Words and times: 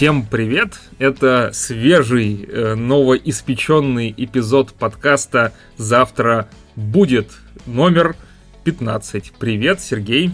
Всем 0.00 0.24
привет! 0.24 0.80
Это 0.98 1.50
свежий, 1.52 2.48
э, 2.48 2.74
новоиспеченный 2.74 4.14
эпизод 4.16 4.72
подкаста 4.72 5.52
«Завтра 5.76 6.48
будет» 6.74 7.28
номер 7.66 8.16
15. 8.64 9.32
Привет, 9.38 9.82
Сергей. 9.82 10.30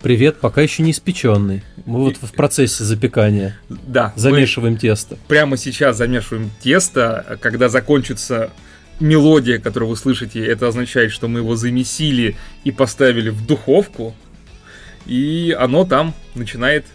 Привет, 0.00 0.40
пока 0.40 0.62
еще 0.62 0.82
не 0.82 0.92
испеченный. 0.92 1.62
Мы 1.84 1.98
вот 2.00 2.16
в 2.16 2.32
процессе 2.32 2.82
запекания. 2.82 3.58
Да. 3.68 4.14
Замешиваем 4.16 4.78
тесто. 4.78 5.18
Прямо 5.28 5.58
сейчас 5.58 5.98
замешиваем 5.98 6.50
тесто. 6.62 7.38
Когда 7.42 7.68
закончится 7.68 8.50
мелодия, 9.00 9.58
которую 9.58 9.90
вы 9.90 9.96
слышите, 9.98 10.42
это 10.42 10.66
означает, 10.66 11.12
что 11.12 11.28
мы 11.28 11.40
его 11.40 11.56
замесили 11.56 12.38
и 12.64 12.70
поставили 12.70 13.28
в 13.28 13.46
духовку. 13.46 14.14
И 15.04 15.54
оно 15.60 15.84
там 15.84 16.14
начинает 16.34 16.86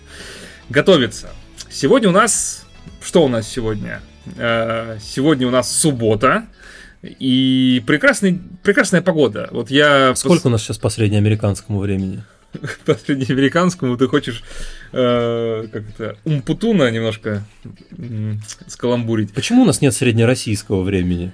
готовиться. 0.71 1.29
Сегодня 1.75 2.07
у 2.07 2.13
нас... 2.13 2.65
Что 3.01 3.25
у 3.25 3.27
нас 3.27 3.49
сегодня? 3.49 4.01
Э, 4.37 4.97
сегодня 5.01 5.45
у 5.45 5.51
нас 5.51 5.69
суббота. 5.69 6.45
И 7.03 7.83
прекрасный, 7.85 8.39
прекрасная 8.63 9.01
погода. 9.01 9.49
Вот 9.51 9.69
я... 9.69 10.15
Сколько 10.15 10.43
пос... 10.43 10.45
у 10.45 10.49
нас 10.51 10.63
сейчас 10.63 10.77
по 10.77 10.89
среднеамериканскому 10.89 11.79
времени? 11.79 12.23
по 12.85 12.95
среднеамериканскому 12.95 13.97
ты 13.97 14.07
хочешь 14.07 14.41
э, 14.93 15.67
как 15.69 15.83
это 15.89 16.17
умпутуна 16.23 16.89
немножко 16.91 17.43
э, 17.91 18.35
скаламбурить. 18.67 19.33
Почему 19.33 19.63
у 19.63 19.65
нас 19.65 19.81
нет 19.81 19.93
среднероссийского 19.93 20.81
времени? 20.81 21.33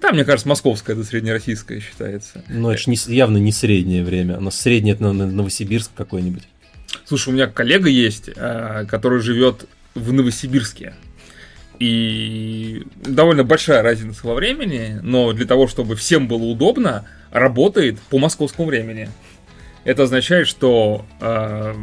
Да, 0.00 0.12
мне 0.12 0.24
кажется, 0.24 0.48
московское 0.48 0.94
это 0.94 1.04
среднероссийское 1.04 1.80
считается. 1.80 2.44
Ну, 2.48 2.70
это 2.70 2.80
же 2.80 2.90
не, 2.90 2.98
явно 3.12 3.38
не 3.38 3.50
среднее 3.50 4.04
время. 4.04 4.38
У 4.38 4.42
нас 4.42 4.54
среднее 4.54 4.94
это 4.94 5.12
Новосибирск 5.12 5.90
какой-нибудь. 5.96 6.44
Слушай, 7.06 7.30
у 7.30 7.32
меня 7.32 7.48
коллега 7.48 7.88
есть, 7.88 8.30
э, 8.32 8.86
который 8.88 9.20
живет 9.20 9.66
в 9.94 10.12
Новосибирске. 10.12 10.94
И 11.78 12.82
довольно 12.96 13.42
большая 13.42 13.82
разница 13.82 14.26
во 14.26 14.34
времени, 14.34 14.98
но 15.02 15.32
для 15.32 15.46
того, 15.46 15.66
чтобы 15.66 15.96
всем 15.96 16.28
было 16.28 16.44
удобно, 16.44 17.06
работает 17.30 17.98
по 18.10 18.18
московскому 18.18 18.68
времени. 18.68 19.08
Это 19.84 20.02
означает, 20.02 20.46
что 20.46 21.06
э, 21.20 21.74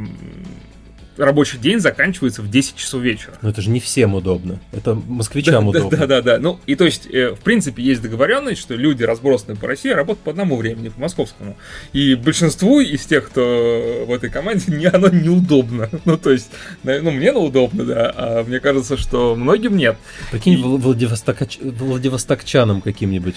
рабочий 1.18 1.58
день 1.58 1.80
заканчивается 1.80 2.42
в 2.42 2.50
10 2.50 2.76
часов 2.76 3.02
вечера. 3.02 3.34
Но 3.42 3.50
это 3.50 3.62
же 3.62 3.70
не 3.70 3.80
всем 3.80 4.16
удобно. 4.16 4.60
Это 4.72 4.96
москвичам 4.96 5.72
да, 5.72 5.80
удобно. 5.80 5.98
Да, 5.98 6.08
да, 6.08 6.22
да, 6.22 6.40
Ну, 6.40 6.60
и 6.66 6.76
то 6.76 6.86
есть, 6.86 7.08
э, 7.08 7.32
в 7.32 7.40
принципе, 7.40 7.84
есть 7.84 8.02
договоренность, 8.02 8.62
что 8.62 8.76
люди, 8.76 9.04
разбросанные 9.04 9.58
по 9.58 9.68
России, 9.68 9.90
работают 9.90 10.24
по 10.24 10.32
одному 10.32 10.58
времени, 10.58 10.90
по 10.90 11.02
московскому. 11.02 11.58
И 11.94 12.16
большинству 12.16 12.80
из 12.80 13.06
тех, 13.06 13.28
кто 13.28 14.06
в 14.08 14.14
этой 14.14 14.30
команде, 14.30 14.66
не, 14.76 14.86
оно 14.86 15.10
неудобно. 15.10 15.90
Ну, 16.06 16.18
то 16.18 16.32
есть, 16.32 16.50
ну, 16.84 17.12
мне 17.12 17.34
удобно, 17.34 17.84
да, 17.84 18.14
а 18.16 18.44
мне 18.44 18.60
кажется, 18.60 18.98
что 18.98 19.36
многим 19.36 19.78
нет. 19.78 19.98
Прикинь, 20.32 20.54
и... 20.54 20.64
Владивостокоч... 20.64 21.60
Владивостокчанам 21.62 22.82
каким-нибудь. 22.82 23.36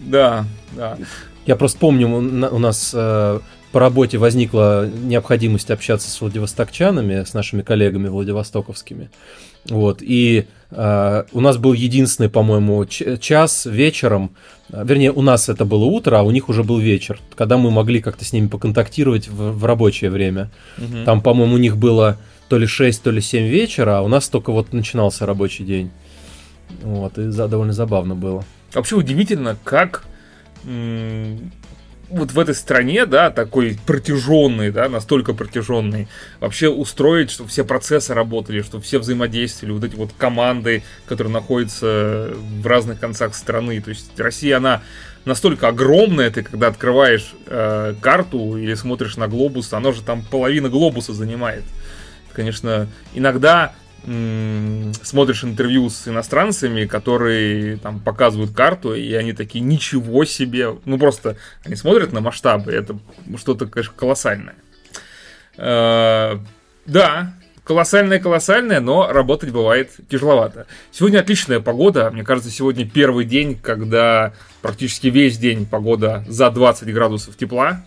Да, 0.00 0.46
да. 0.72 0.98
Я 1.46 1.56
просто 1.56 1.78
помню, 1.78 2.08
у 2.08 2.58
нас 2.58 2.92
э, 2.92 3.40
по 3.72 3.80
работе 3.80 4.18
возникла 4.18 4.88
необходимость 4.88 5.70
общаться 5.70 6.10
с 6.10 6.20
владивостокчанами, 6.20 7.24
с 7.24 7.34
нашими 7.34 7.62
коллегами 7.62 8.08
владивостоковскими. 8.08 9.10
Вот, 9.68 9.98
и 10.00 10.46
э, 10.70 11.24
у 11.32 11.40
нас 11.40 11.56
был 11.56 11.72
единственный, 11.72 12.28
по-моему, 12.28 12.84
час 12.86 13.66
вечером, 13.66 14.30
э, 14.70 14.84
вернее, 14.84 15.10
у 15.10 15.22
нас 15.22 15.48
это 15.48 15.64
было 15.64 15.84
утро, 15.84 16.18
а 16.18 16.22
у 16.22 16.30
них 16.30 16.48
уже 16.48 16.62
был 16.62 16.78
вечер, 16.78 17.18
когда 17.34 17.58
мы 17.58 17.70
могли 17.70 18.00
как-то 18.00 18.24
с 18.24 18.32
ними 18.32 18.46
поконтактировать 18.46 19.28
в, 19.28 19.52
в 19.52 19.64
рабочее 19.64 20.10
время. 20.10 20.50
Угу. 20.78 21.04
Там, 21.04 21.20
по-моему, 21.20 21.54
у 21.54 21.58
них 21.58 21.76
было 21.76 22.16
то 22.48 22.58
ли 22.58 22.66
6, 22.66 23.02
то 23.02 23.10
ли 23.10 23.20
7 23.20 23.44
вечера, 23.46 23.98
а 23.98 24.02
у 24.02 24.08
нас 24.08 24.28
только 24.28 24.52
вот 24.52 24.72
начинался 24.72 25.26
рабочий 25.26 25.64
день. 25.64 25.90
Вот, 26.82 27.18
и 27.18 27.30
за, 27.30 27.48
довольно 27.48 27.72
забавно 27.72 28.14
было. 28.14 28.44
Вообще 28.72 28.96
удивительно, 28.96 29.56
как 29.64 30.04
вот 32.08 32.32
в 32.32 32.38
этой 32.38 32.54
стране, 32.54 33.06
да, 33.06 33.30
такой 33.30 33.78
протяженный, 33.86 34.70
да, 34.70 34.88
настолько 34.88 35.34
протяженный, 35.34 36.08
вообще 36.40 36.68
устроить, 36.68 37.30
чтобы 37.30 37.50
все 37.50 37.64
процессы 37.64 38.14
работали, 38.14 38.62
чтобы 38.62 38.84
все 38.84 38.98
взаимодействовали, 38.98 39.72
вот 39.72 39.84
эти 39.84 39.96
вот 39.96 40.10
команды, 40.16 40.82
которые 41.06 41.32
находятся 41.32 42.32
в 42.60 42.66
разных 42.66 43.00
концах 43.00 43.34
страны. 43.34 43.80
То 43.80 43.90
есть 43.90 44.18
Россия, 44.18 44.58
она 44.58 44.82
настолько 45.24 45.68
огромная, 45.68 46.30
ты 46.30 46.42
когда 46.42 46.68
открываешь 46.68 47.34
э, 47.46 47.94
карту 48.00 48.56
или 48.56 48.74
смотришь 48.74 49.16
на 49.16 49.28
глобус, 49.28 49.72
оно 49.72 49.92
же 49.92 50.02
там 50.02 50.22
половина 50.22 50.68
глобуса 50.68 51.12
занимает. 51.12 51.64
Конечно, 52.32 52.86
иногда 53.14 53.72
смотришь 55.02 55.42
интервью 55.42 55.90
с 55.90 56.06
иностранцами, 56.06 56.84
которые 56.84 57.76
там 57.78 57.98
показывают 57.98 58.52
карту, 58.52 58.94
и 58.94 59.12
они 59.14 59.32
такие, 59.32 59.64
ничего 59.64 60.24
себе, 60.24 60.76
ну 60.84 60.98
просто 60.98 61.36
они 61.64 61.74
смотрят 61.74 62.12
на 62.12 62.20
масштабы, 62.20 62.70
это 62.72 62.98
что-то, 63.36 63.66
конечно, 63.66 63.94
колоссальное. 63.96 64.54
Э, 65.56 66.38
да, 66.86 67.34
колоссальное-колоссальное, 67.64 68.78
но 68.78 69.10
работать 69.10 69.50
бывает 69.50 69.90
тяжеловато. 70.08 70.66
Сегодня 70.92 71.18
отличная 71.18 71.58
погода, 71.58 72.10
мне 72.12 72.22
кажется, 72.22 72.50
сегодня 72.50 72.88
первый 72.88 73.24
день, 73.24 73.58
когда 73.60 74.34
практически 74.62 75.08
весь 75.08 75.36
день 75.36 75.66
погода 75.66 76.24
за 76.28 76.48
20 76.50 76.92
градусов 76.94 77.36
тепла. 77.36 77.84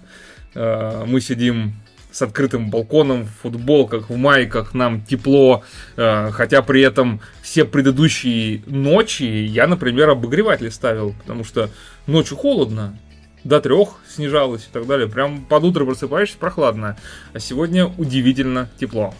Э, 0.54 1.06
мы 1.08 1.22
сидим 1.22 1.76
с 2.12 2.22
открытым 2.22 2.70
балконом, 2.70 3.26
в 3.26 3.42
футболках, 3.44 4.10
в 4.10 4.16
майках, 4.16 4.74
нам 4.74 5.02
тепло, 5.02 5.64
э, 5.96 6.32
хотя 6.32 6.62
при 6.62 6.82
этом 6.82 7.22
все 7.42 7.66
предыдущие 7.66 8.64
ночи 8.66 9.24
я, 9.24 9.68
например, 9.68 10.10
обогреватель 10.10 10.72
ставил, 10.72 11.14
потому 11.22 11.44
что 11.44 11.70
ночью 12.08 12.36
холодно, 12.38 12.98
до 13.44 13.62
трех 13.62 13.96
снижалось 14.08 14.64
и 14.64 14.74
так 14.74 14.88
далее. 14.88 15.08
Прям 15.08 15.46
под 15.46 15.64
утро 15.64 15.86
просыпаешься 15.86 16.38
прохладно, 16.38 16.98
а 17.34 17.40
сегодня 17.40 17.86
удивительно 17.86 18.70
тепло. 18.80 19.14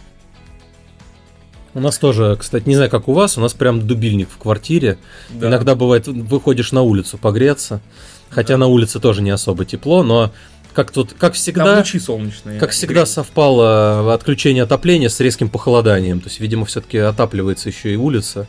У 1.72 1.80
нас 1.80 1.98
тоже, 1.98 2.36
кстати, 2.38 2.68
не 2.68 2.74
знаю, 2.74 2.90
как 2.90 3.06
у 3.06 3.12
вас, 3.12 3.38
у 3.38 3.40
нас 3.40 3.54
прям 3.54 3.86
дубильник 3.86 4.28
в 4.28 4.38
квартире. 4.38 4.98
Да. 5.30 5.48
Иногда 5.48 5.76
бывает, 5.76 6.08
выходишь 6.08 6.72
на 6.72 6.82
улицу 6.82 7.16
погреться, 7.16 7.80
хотя 8.28 8.54
да. 8.54 8.58
на 8.58 8.66
улице 8.66 8.98
тоже 8.98 9.22
не 9.22 9.30
особо 9.30 9.64
тепло, 9.64 10.02
но 10.02 10.32
как 10.72 10.90
тут, 10.90 11.14
как 11.18 11.34
всегда, 11.34 11.64
Там 11.64 11.78
лучи 11.78 11.98
солнечные. 11.98 12.58
Как 12.58 12.70
всегда 12.70 13.06
совпало 13.06 14.12
отключение 14.14 14.64
отопления 14.64 15.08
с 15.08 15.20
резким 15.20 15.48
похолоданием. 15.48 16.20
То 16.20 16.28
есть, 16.28 16.40
видимо, 16.40 16.66
все-таки 16.66 16.98
отапливается 16.98 17.68
еще 17.68 17.92
и 17.92 17.96
улица. 17.96 18.46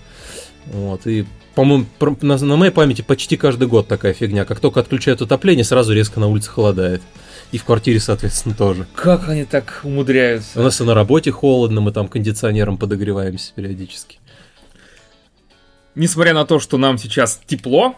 Вот, 0.66 1.08
и 1.08 1.26
по-моему, 1.56 1.86
на, 2.22 2.38
на 2.38 2.56
моей 2.56 2.72
памяти 2.72 3.02
почти 3.02 3.36
каждый 3.36 3.68
год 3.68 3.88
такая 3.88 4.14
фигня. 4.14 4.46
Как 4.46 4.60
только 4.60 4.80
отключают 4.80 5.22
отопление, 5.22 5.66
сразу 5.66 5.94
резко 5.94 6.20
на 6.20 6.28
улице 6.28 6.50
холодает. 6.50 7.02
И 7.52 7.58
в 7.58 7.66
квартире, 7.66 8.00
соответственно, 8.00 8.56
тоже. 8.56 8.88
Как 8.96 9.28
они 9.28 9.44
так 9.44 9.82
умудряются? 9.84 10.60
У 10.60 10.64
нас 10.64 10.80
и 10.80 10.84
на 10.86 10.94
работе 10.94 11.32
холодно, 11.32 11.82
мы 11.82 11.92
там 11.92 12.08
кондиционером 12.08 12.78
подогреваемся 12.78 13.52
периодически. 13.54 14.20
Несмотря 15.96 16.34
на 16.34 16.46
то, 16.46 16.60
что 16.60 16.78
нам 16.78 16.98
сейчас 16.98 17.42
тепло, 17.46 17.96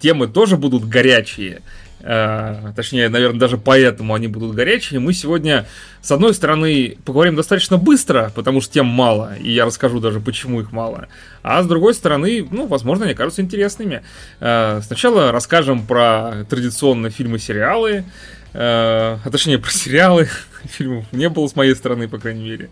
темы 0.00 0.26
тоже 0.26 0.56
будут 0.56 0.88
горячие. 0.88 1.60
Э, 2.06 2.72
точнее, 2.76 3.08
наверное, 3.08 3.40
даже 3.40 3.56
поэтому 3.56 4.12
они 4.12 4.28
будут 4.28 4.54
горячие. 4.54 5.00
Мы 5.00 5.14
сегодня, 5.14 5.66
с 6.02 6.12
одной 6.12 6.34
стороны, 6.34 6.98
поговорим 7.06 7.34
достаточно 7.34 7.78
быстро, 7.78 8.30
потому 8.34 8.60
что 8.60 8.74
тем 8.74 8.84
мало, 8.84 9.34
и 9.40 9.50
я 9.50 9.64
расскажу 9.64 10.00
даже, 10.00 10.20
почему 10.20 10.60
их 10.60 10.70
мало. 10.70 11.08
А 11.42 11.62
с 11.62 11.66
другой 11.66 11.94
стороны, 11.94 12.46
ну, 12.50 12.66
возможно, 12.66 13.06
они 13.06 13.14
кажутся 13.14 13.40
интересными. 13.40 14.02
Э, 14.40 14.82
сначала 14.84 15.32
расскажем 15.32 15.86
про 15.86 16.44
традиционные 16.50 17.10
фильмы-сериалы, 17.10 17.90
э, 17.92 18.04
а 18.52 19.30
точнее, 19.32 19.58
про 19.58 19.70
сериалы. 19.70 20.28
Фильмов 20.64 21.06
не 21.10 21.30
было 21.30 21.46
с 21.46 21.56
моей 21.56 21.74
стороны, 21.74 22.06
по 22.06 22.18
крайней 22.18 22.44
мере. 22.44 22.68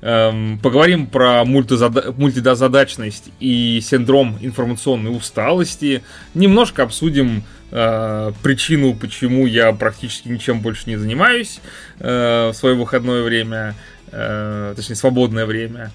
Эм, 0.00 0.58
поговорим 0.58 1.06
про 1.06 1.44
мультизадачность 1.44 3.30
и 3.40 3.80
синдром 3.82 4.36
информационной 4.42 5.16
усталости. 5.16 6.02
Немножко 6.34 6.82
обсудим 6.82 7.42
э, 7.74 8.32
причину, 8.42 8.94
почему 8.94 9.46
я 9.46 9.72
практически 9.72 10.28
ничем 10.28 10.60
больше 10.60 10.88
не 10.88 10.96
занимаюсь 10.96 11.60
э, 11.98 12.48
в 12.48 12.54
свое 12.54 12.76
выходное 12.76 13.22
время, 13.22 13.74
э, 14.12 14.72
точнее 14.76 14.94
свободное 14.94 15.44
время. 15.44 15.90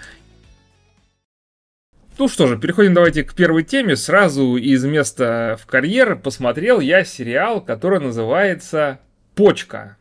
Ну 2.18 2.28
что 2.28 2.48
же, 2.48 2.58
переходим 2.58 2.94
давайте 2.94 3.24
к 3.24 3.34
первой 3.34 3.64
теме. 3.64 3.96
Сразу 3.96 4.58
из 4.58 4.84
места 4.84 5.58
в 5.60 5.66
карьер 5.66 6.18
посмотрел 6.18 6.82
я 6.82 7.06
сериал, 7.06 7.62
который 7.62 8.02
называется 8.02 9.00
«Почка». 9.36 9.96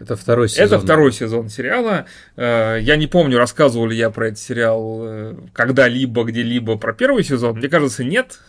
Это 0.00 0.16
второй 0.16 0.48
сезон. 0.48 0.64
Это 0.66 0.78
второй 0.80 1.12
сезон 1.12 1.48
сериала. 1.48 2.06
Э, 2.36 2.78
я 2.80 2.96
не 2.96 3.06
помню, 3.06 3.38
рассказывал 3.38 3.86
ли 3.86 3.96
я 3.96 4.10
про 4.10 4.26
этот 4.26 4.40
сериал 4.40 5.00
э, 5.04 5.34
когда-либо, 5.52 6.24
где-либо 6.24 6.76
про 6.76 6.92
первый 6.92 7.22
сезон. 7.22 7.56
Мне 7.56 7.68
кажется, 7.68 8.04
нет. 8.04 8.40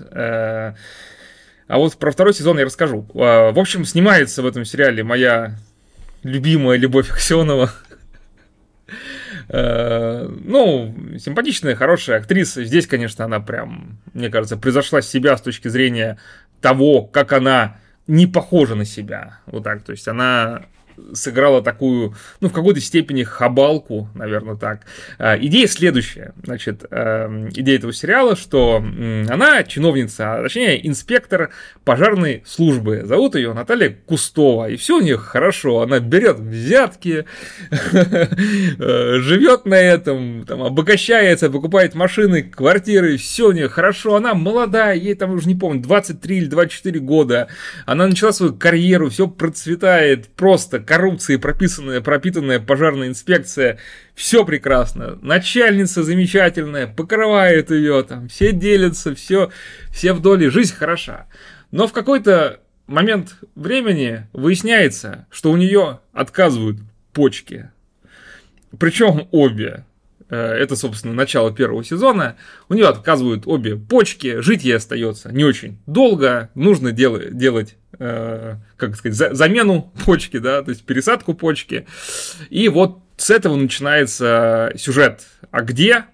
Э, 1.67 1.73
а 1.73 1.77
вот 1.77 1.97
про 1.97 2.11
второй 2.11 2.33
сезон 2.33 2.59
я 2.59 2.65
расскажу. 2.65 3.05
В 3.13 3.59
общем, 3.59 3.85
снимается 3.85 4.41
в 4.41 4.45
этом 4.45 4.65
сериале 4.65 5.03
моя 5.03 5.55
любимая 6.23 6.77
Любовь 6.77 7.11
Аксенова. 7.11 7.71
Ну, 9.49 10.93
симпатичная, 11.19 11.75
хорошая 11.75 12.17
актриса. 12.17 12.65
Здесь, 12.65 12.85
конечно, 12.85 13.23
она 13.23 13.39
прям, 13.39 13.97
мне 14.13 14.29
кажется, 14.29 14.57
превзошла 14.57 15.01
себя 15.01 15.37
с 15.37 15.41
точки 15.41 15.69
зрения 15.69 16.17
того, 16.59 17.03
как 17.03 17.31
она 17.31 17.77
не 18.07 18.27
похожа 18.27 18.75
на 18.75 18.83
себя. 18.83 19.39
Вот 19.45 19.63
так. 19.63 19.83
То 19.83 19.93
есть 19.93 20.07
она 20.07 20.65
сыграла 21.13 21.61
такую, 21.61 22.15
ну, 22.39 22.49
в 22.49 22.53
какой-то 22.53 22.79
степени 22.79 23.23
хабалку, 23.23 24.09
наверное, 24.15 24.55
так. 24.55 24.81
А, 25.17 25.37
идея 25.37 25.67
следующая. 25.67 26.33
Значит, 26.43 26.85
эм, 26.89 27.49
идея 27.49 27.77
этого 27.77 27.93
сериала, 27.93 28.35
что 28.35 28.77
она 28.77 29.63
чиновница, 29.63 30.35
а 30.35 30.43
точнее, 30.43 30.85
инспектор 30.87 31.49
пожарной 31.83 32.43
службы. 32.45 33.03
Зовут 33.05 33.35
ее 33.35 33.53
Наталья 33.53 33.95
Кустова. 34.05 34.69
И 34.69 34.75
все 34.75 34.97
у 34.97 35.01
нее 35.01 35.17
хорошо. 35.17 35.81
Она 35.81 35.99
берет 35.99 36.39
взятки, 36.39 37.25
э, 37.91 39.19
живет 39.19 39.65
на 39.65 39.75
этом, 39.75 40.45
там, 40.45 40.63
обогащается, 40.63 41.49
покупает 41.49 41.95
машины, 41.95 42.43
квартиры, 42.43 43.17
все 43.17 43.49
у 43.49 43.51
нее 43.51 43.69
хорошо. 43.69 44.15
Она 44.15 44.33
молодая, 44.33 44.95
ей 44.95 45.15
там 45.15 45.31
уже 45.31 45.47
не 45.47 45.55
помню, 45.55 45.81
23 45.81 46.37
или 46.37 46.45
24 46.47 46.99
года. 46.99 47.47
Она 47.85 48.07
начала 48.07 48.31
свою 48.31 48.53
карьеру, 48.53 49.09
все 49.09 49.27
процветает 49.27 50.27
просто 50.29 50.79
коррупции 50.87 51.35
прописанная, 51.35 52.01
пропитанная 52.01 52.59
пожарная 52.59 53.09
инспекция, 53.09 53.77
все 54.15 54.45
прекрасно. 54.45 55.19
Начальница 55.21 56.01
замечательная, 56.03 56.87
покрывает 56.87 57.69
ее, 57.69 58.03
там, 58.03 58.29
все 58.29 58.53
делятся, 58.53 59.13
все, 59.13 59.51
все 59.91 60.13
вдоль, 60.13 60.49
жизнь 60.49 60.73
хороша. 60.73 61.27
Но 61.71 61.87
в 61.87 61.93
какой-то 61.93 62.61
момент 62.87 63.35
времени 63.55 64.27
выясняется, 64.33 65.27
что 65.29 65.51
у 65.51 65.57
нее 65.57 65.99
отказывают 66.13 66.77
почки. 67.13 67.69
Причем 68.79 69.27
обе. 69.31 69.85
Э, 70.29 70.53
это, 70.53 70.75
собственно, 70.75 71.13
начало 71.13 71.53
первого 71.53 71.83
сезона. 71.83 72.37
У 72.69 72.73
нее 72.73 72.87
отказывают 72.87 73.43
обе 73.45 73.75
почки, 73.75 74.39
жить 74.39 74.63
ей 74.63 74.77
остается 74.77 75.31
не 75.31 75.43
очень 75.43 75.77
долго. 75.85 76.49
Нужно 76.55 76.91
дел- 76.91 77.31
делать, 77.31 77.75
как 77.97 78.95
сказать, 78.95 79.17
за- 79.17 79.33
замену 79.33 79.91
почки, 80.05 80.37
да, 80.37 80.61
то 80.63 80.71
есть 80.71 80.83
пересадку 80.83 81.33
почки. 81.33 81.87
И 82.49 82.69
вот 82.69 82.99
с 83.17 83.29
этого 83.29 83.55
начинается 83.55 84.71
сюжет. 84.77 85.25
А 85.51 85.61
где 85.61 86.05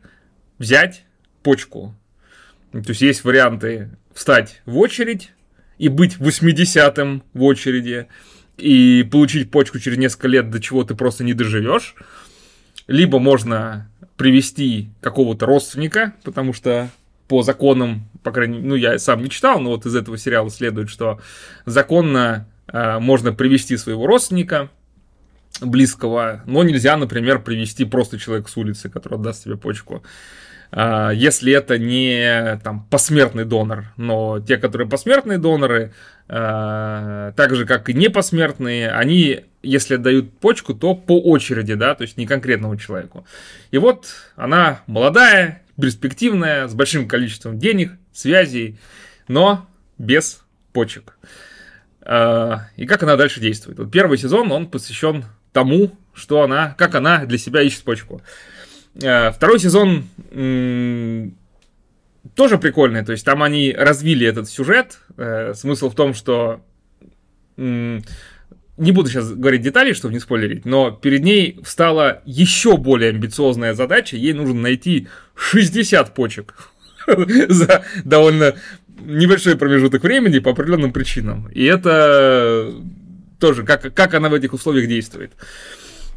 взять 0.59 1.05
почку? 1.41 1.95
То 2.71 2.89
есть 2.89 3.01
есть 3.01 3.23
варианты 3.23 3.89
встать 4.13 4.61
в 4.65 4.77
очередь 4.77 5.31
и 5.77 5.89
быть 5.89 6.17
80-м 6.17 7.23
в 7.33 7.43
очереди 7.43 8.07
и 8.57 9.07
получить 9.11 9.51
почку 9.51 9.79
через 9.79 9.97
несколько 9.97 10.27
лет, 10.27 10.49
до 10.49 10.61
чего 10.61 10.83
ты 10.83 10.95
просто 10.95 11.23
не 11.23 11.33
доживешь. 11.33 11.95
Либо 12.87 13.19
можно 13.19 13.89
привести 14.17 14.89
какого-то 15.01 15.45
родственника, 15.45 16.13
потому 16.23 16.53
что 16.53 16.89
по 17.27 17.43
законам, 17.43 18.09
по 18.23 18.31
крайней 18.31 18.57
мере, 18.57 18.67
ну, 18.67 18.75
я 18.75 18.99
сам 18.99 19.23
не 19.23 19.29
читал, 19.29 19.59
но 19.59 19.71
вот 19.71 19.85
из 19.85 19.95
этого 19.95 20.17
сериала 20.17 20.49
следует, 20.49 20.89
что 20.89 21.19
законно 21.65 22.47
э, 22.67 22.99
можно 22.99 23.33
привести 23.33 23.77
своего 23.77 24.07
родственника, 24.07 24.69
близкого, 25.61 26.41
но 26.45 26.63
нельзя, 26.63 26.97
например, 26.97 27.39
привести 27.39 27.85
просто 27.85 28.17
человека 28.17 28.49
с 28.49 28.57
улицы, 28.57 28.89
который 28.89 29.15
отдаст 29.15 29.43
тебе 29.43 29.57
почку. 29.57 30.03
Э, 30.71 31.11
если 31.13 31.53
это 31.53 31.77
не 31.77 32.59
там 32.63 32.87
посмертный 32.89 33.45
донор, 33.45 33.85
но 33.97 34.39
те, 34.39 34.57
которые 34.57 34.89
посмертные 34.89 35.37
доноры, 35.37 35.93
э, 36.27 37.33
так 37.35 37.55
же 37.55 37.65
как 37.65 37.89
и 37.89 37.93
не 37.93 38.09
посмертные, 38.09 38.91
они 38.91 39.45
если 39.63 39.95
отдают 39.95 40.37
почку, 40.39 40.73
то 40.73 40.93
по 40.93 41.19
очереди, 41.19 41.73
да, 41.73 41.95
то 41.95 42.03
есть 42.03 42.17
не 42.17 42.27
конкретному 42.27 42.75
человеку. 42.75 43.25
И 43.71 43.77
вот 43.77 44.07
она 44.35 44.81
молодая, 44.87 45.62
перспективная, 45.79 46.67
с 46.67 46.73
большим 46.73 47.07
количеством 47.07 47.59
денег, 47.59 47.93
связей, 48.11 48.79
но 49.27 49.67
без 49.97 50.43
почек. 50.71 51.17
А, 52.01 52.67
и 52.75 52.85
как 52.85 53.03
она 53.03 53.15
дальше 53.15 53.39
действует? 53.39 53.79
Вот 53.79 53.91
первый 53.91 54.17
сезон, 54.17 54.51
он 54.51 54.67
посвящен 54.67 55.25
тому, 55.51 55.97
что 56.13 56.41
она, 56.41 56.75
как 56.77 56.95
она 56.95 57.25
для 57.25 57.37
себя 57.37 57.61
ищет 57.61 57.83
почку. 57.83 58.21
А, 59.03 59.31
второй 59.31 59.59
сезон 59.59 60.05
тоже 62.35 62.57
прикольный, 62.57 63.03
то 63.03 63.11
есть 63.11 63.25
там 63.25 63.43
они 63.43 63.73
развили 63.73 64.25
этот 64.25 64.49
сюжет. 64.49 64.99
Э, 65.17 65.53
смысл 65.53 65.89
в 65.89 65.95
том, 65.95 66.13
что 66.13 66.61
не 68.77 68.91
буду 68.91 69.09
сейчас 69.09 69.31
говорить 69.31 69.61
детали, 69.61 69.93
чтобы 69.93 70.13
не 70.13 70.19
спойлерить, 70.19 70.65
но 70.65 70.91
перед 70.91 71.23
ней 71.23 71.59
встала 71.63 72.21
еще 72.25 72.77
более 72.77 73.11
амбициозная 73.11 73.73
задача. 73.73 74.17
Ей 74.17 74.33
нужно 74.33 74.61
найти 74.61 75.07
60 75.35 76.13
почек 76.15 76.69
за 77.07 77.85
довольно 78.03 78.55
небольшой 79.05 79.57
промежуток 79.57 80.03
времени 80.03 80.39
по 80.39 80.51
определенным 80.51 80.91
причинам. 80.91 81.49
И 81.49 81.63
это 81.63 82.73
тоже, 83.39 83.63
как, 83.63 83.93
как 83.93 84.13
она 84.13 84.29
в 84.29 84.33
этих 84.33 84.53
условиях 84.53 84.87
действует. 84.87 85.33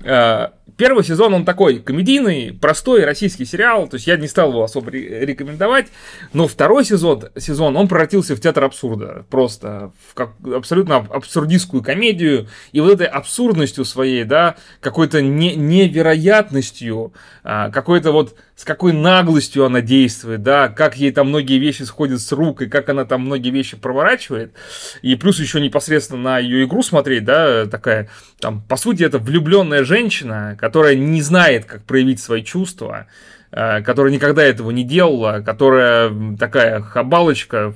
А, 0.04 0.52
первый 0.76 1.04
сезон, 1.04 1.34
он 1.34 1.44
такой 1.44 1.78
комедийный, 1.78 2.52
простой 2.52 3.04
российский 3.04 3.44
сериал, 3.44 3.88
то 3.88 3.96
есть 3.96 4.06
я 4.06 4.16
не 4.16 4.28
стал 4.28 4.50
его 4.50 4.62
особо 4.62 4.90
рекомендовать, 4.90 5.86
но 6.32 6.46
второй 6.46 6.84
сезон, 6.84 7.24
сезон 7.36 7.76
он 7.76 7.88
превратился 7.88 8.36
в 8.36 8.40
театр 8.40 8.64
абсурда, 8.64 9.24
просто 9.30 9.92
в 10.08 10.14
как, 10.14 10.32
абсолютно 10.54 10.96
абсурдистскую 10.96 11.82
комедию, 11.82 12.48
и 12.72 12.80
вот 12.80 12.92
этой 12.92 13.06
абсурдностью 13.06 13.84
своей, 13.84 14.24
да, 14.24 14.56
какой-то 14.80 15.22
не, 15.22 15.56
невероятностью, 15.56 17.12
а, 17.42 17.70
какой-то 17.70 18.12
вот 18.12 18.36
с 18.56 18.64
какой 18.64 18.94
наглостью 18.94 19.66
она 19.66 19.82
действует, 19.82 20.42
да, 20.42 20.68
как 20.68 20.96
ей 20.96 21.12
там 21.12 21.28
многие 21.28 21.58
вещи 21.58 21.82
сходят 21.82 22.20
с 22.20 22.32
рук, 22.32 22.62
и 22.62 22.68
как 22.68 22.88
она 22.88 23.04
там 23.04 23.20
многие 23.20 23.50
вещи 23.50 23.76
проворачивает, 23.76 24.54
и 25.02 25.14
плюс 25.14 25.38
еще 25.38 25.60
непосредственно 25.60 26.22
на 26.22 26.38
ее 26.38 26.64
игру 26.64 26.82
смотреть, 26.82 27.24
да, 27.24 27.66
такая, 27.66 28.08
там, 28.40 28.62
по 28.62 28.76
сути, 28.76 29.02
это 29.02 29.18
влюбленная 29.18 29.84
женщина, 29.84 30.56
которая 30.58 30.94
не 30.94 31.20
знает, 31.20 31.66
как 31.66 31.84
проявить 31.84 32.18
свои 32.18 32.42
чувства, 32.42 33.08
э, 33.52 33.82
которая 33.82 34.10
никогда 34.10 34.42
этого 34.42 34.70
не 34.70 34.84
делала, 34.84 35.42
которая 35.44 36.10
такая 36.38 36.80
хабалочка, 36.80 37.74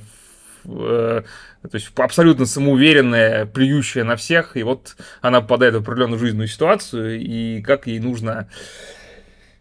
э, 0.64 1.22
то 1.62 1.74
есть 1.74 1.90
абсолютно 1.94 2.46
самоуверенная, 2.46 3.44
плюющая 3.44 4.02
на 4.02 4.16
всех, 4.16 4.56
и 4.56 4.62
вот 4.62 4.96
она 5.20 5.42
попадает 5.42 5.74
в 5.74 5.78
определенную 5.78 6.18
жизненную 6.18 6.48
ситуацию, 6.48 7.20
и 7.20 7.60
как 7.60 7.86
ей 7.86 7.98
нужно 7.98 8.48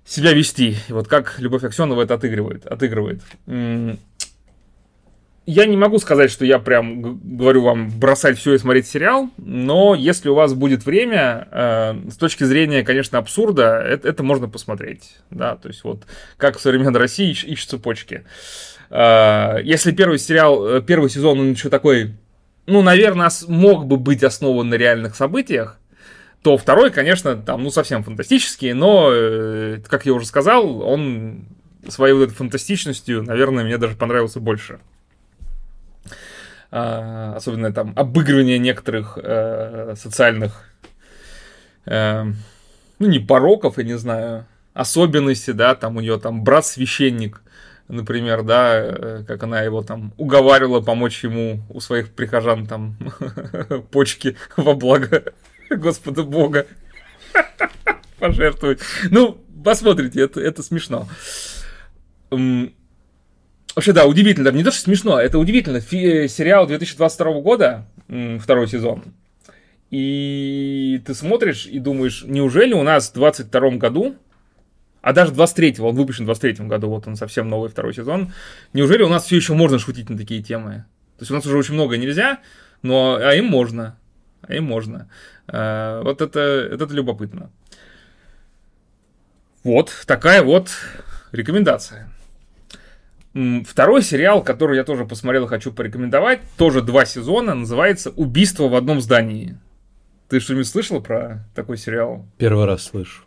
себя 0.10 0.34
вести. 0.34 0.75
Вот 0.89 1.08
как 1.08 1.36
Любовь 1.39 1.63
Аксенова 1.63 2.01
это 2.01 2.16
отыгрывает. 2.16 2.66
отыгрывает 2.66 3.22
я 5.50 5.66
не 5.66 5.78
могу 5.78 5.98
сказать, 5.98 6.30
что 6.30 6.46
я 6.46 6.60
прям 6.60 7.20
говорю 7.24 7.63
вам 7.63 7.89
бросать 7.89 8.38
все 8.38 8.54
и 8.54 8.60
смотреть 8.60 8.86
сериал, 8.86 9.32
но 9.38 9.96
если 9.96 10.30
у 10.30 10.36
вас 10.36 10.54
будет 10.54 10.86
время, 10.86 11.48
э, 11.51 12.12
с 12.12 12.18
точки 12.18 12.44
зрения, 12.44 12.84
конечно, 12.84 13.18
абсурда, 13.18 13.82
это, 13.82 14.08
это 14.08 14.22
можно 14.22 14.48
посмотреть, 14.48 15.16
да, 15.32 15.56
то 15.56 15.70
есть 15.70 15.84
вот 15.84 16.04
как 16.38 16.60
в 16.60 16.62
современной 16.62 17.00
России 17.00 17.32
ищ, 17.32 17.46
ищут 17.46 17.70
цепочки. 17.70 18.25
Э, 18.92 19.56
если 19.63 19.92
первый 19.92 20.20
сериал, 20.20 20.68
э, 20.68 20.82
первый 20.84 21.10
сезон, 21.10 21.39
он 21.39 21.50
еще 21.50 21.70
такой, 21.70 22.13
ну, 22.68 22.84
наверное, 22.84 23.32
мог 23.48 23.88
бы 23.88 23.98
быть 23.98 24.24
основан 24.24 24.70
на 24.70 24.75
реальных 24.75 25.16
событиях, 25.16 25.79
то 26.41 26.58
второй, 26.58 26.89
конечно, 26.89 27.36
там, 27.36 27.63
ну, 27.63 27.69
совсем 27.69 28.03
фантастический, 28.03 28.74
но, 28.74 29.12
э, 29.12 29.79
как 29.88 30.05
я 30.05 30.13
уже 30.13 30.25
сказал, 30.25 30.81
он 30.81 31.46
своей 31.88 32.13
вот 32.13 32.24
этой 32.24 32.36
фантастичностью, 32.36 33.24
наверное, 33.24 33.63
мне 33.63 33.77
даже 33.77 33.96
понравился 33.96 34.39
больше. 34.39 34.79
А, 36.72 37.34
особенно 37.36 37.74
там 37.74 37.93
обыгрывание 37.96 38.60
некоторых 38.60 39.17
э, 39.22 39.96
социальных, 39.98 40.69
э, 41.86 42.24
ну 43.00 43.08
не 43.08 43.19
пороков, 43.19 43.77
я 43.77 43.84
не 43.84 43.98
знаю, 43.98 44.46
особенностей, 44.74 45.53
да, 45.53 45.74
там 45.74 45.98
у 45.98 46.00
нее 46.00 46.19
там 46.19 46.43
брат-священник, 46.43 47.41
например, 47.88 48.43
да, 48.43 49.24
как 49.27 49.41
она 49.43 49.62
его 49.62 49.81
там 49.81 50.13
уговаривала 50.17 50.79
помочь 50.79 51.24
ему 51.24 51.63
у 51.69 51.79
своих 51.79 52.13
прихожан 52.13 52.67
там 52.67 52.98
почки 53.91 54.38
во 54.55 54.75
благо 54.75 55.34
Господа 55.78 56.24
Бога 56.24 56.68
пожертвовать. 58.20 58.80
Ну, 59.10 59.40
посмотрите, 59.64 60.22
это, 60.22 60.40
это 60.42 60.64
смешно. 60.64 61.08
Вообще, 62.30 63.94
да, 63.94 64.06
удивительно. 64.06 64.50
Не 64.50 64.64
то, 64.64 64.72
что 64.72 64.82
смешно, 64.82 65.20
это 65.20 65.40
удивительно. 65.40 65.80
Фи- 65.80 66.28
сериал 66.28 66.68
2022 66.68 67.42
года, 67.42 67.86
второй 68.40 68.68
сезон. 68.68 69.04
И 69.92 71.02
ты 71.06 71.14
смотришь 71.16 71.66
и 71.66 71.80
думаешь, 71.80 72.24
неужели 72.26 72.74
у 72.74 72.84
нас 72.84 73.10
в 73.10 73.14
22 73.14 73.72
году, 73.72 74.16
а 75.02 75.14
даже 75.14 75.34
23-го, 75.34 75.88
он 75.88 75.96
выпущен 75.96 76.26
в 76.26 76.28
23 76.28 76.68
году, 76.68 76.90
вот 76.90 77.08
он 77.08 77.16
совсем 77.16 77.50
новый 77.50 77.70
второй 77.70 77.94
сезон, 77.94 78.32
неужели 78.74 79.02
у 79.02 79.10
нас 79.10 79.26
все 79.26 79.38
еще 79.38 79.54
можно 79.54 79.80
шутить 79.80 80.10
на 80.10 80.18
такие 80.18 80.44
темы? 80.44 80.86
То 81.18 81.24
есть 81.24 81.32
у 81.32 81.34
нас 81.34 81.46
уже 81.46 81.58
очень 81.58 81.74
много 81.74 81.98
нельзя, 81.98 82.40
но 82.82 83.16
а 83.16 83.34
им 83.34 83.46
можно. 83.46 83.98
А 84.50 84.56
им 84.56 84.65
можно. 84.65 85.08
А, 85.48 86.01
вот 86.03 86.22
это, 86.22 86.39
это 86.39 86.86
любопытно. 86.88 87.51
Вот, 89.63 89.91
такая 90.08 90.41
вот 90.41 90.70
рекомендация. 91.32 92.10
Второй 93.65 94.01
сериал, 94.01 94.44
который 94.44 94.77
я 94.77 94.84
тоже 94.84 95.06
посмотрел 95.06 95.46
и 95.46 95.48
хочу 95.48 95.72
порекомендовать, 95.72 96.39
тоже 96.58 96.82
два 96.82 97.06
сезона, 97.06 97.53
называется 97.53 98.10
«Убийство 98.15 98.68
в 98.68 98.75
одном 98.75 99.01
здании». 99.01 99.58
Ты 100.29 100.39
что-нибудь 100.39 100.68
слышал 100.68 101.00
про 101.00 101.48
такой 101.53 101.77
сериал? 101.77 102.25
Первый 102.38 102.65
раз 102.65 102.84
слышу. 102.84 103.24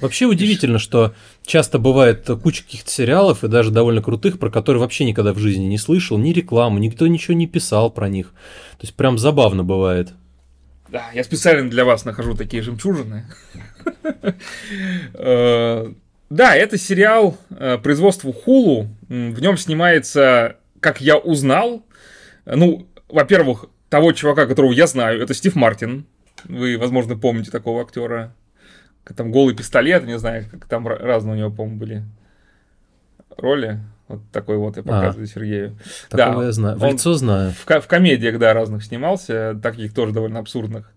Вообще 0.00 0.26
удивительно, 0.26 0.78
что 0.78 1.14
часто 1.44 1.78
бывает 1.78 2.28
куча 2.42 2.62
каких-то 2.62 2.90
сериалов, 2.90 3.42
и 3.42 3.48
даже 3.48 3.70
довольно 3.70 4.02
крутых, 4.02 4.38
про 4.38 4.50
которые 4.50 4.80
вообще 4.80 5.04
никогда 5.04 5.32
в 5.32 5.38
жизни 5.38 5.64
не 5.64 5.78
слышал, 5.78 6.18
ни 6.18 6.32
рекламу, 6.32 6.78
никто 6.78 7.06
ничего 7.06 7.34
не 7.34 7.46
писал 7.46 7.90
про 7.90 8.08
них. 8.08 8.28
То 8.78 8.82
есть 8.82 8.94
прям 8.94 9.18
забавно 9.18 9.64
бывает. 9.64 10.12
Да, 10.92 11.10
я 11.14 11.24
специально 11.24 11.70
для 11.70 11.86
вас 11.86 12.04
нахожу 12.04 12.34
такие 12.34 12.62
жемчужины. 12.62 13.24
Э, 15.14 15.92
да, 16.28 16.54
это 16.54 16.78
сериал 16.78 17.38
э, 17.50 17.78
производства 17.78 18.32
Хулу. 18.32 18.88
В 19.08 19.40
нем 19.40 19.56
снимается, 19.56 20.56
как 20.80 21.00
я 21.00 21.16
узнал, 21.16 21.84
ну, 22.44 22.86
во-первых, 23.08 23.66
того 23.88 24.12
чувака, 24.12 24.46
которого 24.46 24.72
я 24.72 24.86
знаю, 24.86 25.22
это 25.22 25.32
Стив 25.32 25.54
Мартин. 25.54 26.06
Вы, 26.44 26.76
возможно, 26.76 27.16
помните 27.16 27.50
такого 27.50 27.82
актера 27.82 28.34
там 29.16 29.32
голый 29.32 29.56
пистолет, 29.56 30.04
не 30.04 30.18
знаю, 30.18 30.44
как 30.50 30.66
там 30.66 30.86
разные 30.86 31.34
у 31.34 31.38
него, 31.38 31.50
по-моему, 31.50 31.78
были 31.78 32.04
роли. 33.36 33.80
Вот 34.12 34.20
такой 34.30 34.56
вот 34.56 34.76
я 34.76 34.82
показываю 34.82 35.24
а, 35.24 35.26
Сергею. 35.26 35.78
Такого 36.08 36.40
да, 36.40 36.46
я 36.46 36.52
знаю. 36.52 36.78
В 36.78 36.84
лицо 36.84 37.14
знаю. 37.14 37.52
В, 37.52 37.80
в 37.80 37.86
комедиях, 37.86 38.38
да, 38.38 38.52
разных 38.52 38.84
снимался, 38.84 39.58
таких 39.62 39.94
тоже 39.94 40.12
довольно 40.12 40.38
абсурдных. 40.38 40.92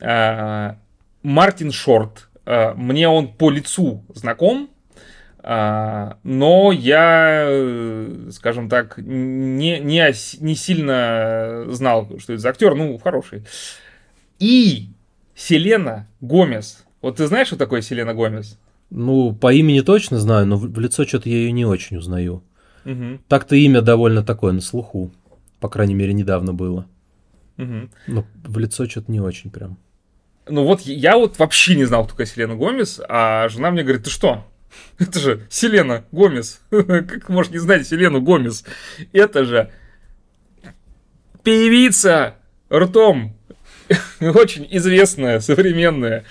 А, 0.00 0.76
Мартин 1.22 1.72
Шорт. 1.72 2.28
А, 2.44 2.74
мне 2.74 3.08
он 3.08 3.28
по 3.28 3.50
лицу 3.50 4.04
знаком, 4.14 4.70
а, 5.38 6.18
но 6.22 6.72
я, 6.72 7.48
скажем 8.30 8.68
так, 8.68 8.98
не, 8.98 9.78
не, 9.80 10.12
не 10.40 10.54
сильно 10.54 11.64
знал, 11.68 12.08
что 12.18 12.34
это 12.34 12.42
за 12.42 12.50
актер, 12.50 12.74
ну, 12.74 12.98
хороший. 12.98 13.44
И 14.38 14.88
Селена 15.34 16.06
Гомес 16.20 16.84
вот 17.00 17.16
ты 17.16 17.26
знаешь, 17.26 17.46
что 17.46 17.56
такое 17.56 17.80
Селена 17.80 18.14
Гомес? 18.14 18.58
Ну, 18.90 19.32
по 19.32 19.52
имени 19.52 19.80
точно 19.80 20.18
знаю, 20.18 20.46
но 20.46 20.56
в 20.56 20.78
лицо 20.78 21.04
что-то 21.06 21.28
я 21.28 21.36
ее 21.36 21.52
не 21.52 21.64
очень 21.64 21.96
узнаю. 21.96 22.42
Угу. 22.84 23.20
Так-то 23.28 23.56
имя 23.56 23.82
довольно 23.82 24.24
такое 24.24 24.52
на 24.52 24.60
слуху. 24.60 25.12
По 25.60 25.68
крайней 25.68 25.94
мере, 25.94 26.12
недавно 26.12 26.52
было. 26.52 26.86
Угу. 27.58 27.90
Но 28.08 28.26
в 28.44 28.58
лицо 28.58 28.86
что-то 28.86 29.12
не 29.12 29.20
очень 29.20 29.50
прям. 29.50 29.78
Ну 30.48 30.64
вот 30.64 30.80
я 30.80 31.16
вот 31.16 31.38
вообще 31.38 31.76
не 31.76 31.84
знал, 31.84 32.04
кто 32.04 32.12
такая 32.12 32.26
Селена 32.26 32.56
Гомес, 32.56 33.00
а 33.08 33.48
жена 33.48 33.70
мне 33.70 33.82
говорит, 33.82 34.04
ты 34.04 34.10
что? 34.10 34.44
Это 34.98 35.20
же 35.20 35.46
Селена 35.50 36.04
Гомес. 36.10 36.60
Как 36.70 37.28
можешь 37.28 37.52
не 37.52 37.58
знать 37.58 37.86
Селену 37.86 38.20
Гомес? 38.20 38.64
Это 39.12 39.44
же 39.44 39.70
певица 41.44 42.36
ртом. 42.72 43.36
Очень 44.20 44.66
известная, 44.70 45.40
современная. 45.40 46.24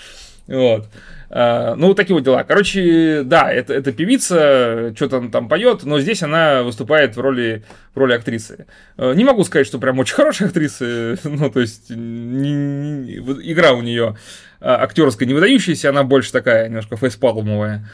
Вот. 0.48 0.90
Uh, 1.30 1.76
ну, 1.76 1.94
такие 1.94 2.16
вот 2.16 2.24
дела. 2.24 2.44
Короче, 2.44 3.22
да, 3.24 3.52
это, 3.52 3.72
это 3.72 3.92
певица, 3.92 4.94
что-то 4.96 5.18
она 5.18 5.30
там 5.30 5.48
поет, 5.48 5.84
но 5.84 6.00
здесь 6.00 6.24
она 6.24 6.64
выступает 6.64 7.16
в 7.16 7.22
роли, 7.22 7.64
в 7.94 8.00
роли 8.00 8.14
актрисы. 8.14 8.66
Uh, 8.98 9.16
не 9.16 9.24
могу 9.24 9.44
сказать, 9.44 9.68
что 9.68 9.78
прям 9.78 10.00
очень 10.00 10.16
хорошая 10.16 10.48
актриса, 10.48 11.20
ну, 11.24 11.52
то 11.52 11.60
есть, 11.60 11.92
не, 11.92 12.52
не, 12.52 13.16
игра 13.52 13.74
у 13.74 13.82
нее 13.82 14.16
а, 14.62 14.84
актерская 14.84 15.28
не 15.28 15.34
выдающаяся, 15.34 15.90
она 15.90 16.04
больше 16.04 16.32
такая, 16.32 16.68
немножко 16.68 16.98
фейспалмовая. 16.98 17.88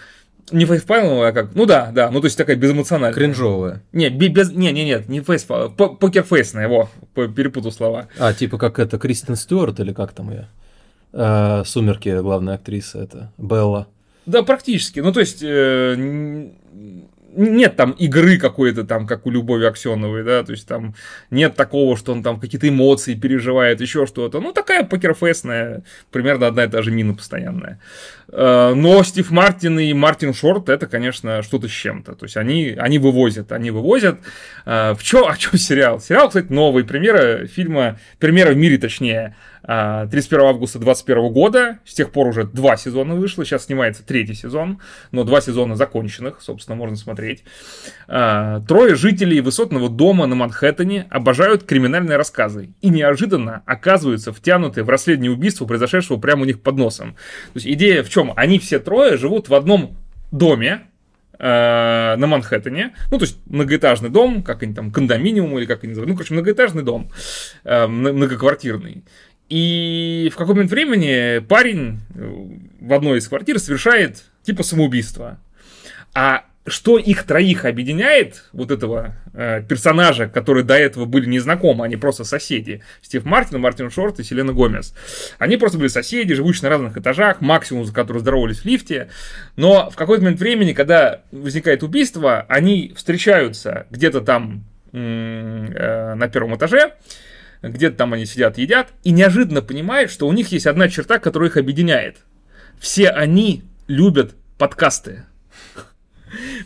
Не 0.52 0.66
фейспалмовая, 0.66 1.30
а 1.30 1.32
как? 1.32 1.56
Ну 1.56 1.66
да, 1.66 1.92
да, 1.92 2.12
ну 2.12 2.22
то 2.22 2.26
есть 2.26 2.38
такая 2.38 2.56
безэмоциональная. 2.56 3.14
Кринжовая. 3.14 3.82
Не, 3.92 4.10
без, 4.10 4.52
не, 4.52 4.72
не, 4.72 4.86
нет, 4.86 5.10
не 5.10 5.22
фейспал, 5.22 5.72
покерфейсная, 5.72 6.68
во, 6.68 6.90
перепутал 7.14 7.72
слова. 7.72 8.08
А, 8.18 8.34
типа 8.34 8.58
как 8.58 8.80
это, 8.80 8.98
Кристин 8.98 9.36
Стюарт 9.36 9.80
или 9.80 9.92
как 9.92 10.14
там 10.14 10.32
я? 10.32 10.48
Э, 11.18 11.64
Сумерки, 11.66 12.10
главная 12.20 12.56
актриса, 12.56 13.00
это 13.00 13.32
Белла. 13.38 13.88
Да, 14.26 14.44
практически. 14.44 15.00
Ну, 15.00 15.14
то 15.14 15.22
есть, 15.22 15.42
э, 15.42 15.96
нет 17.36 17.76
там 17.76 17.92
игры 17.92 18.38
какой-то 18.38 18.84
там, 18.84 19.08
как 19.08 19.26
у 19.26 19.30
Любови 19.30 19.66
Аксеновой, 19.66 20.24
да, 20.24 20.44
то 20.44 20.52
есть 20.52 20.68
там 20.68 20.94
нет 21.30 21.56
такого, 21.56 21.96
что 21.96 22.12
он 22.12 22.24
там 22.24 22.40
какие-то 22.40 22.68
эмоции 22.68 23.14
переживает, 23.14 23.82
еще 23.82 24.06
что-то. 24.06 24.42
Ну, 24.42 24.52
такая 24.52 24.84
покерфестная, 24.84 25.84
примерно 26.12 26.48
одна 26.48 26.66
и 26.66 26.70
та 26.70 26.82
же 26.82 26.92
мина 26.92 27.14
постоянная. 27.14 27.80
Э, 28.30 28.74
но 28.76 29.04
Стив 29.04 29.30
Мартин 29.32 29.80
и 29.80 29.94
Мартин 29.94 30.34
Шорт 30.34 30.70
это, 30.70 30.88
конечно, 30.88 31.42
что-то 31.44 31.68
с 31.68 31.72
чем-то. 31.72 32.16
То 32.16 32.26
есть 32.26 32.38
они, 32.38 32.76
они 32.78 33.00
вывозят, 33.00 33.52
они 33.52 33.72
вывозят. 33.72 34.20
Э, 34.66 34.94
в 34.94 35.04
чё, 35.04 35.28
о 35.28 35.38
чем 35.38 35.58
сериал? 35.58 36.00
Сериал, 36.00 36.28
кстати, 36.28 36.52
новый, 36.52 36.84
премьера 36.84 37.48
фильма, 37.48 38.00
премьера 38.20 38.52
в 38.52 38.58
мире, 38.58 38.78
точнее, 38.78 39.36
31 39.66 40.46
а, 40.46 40.50
августа 40.50 40.78
2021 40.78 41.34
года. 41.34 41.80
С 41.86 41.96
тех 41.96 42.12
пор 42.12 42.28
уже 42.28 42.44
два 42.44 42.78
сезона 42.78 43.16
вышло. 43.16 43.44
Сейчас 43.44 43.66
снимается 43.66 44.06
третий 44.06 44.36
сезон, 44.36 44.80
но 45.12 45.24
два 45.24 45.42
сезона 45.42 45.76
законченных, 45.76 46.42
собственно, 46.42 46.76
можно 46.76 46.96
смотреть. 46.96 47.44
Трое 48.06 48.96
жителей 48.96 49.42
высотного 49.42 49.90
дома 49.90 50.28
на 50.28 50.36
Манхэттене 50.36 51.08
обожают 51.10 51.64
криминальные 51.64 52.18
рассказы 52.18 52.70
и 52.82 52.90
неожиданно 52.90 53.64
оказываются 53.66 54.32
втянуты 54.32 54.84
в 54.84 54.90
расследование 54.90 55.32
убийства, 55.32 55.66
произошедшего 55.66 56.18
прямо 56.18 56.44
у 56.44 56.46
них 56.46 56.62
под 56.62 56.78
носом. 56.78 57.14
То 57.54 57.56
есть 57.56 57.68
идея 57.68 58.04
в 58.04 58.10
чем? 58.16 58.34
Они 58.36 58.60
все 58.60 58.80
трое 58.80 59.18
живут 59.18 59.50
в 59.50 59.54
одном 59.54 59.98
доме, 60.32 60.88
а, 61.38 62.16
на 62.16 62.28
Манхэттене. 62.28 62.96
Ну, 63.12 63.18
то 63.18 63.26
есть 63.26 63.38
многоэтажный 63.46 64.10
дом, 64.10 64.42
как 64.42 64.64
они 64.64 64.74
там, 64.74 64.92
кондоминиум 64.92 65.58
или 65.58 65.66
как 65.66 65.84
они 65.84 65.90
называют. 65.90 66.10
Ну, 66.10 66.16
короче, 66.16 66.34
многоэтажный 66.34 66.84
дом, 66.84 67.12
многоквартирный. 67.64 69.04
И 69.50 70.30
в 70.34 70.38
какой-то 70.38 70.56
момент 70.56 70.72
времени 70.72 71.40
парень 71.40 72.00
э, 72.16 72.48
в 72.80 72.94
одной 72.94 73.20
из 73.20 73.28
квартир 73.28 73.60
совершает 73.60 74.24
типа 74.42 74.64
самоубийство. 74.64 75.40
А 76.16 76.46
что 76.68 76.98
их 76.98 77.24
троих 77.24 77.66
объединяет, 77.66 78.46
вот 78.52 78.72
этого 78.72 79.16
э, 79.34 79.62
персонажа, 79.68 80.28
которые 80.28 80.64
до 80.64 80.76
этого 80.76 81.06
были 81.06 81.28
незнакомы, 81.28 81.86
они 81.86 81.96
просто 81.96 82.24
соседи, 82.24 82.82
Стив 83.04 83.24
Мартин, 83.24 83.60
Мартин 83.60 83.92
Шорт 83.92 84.20
и 84.20 84.24
Селена 84.24 84.52
Гомес. 84.52 84.96
Они 85.38 85.58
просто 85.58 85.78
были 85.78 85.90
соседи, 85.90 86.34
живущие 86.34 86.64
на 86.64 86.70
разных 86.70 86.98
этажах, 86.98 87.40
максимум 87.40 87.86
за 87.86 87.94
которые 87.94 88.22
здоровались 88.22 88.60
в 88.60 88.66
лифте. 88.66 89.10
Но 89.56 89.92
в 89.92 89.96
какой-то 89.96 90.24
момент 90.24 90.40
времени, 90.40 90.74
когда 90.74 91.22
возникает 91.32 91.84
убийство, 91.84 92.46
они 92.50 92.94
встречаются 92.96 93.86
где-то 93.92 94.22
там 94.22 94.64
э, 94.92 96.16
на 96.16 96.28
первом 96.30 96.56
этаже, 96.56 96.94
где-то 97.62 97.96
там 97.96 98.14
они 98.14 98.26
сидят, 98.26 98.58
едят, 98.58 98.90
и 99.04 99.12
неожиданно 99.12 99.62
понимают, 99.62 100.10
что 100.10 100.28
у 100.28 100.34
них 100.34 100.52
есть 100.52 100.66
одна 100.66 100.90
черта, 100.90 101.20
которая 101.20 101.50
их 101.50 101.58
объединяет. 101.58 102.18
Все 102.80 103.10
они 103.10 103.64
любят 103.88 104.34
подкасты. 104.58 105.26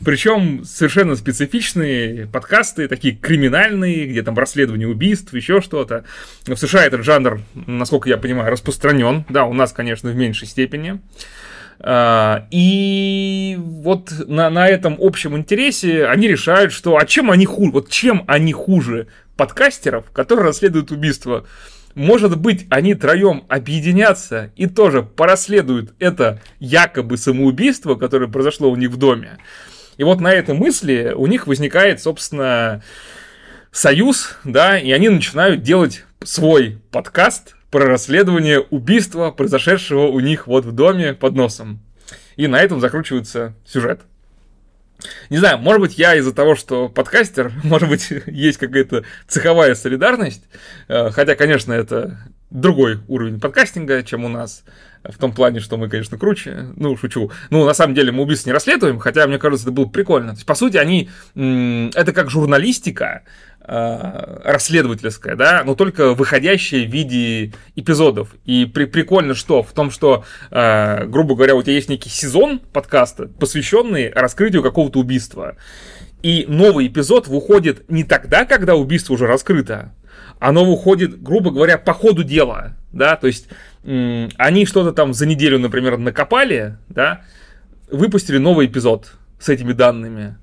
Причем 0.04 0.64
совершенно 0.64 1.16
специфичные 1.16 2.28
подкасты, 2.28 2.88
такие 2.88 3.16
криминальные, 3.16 4.08
где 4.08 4.24
там 4.24 4.38
расследование 4.38 4.88
убийств, 4.88 5.34
еще 5.34 5.62
что-то. 5.62 6.06
В 6.46 6.56
США 6.56 6.86
этот 6.86 7.04
жанр, 7.04 7.42
насколько 7.54 8.10
я 8.10 8.18
понимаю, 8.18 8.52
распространен. 8.52 9.26
Да, 9.30 9.46
у 9.46 9.54
нас, 9.54 9.72
конечно, 9.72 10.10
в 10.10 10.16
меньшей 10.16 10.48
степени. 10.48 11.00
А, 11.82 12.48
и 12.52 13.56
вот 13.60 14.12
на, 14.28 14.50
на 14.50 14.68
этом 14.68 14.98
общем 15.00 15.38
интересе 15.38 16.06
они 16.06 16.28
решают, 16.28 16.74
что 16.74 16.98
а 16.98 17.06
чем 17.06 17.32
они 17.32 17.46
хуже, 17.46 17.72
вот 17.72 17.90
чем 17.90 18.26
они 18.28 18.52
хуже 18.52 19.08
подкастеров, 19.38 20.12
которые 20.12 20.48
расследуют 20.48 20.92
убийство. 20.92 21.46
Может 22.00 22.40
быть, 22.40 22.66
они 22.70 22.96
троем 22.96 23.44
объединятся 23.50 24.54
и 24.56 24.68
тоже 24.68 25.04
порасследуют 25.04 25.96
это 26.00 26.42
якобы 26.58 27.18
самоубийство, 27.18 27.96
которое 27.96 28.30
произошло 28.30 28.72
у 28.72 28.78
них 28.78 28.92
в 28.92 28.96
доме. 28.96 29.38
И 29.98 30.06
вот 30.06 30.22
на 30.22 30.32
этой 30.32 30.56
мысли 30.56 31.12
у 31.14 31.28
них 31.28 31.46
возникает, 31.46 32.02
собственно, 32.02 32.82
союз, 33.74 34.38
да, 34.46 34.80
и 34.80 34.92
они 34.92 35.10
начинают 35.10 35.62
делать 35.62 36.06
свой 36.24 36.82
подкаст 36.90 37.58
про 37.70 37.86
расследование 37.86 38.62
убийства, 38.62 39.32
произошедшего 39.32 40.08
у 40.08 40.22
них 40.22 40.48
вот 40.48 40.64
в 40.64 40.72
доме 40.72 41.14
под 41.14 41.36
носом. 41.36 41.82
И 42.38 42.48
на 42.48 42.62
этом 42.62 42.80
закручивается 42.80 43.56
сюжет. 43.66 44.04
Не 45.30 45.38
знаю, 45.38 45.60
может 45.60 45.82
быть, 45.82 45.98
я 45.98 46.16
из-за 46.16 46.34
того, 46.34 46.56
что 46.56 46.90
подкастер, 46.90 47.52
может 47.64 47.90
быть, 47.90 48.12
есть 48.28 48.58
какая-то 48.58 49.04
цеховая 49.28 49.76
солидарность, 49.76 50.44
э, 50.88 51.10
хотя, 51.12 51.36
конечно, 51.36 51.74
это 51.74 52.18
другой 52.50 53.00
уровень 53.08 53.40
подкастинга, 53.40 54.04
чем 54.04 54.26
у 54.26 54.30
нас. 54.30 54.64
В 55.02 55.18
том 55.18 55.32
плане, 55.32 55.62
что 55.62 55.78
мы, 55.78 55.88
конечно, 55.88 56.18
круче. 56.18 56.74
Ну, 56.76 56.98
шучу. 56.98 57.32
Ну, 57.52 57.64
на 57.66 57.74
самом 57.74 57.96
деле, 57.96 58.12
мы 58.12 58.24
убийств 58.24 58.46
не 58.46 58.52
расследуем, 58.52 59.00
хотя, 59.00 59.26
мне 59.28 59.38
кажется, 59.38 59.68
это 59.68 59.72
было 59.72 59.86
прикольно. 59.86 60.32
То 60.32 60.36
есть, 60.36 60.46
по 60.46 60.56
сути, 60.56 60.76
они... 60.76 61.10
Это 61.36 62.12
как 62.12 62.30
журналистика, 62.30 63.24
расследовательская, 63.66 65.36
да, 65.36 65.64
но 65.64 65.76
только 65.76 66.14
выходящая 66.14 66.86
в 66.86 66.90
виде 66.90 67.54
эпизодов. 67.76 68.36
И 68.46 68.66
при, 68.66 68.86
прикольно 68.86 69.36
что? 69.36 69.62
В 69.62 69.72
том, 69.74 69.92
что, 69.92 70.24
э, 70.50 71.06
грубо 71.06 71.36
говоря, 71.36 71.56
у 71.56 71.62
тебя 71.62 71.74
есть 71.74 71.90
некий 71.90 72.10
сезон 72.10 72.60
подкаста, 72.60 73.28
посвященный 73.28 74.12
раскрытию 74.12 74.64
какого-то 74.64 75.00
убийства. 75.00 75.56
И 76.24 76.46
новый 76.48 76.88
эпизод 76.88 77.28
выходит 77.28 77.90
не 77.90 78.04
тогда, 78.04 78.46
когда 78.46 78.76
убийство 78.76 79.14
уже 79.14 79.28
раскрыто, 79.28 79.94
оно 80.40 80.66
выходит, 80.66 81.22
грубо 81.22 81.52
говоря, 81.52 81.78
по 81.78 81.94
ходу 81.94 82.24
дела, 82.24 82.76
да, 82.92 83.16
то 83.16 83.28
есть 83.28 83.48
м- 83.84 84.30
они 84.38 84.66
что-то 84.66 84.94
там 84.94 85.14
за 85.14 85.26
неделю, 85.26 85.60
например, 85.60 85.98
накопали, 85.98 86.78
да, 86.88 87.22
выпустили 87.92 88.38
новый 88.38 88.68
эпизод 88.68 89.14
с 89.40 89.50
этими 89.50 89.74
данными. 89.74 90.38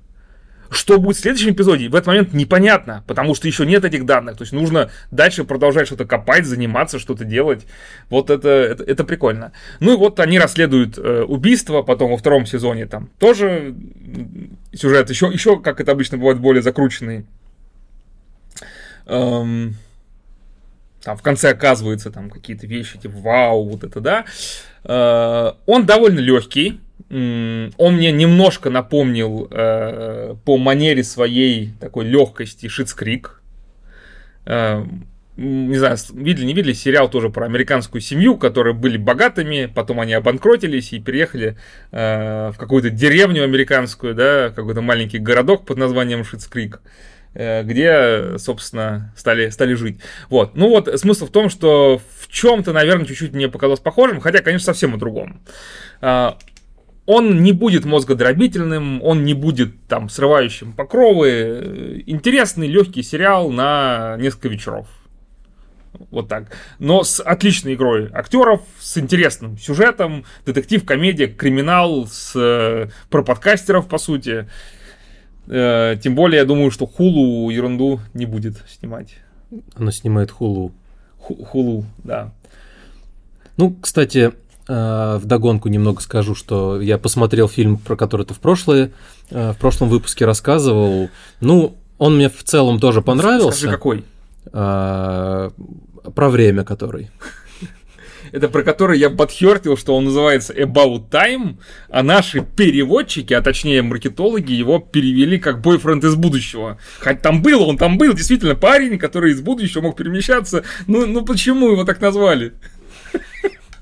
Что 0.69 0.99
будет 0.99 1.17
в 1.17 1.19
следующем 1.19 1.51
эпизоде, 1.51 1.89
в 1.89 1.95
этот 1.95 2.07
момент 2.07 2.33
непонятно, 2.33 3.03
потому 3.07 3.35
что 3.35 3.47
еще 3.47 3.65
нет 3.65 3.85
этих 3.85 4.05
данных. 4.05 4.37
То 4.37 4.43
есть 4.43 4.53
нужно 4.53 4.89
дальше 5.11 5.43
продолжать 5.43 5.87
что-то 5.87 6.05
копать, 6.05 6.45
заниматься, 6.45 6.99
что-то 6.99 7.25
делать. 7.25 7.65
Вот 8.09 8.29
это, 8.29 8.49
это, 8.49 8.83
это 8.83 9.03
прикольно. 9.03 9.51
Ну 9.79 9.93
и 9.93 9.97
вот 9.97 10.19
они 10.19 10.39
расследуют 10.39 10.97
э, 10.97 11.23
убийство, 11.23 11.81
потом 11.81 12.11
во 12.11 12.17
втором 12.17 12.45
сезоне 12.45 12.85
там 12.85 13.09
тоже 13.19 13.75
сюжет 14.73 15.09
еще, 15.09 15.27
еще, 15.27 15.59
как 15.59 15.81
это 15.81 15.91
обычно 15.91 16.17
бывает, 16.17 16.39
более 16.39 16.61
закрученный. 16.61 17.25
Эм, 19.05 19.75
там 21.01 21.17
в 21.17 21.21
конце 21.21 21.51
оказываются 21.51 22.11
там 22.11 22.29
какие-то 22.29 22.67
вещи, 22.67 22.97
типа 22.97 23.17
вау, 23.17 23.69
вот 23.69 23.83
это 23.83 24.01
да. 24.01 24.25
Э, 24.83 25.53
он 25.65 25.85
довольно 25.85 26.19
легкий. 26.19 26.81
Он 27.09 27.95
мне 27.95 28.11
немножко 28.11 28.69
напомнил 28.69 29.47
э, 29.49 30.35
по 30.43 30.57
манере 30.57 31.03
своей 31.03 31.71
такой 31.79 32.05
легкости 32.05 32.67
Шицкрик. 32.67 33.41
Э, 34.45 34.83
не 35.37 35.77
знаю, 35.77 35.97
видели, 36.13 36.45
не 36.45 36.53
видели 36.53 36.73
сериал 36.73 37.09
тоже 37.09 37.29
про 37.29 37.45
американскую 37.45 38.01
семью, 38.01 38.37
которые 38.37 38.73
были 38.73 38.97
богатыми, 38.97 39.71
потом 39.73 39.99
они 39.99 40.13
обанкротились 40.13 40.93
и 40.93 40.99
переехали 40.99 41.57
э, 41.91 42.51
в 42.51 42.57
какую-то 42.57 42.89
деревню 42.89 43.43
американскую, 43.43 44.15
да, 44.15 44.49
какой-то 44.49 44.81
маленький 44.81 45.19
городок 45.19 45.65
под 45.65 45.77
названием 45.77 46.25
Шицкрик. 46.25 46.81
Э, 46.83 46.89
Э, 47.39 47.61
где, 47.61 48.39
собственно, 48.39 49.13
стали, 49.15 49.49
стали 49.49 49.75
жить. 49.75 49.99
Вот. 50.27 50.55
Ну 50.55 50.69
вот, 50.69 50.89
смысл 50.99 51.27
в 51.27 51.31
том, 51.31 51.49
что 51.49 52.01
в 52.19 52.27
чем-то, 52.29 52.73
наверное, 52.73 53.05
чуть-чуть 53.05 53.33
мне 53.33 53.47
показалось 53.47 53.79
похожим, 53.79 54.19
хотя, 54.21 54.39
конечно, 54.41 54.65
совсем 54.65 54.95
о 54.95 54.97
другом. 54.97 55.39
Он 57.07 57.41
не 57.41 57.53
будет 57.53 57.85
мозгодробительным, 57.85 59.01
он 59.01 59.23
не 59.23 59.33
будет 59.33 59.87
там 59.87 60.09
срывающим 60.09 60.73
покровы. 60.73 62.03
Интересный, 62.05 62.67
легкий 62.67 63.01
сериал 63.01 63.49
на 63.49 64.17
несколько 64.19 64.49
вечеров. 64.49 64.87
Вот 66.11 66.27
так. 66.27 66.51
Но 66.79 67.03
с 67.03 67.21
отличной 67.21 67.75
игрой 67.75 68.09
актеров, 68.13 68.61
с 68.79 68.97
интересным 68.97 69.57
сюжетом, 69.57 70.25
детектив, 70.45 70.85
комедия, 70.85 71.27
криминал, 71.27 72.07
с, 72.07 72.33
э, 72.35 72.89
про 73.09 73.23
подкастеров, 73.23 73.87
по 73.87 73.97
сути. 73.97 74.47
Э, 75.47 75.95
тем 76.03 76.13
более, 76.13 76.39
я 76.39 76.45
думаю, 76.45 76.71
что 76.71 76.85
Хулу 76.85 77.49
ерунду 77.49 78.01
не 78.13 78.25
будет 78.25 78.63
снимать. 78.67 79.15
Она 79.75 79.91
снимает 79.91 80.29
Хулу. 80.29 80.73
Хулу, 81.17 81.85
да. 82.03 82.33
Ну, 83.55 83.75
кстати, 83.81 84.33
в 84.67 85.21
догонку 85.25 85.69
немного 85.69 86.01
скажу, 86.01 86.35
что 86.35 86.81
я 86.81 86.97
посмотрел 86.97 87.47
фильм, 87.47 87.77
про 87.77 87.95
который 87.95 88.25
ты 88.25 88.33
в, 88.33 88.39
прошлое, 88.39 88.91
э, 89.29 89.51
в 89.53 89.57
прошлом 89.57 89.89
выпуске 89.89 90.25
рассказывал. 90.25 91.09
Ну, 91.39 91.77
он 91.97 92.17
мне 92.17 92.29
в 92.29 92.43
целом 92.43 92.79
тоже 92.79 93.01
понравился. 93.01 93.59
Скажи, 93.59 93.71
какой? 93.71 94.05
А, 94.53 95.51
про 96.15 96.29
время 96.29 96.63
который 96.63 97.09
это 98.31 98.49
про 98.49 98.63
который 98.63 98.99
я 98.99 99.09
подхертил, 99.09 99.77
что 99.77 99.95
он 99.95 100.05
называется 100.05 100.53
About 100.53 101.09
Time, 101.09 101.57
а 101.89 102.03
наши 102.03 102.41
переводчики, 102.41 103.33
а 103.33 103.41
точнее 103.41 103.81
маркетологи, 103.81 104.51
его 104.51 104.79
перевели 104.79 105.37
как 105.39 105.61
бойфренд 105.61 106.03
из 106.03 106.15
будущего. 106.15 106.77
Хоть 106.99 107.21
там 107.21 107.41
был, 107.41 107.67
он 107.67 107.77
там 107.77 107.97
был, 107.97 108.13
действительно, 108.13 108.55
парень, 108.55 108.97
который 108.97 109.31
из 109.31 109.41
будущего 109.41 109.81
мог 109.81 109.97
перемещаться. 109.97 110.63
Ну, 110.87 111.05
ну 111.05 111.25
почему 111.25 111.71
его 111.71 111.83
так 111.83 112.01
назвали? 112.01 112.53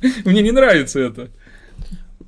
Мне 0.25 0.41
не 0.41 0.51
нравится 0.51 0.99
это. 0.99 1.29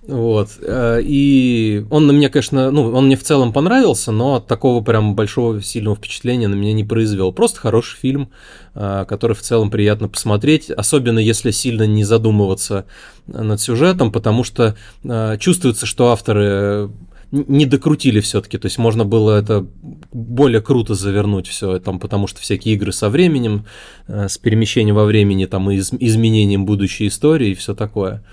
Вот. 0.07 0.51
Э, 0.61 1.01
и 1.03 1.85
он 1.89 2.07
на 2.07 2.13
меня, 2.13 2.29
конечно, 2.29 2.71
ну, 2.71 2.93
он 2.93 3.07
мне 3.07 3.17
в 3.17 3.23
целом 3.23 3.51
понравился, 3.51 4.13
но 4.13 4.39
такого 4.39 4.81
прям 4.81 5.15
большого 5.15 5.61
сильного 5.61 5.97
впечатления 5.97 6.47
на 6.47 6.55
меня 6.55 6.71
не 6.71 6.85
произвел. 6.85 7.33
Просто 7.33 7.59
хороший 7.59 7.97
фильм, 7.97 8.29
э, 8.73 9.05
который 9.07 9.35
в 9.35 9.41
целом 9.41 9.69
приятно 9.69 10.07
посмотреть, 10.07 10.69
особенно 10.69 11.19
если 11.19 11.51
сильно 11.51 11.83
не 11.83 12.05
задумываться 12.05 12.85
над 13.27 13.59
сюжетом, 13.59 14.13
потому 14.13 14.45
что 14.45 14.77
э, 15.03 15.37
чувствуется, 15.39 15.85
что 15.85 16.11
авторы 16.11 16.89
не 17.31 17.65
докрутили 17.65 18.19
все-таки, 18.19 18.57
то 18.57 18.67
есть 18.67 18.77
можно 18.77 19.05
было 19.05 19.37
это 19.37 19.65
более 20.11 20.61
круто 20.61 20.95
завернуть 20.95 21.47
все, 21.47 21.79
там, 21.79 21.99
потому 21.99 22.27
что 22.27 22.39
всякие 22.41 22.75
игры 22.75 22.91
со 22.91 23.09
временем, 23.09 23.65
с 24.07 24.37
перемещением 24.37 24.95
во 24.95 25.05
времени, 25.05 25.45
там, 25.45 25.69
и 25.69 25.77
изменением 25.77 26.65
будущей 26.65 27.07
истории 27.07 27.49
и 27.49 27.55
все 27.55 27.75
такое. 27.75 28.23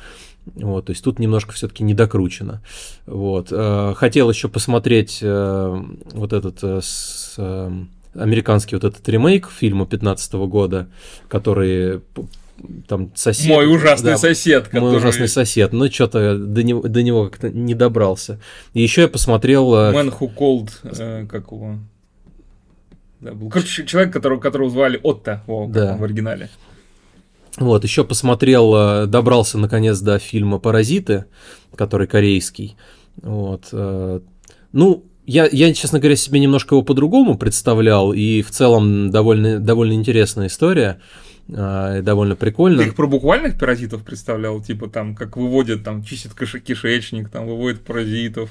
Вот, 0.46 0.86
то 0.86 0.90
есть 0.90 1.02
тут 1.02 1.18
немножко 1.18 1.52
все-таки 1.52 1.82
недокручено. 1.82 2.62
Вот. 3.06 3.48
Э, 3.50 3.94
хотел 3.96 4.28
еще 4.28 4.48
посмотреть 4.48 5.20
э, 5.22 5.82
вот 6.12 6.32
этот 6.32 6.58
э, 6.62 6.80
с, 6.82 7.38
американский 8.14 8.76
вот 8.76 8.84
этот 8.84 9.08
ремейк 9.08 9.48
фильма 9.50 9.86
15 9.86 10.34
года, 10.34 10.88
который 11.28 12.02
там 12.86 13.10
сосед. 13.14 13.48
Мой 13.48 13.72
ужасный 13.72 14.12
да, 14.12 14.18
сосед, 14.18 14.64
который... 14.64 14.80
Мой 14.80 14.96
ужасный 14.96 15.28
сосед. 15.28 15.72
Но 15.72 15.88
что-то 15.88 16.38
до 16.38 16.62
него, 16.62 16.82
до 16.82 17.02
него 17.02 17.28
как-то 17.28 17.50
не 17.50 17.74
добрался. 17.74 18.40
И 18.72 18.82
еще 18.82 19.02
я 19.02 19.08
посмотрел... 19.08 19.72
Man 19.74 20.16
Who 20.18 20.34
Called, 20.34 20.70
э, 20.84 21.26
как 21.26 21.50
его... 21.50 21.78
Да, 23.20 23.32
был. 23.32 23.48
Короче, 23.48 23.86
человек, 23.86 24.12
которого, 24.12 24.38
которого 24.38 24.70
звали 24.70 25.00
Отто 25.02 25.42
во, 25.46 25.66
да. 25.66 25.96
в 25.96 26.04
оригинале. 26.04 26.50
Вот, 27.56 27.84
еще 27.84 28.04
посмотрел, 28.04 28.74
э, 28.74 29.06
добрался 29.06 29.58
наконец 29.58 30.00
до 30.00 30.18
фильма 30.18 30.58
«Паразиты», 30.58 31.26
который 31.76 32.06
корейский. 32.06 32.76
Вот. 33.22 33.68
Э, 33.72 34.20
ну, 34.72 35.04
я, 35.26 35.48
я, 35.50 35.72
честно 35.72 36.00
говоря, 36.00 36.16
себе 36.16 36.40
немножко 36.40 36.74
его 36.74 36.82
по-другому 36.82 37.38
представлял, 37.38 38.12
и 38.12 38.42
в 38.42 38.50
целом 38.50 39.10
довольно, 39.10 39.58
довольно 39.58 39.94
интересная 39.94 40.48
история, 40.48 41.00
э, 41.48 42.00
довольно 42.02 42.36
прикольно. 42.36 42.82
Ты 42.82 42.88
их 42.88 42.94
про 42.94 43.06
буквальных 43.06 43.58
паразитов 43.58 44.02
представлял, 44.02 44.60
типа 44.60 44.88
там, 44.88 45.14
как 45.14 45.36
выводят, 45.36 45.84
там, 45.84 46.02
чистят 46.02 46.34
кишечник, 46.34 47.28
там, 47.28 47.46
выводят 47.46 47.82
паразитов? 47.82 48.50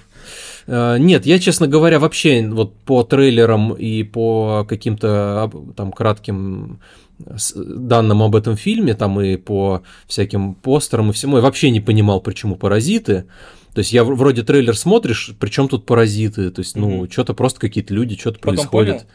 Нет, 0.67 1.25
я, 1.25 1.39
честно 1.39 1.67
говоря, 1.67 1.99
вообще 1.99 2.47
вот 2.47 2.75
по 2.79 3.03
трейлерам 3.03 3.73
и 3.73 4.03
по 4.03 4.65
каким-то 4.67 5.51
там 5.75 5.91
кратким 5.91 6.79
данным 7.19 8.23
об 8.23 8.35
этом 8.35 8.55
фильме, 8.55 8.93
там 8.93 9.19
и 9.21 9.37
по 9.37 9.83
всяким 10.07 10.55
постерам 10.55 11.09
и 11.09 11.13
всему, 11.13 11.37
я 11.37 11.41
вообще 11.43 11.69
не 11.69 11.79
понимал, 11.79 12.21
почему 12.21 12.55
паразиты. 12.55 13.25
То 13.73 13.79
есть 13.79 13.91
я 13.91 14.03
вроде 14.03 14.43
трейлер 14.43 14.77
смотришь, 14.77 15.31
причем 15.39 15.67
тут 15.67 15.85
паразиты, 15.85 16.51
то 16.51 16.59
есть, 16.59 16.75
ну, 16.75 17.03
mm-hmm. 17.03 17.11
что-то 17.11 17.33
просто 17.33 17.59
какие-то 17.59 17.93
люди, 17.93 18.15
что-то 18.15 18.39
происходит. 18.39 18.93
Понял. 18.93 19.07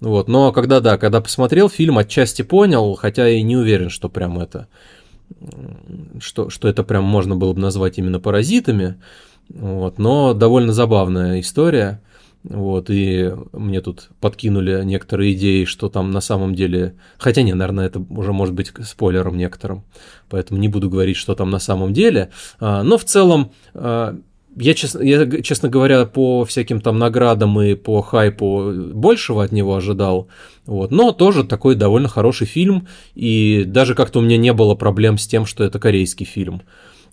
Вот, 0.00 0.28
но 0.28 0.52
когда, 0.52 0.80
да, 0.80 0.98
когда 0.98 1.20
посмотрел 1.20 1.68
фильм, 1.68 1.98
отчасти 1.98 2.42
понял, 2.42 2.94
хотя 2.94 3.28
и 3.28 3.42
не 3.42 3.56
уверен, 3.56 3.90
что 3.90 4.08
прям 4.08 4.38
это, 4.38 4.68
что, 6.20 6.48
что 6.48 6.68
это 6.68 6.84
прям 6.84 7.04
можно 7.04 7.34
было 7.34 7.52
бы 7.52 7.60
назвать 7.60 7.98
именно 7.98 8.20
паразитами, 8.20 8.96
вот, 9.48 9.98
но 9.98 10.32
довольно 10.32 10.72
забавная 10.72 11.40
история. 11.40 12.00
Вот, 12.44 12.90
и 12.90 13.32
мне 13.52 13.80
тут 13.80 14.10
подкинули 14.20 14.84
некоторые 14.84 15.32
идеи, 15.32 15.64
что 15.64 15.88
там 15.88 16.10
на 16.10 16.20
самом 16.20 16.54
деле... 16.54 16.94
Хотя 17.16 17.40
не, 17.40 17.54
наверное, 17.54 17.86
это 17.86 18.04
уже 18.10 18.34
может 18.34 18.54
быть 18.54 18.70
спойлером 18.84 19.38
некоторым, 19.38 19.84
поэтому 20.28 20.60
не 20.60 20.68
буду 20.68 20.90
говорить, 20.90 21.16
что 21.16 21.34
там 21.34 21.50
на 21.50 21.58
самом 21.58 21.94
деле. 21.94 22.30
А, 22.60 22.82
но 22.82 22.98
в 22.98 23.04
целом, 23.04 23.52
а, 23.72 24.18
я, 24.56 24.74
честно, 24.74 25.00
я, 25.02 25.26
честно 25.40 25.70
говоря, 25.70 26.04
по 26.04 26.44
всяким 26.44 26.82
там 26.82 26.98
наградам 26.98 27.58
и 27.62 27.74
по 27.74 28.02
хайпу 28.02 28.72
большего 28.92 29.42
от 29.42 29.52
него 29.52 29.74
ожидал. 29.74 30.28
Вот. 30.66 30.90
Но 30.90 31.12
тоже 31.12 31.44
такой 31.44 31.76
довольно 31.76 32.08
хороший 32.08 32.46
фильм, 32.46 32.88
и 33.14 33.64
даже 33.66 33.94
как-то 33.94 34.18
у 34.18 34.22
меня 34.22 34.36
не 34.36 34.52
было 34.52 34.74
проблем 34.74 35.16
с 35.16 35.26
тем, 35.26 35.46
что 35.46 35.64
это 35.64 35.78
корейский 35.78 36.26
фильм. 36.26 36.60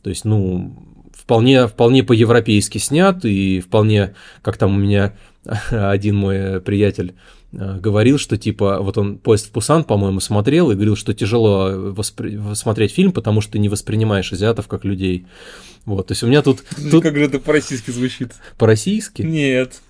То 0.03 0.09
есть, 0.09 0.25
ну, 0.25 0.75
вполне, 1.21 1.67
вполне 1.67 2.03
по-европейски 2.03 2.77
снят, 2.77 3.23
и 3.23 3.59
вполне, 3.59 4.15
как 4.41 4.57
там 4.57 4.75
у 4.75 4.79
меня 4.79 5.13
один 5.69 6.15
мой 6.15 6.59
приятель 6.61 7.13
э, 7.53 7.77
говорил, 7.79 8.17
что 8.17 8.37
типа 8.37 8.79
вот 8.81 8.97
он 8.97 9.17
поезд 9.17 9.47
в 9.47 9.51
Пусан, 9.51 9.83
по-моему, 9.83 10.19
смотрел 10.19 10.71
и 10.71 10.75
говорил, 10.75 10.95
что 10.95 11.13
тяжело 11.13 11.91
воспри... 11.91 12.39
смотреть 12.55 12.93
фильм, 12.93 13.11
потому 13.11 13.41
что 13.41 13.53
ты 13.53 13.59
не 13.59 13.69
воспринимаешь 13.69 14.33
азиатов 14.33 14.67
как 14.67 14.83
людей. 14.83 15.25
Вот, 15.85 16.07
то 16.07 16.11
есть 16.13 16.23
у 16.23 16.27
меня 16.27 16.41
тут... 16.41 16.63
тут... 16.91 17.03
Как 17.03 17.15
же 17.15 17.23
это 17.23 17.39
по-российски 17.39 17.91
звучит? 17.91 18.33
По-российски? 18.57 19.21
Нет. 19.21 19.81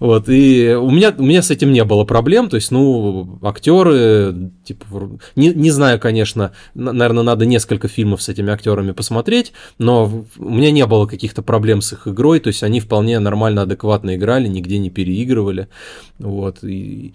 Вот, 0.00 0.28
и 0.28 0.74
у 0.74 0.90
меня, 0.90 1.14
у 1.16 1.22
меня 1.22 1.42
с 1.42 1.50
этим 1.50 1.72
не 1.72 1.84
было 1.84 2.04
проблем, 2.04 2.48
то 2.48 2.56
есть, 2.56 2.70
ну, 2.70 3.38
актеры, 3.42 4.50
типа, 4.64 4.84
не, 5.36 5.48
не 5.48 5.70
знаю, 5.70 6.00
конечно, 6.00 6.52
наверное, 6.74 7.22
надо 7.22 7.46
несколько 7.46 7.88
фильмов 7.88 8.22
с 8.22 8.28
этими 8.28 8.52
актерами 8.52 8.92
посмотреть, 8.92 9.52
но 9.78 10.24
у 10.38 10.50
меня 10.50 10.70
не 10.70 10.86
было 10.86 11.06
каких-то 11.06 11.42
проблем 11.42 11.80
с 11.80 11.92
их 11.92 12.08
игрой, 12.08 12.40
то 12.40 12.48
есть 12.48 12.62
они 12.62 12.80
вполне 12.80 13.18
нормально, 13.18 13.62
адекватно 13.62 14.16
играли, 14.16 14.48
нигде 14.48 14.78
не 14.78 14.90
переигрывали, 14.90 15.68
вот, 16.18 16.62
и 16.62 17.14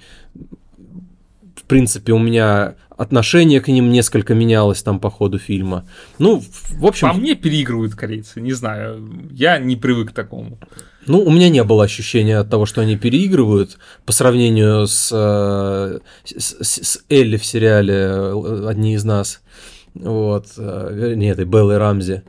в 1.56 1.64
принципе, 1.70 2.14
у 2.14 2.20
меня 2.20 2.76
отношение 3.00 3.62
к 3.62 3.70
ним 3.70 3.92
несколько 3.92 4.34
менялось 4.34 4.84
там 4.84 5.00
по 5.00 5.10
ходу 5.10 5.40
фильма. 5.40 5.86
Ну, 6.20 6.44
в 6.72 6.86
общем... 6.86 7.10
По 7.10 7.14
мне 7.14 7.36
переигрывают 7.36 7.96
корейцы, 7.96 8.42
не 8.42 8.52
знаю, 8.52 9.30
я 9.32 9.58
не 9.58 9.76
привык 9.76 10.10
к 10.10 10.14
такому. 10.14 10.58
Ну, 11.10 11.24
у 11.24 11.32
меня 11.32 11.50
не 11.50 11.64
было 11.64 11.86
ощущения 11.86 12.38
от 12.38 12.52
того, 12.52 12.68
что 12.68 12.82
они 12.82 12.96
переигрывают 12.96 13.80
по 14.06 14.12
сравнению 14.12 14.86
с, 14.86 15.10
э, 15.12 16.00
с, 16.24 16.56
с 16.62 17.04
Элли 17.10 17.38
в 17.38 17.46
сериале 17.46 17.96
э, 17.96 18.68
«Одни 18.70 18.94
из 18.94 19.04
нас». 19.04 19.42
Вот, 19.96 20.46
э, 20.56 21.14
не 21.16 21.32
этой 21.32 21.46
Беллы 21.46 21.80
Рамзи. 21.80 22.22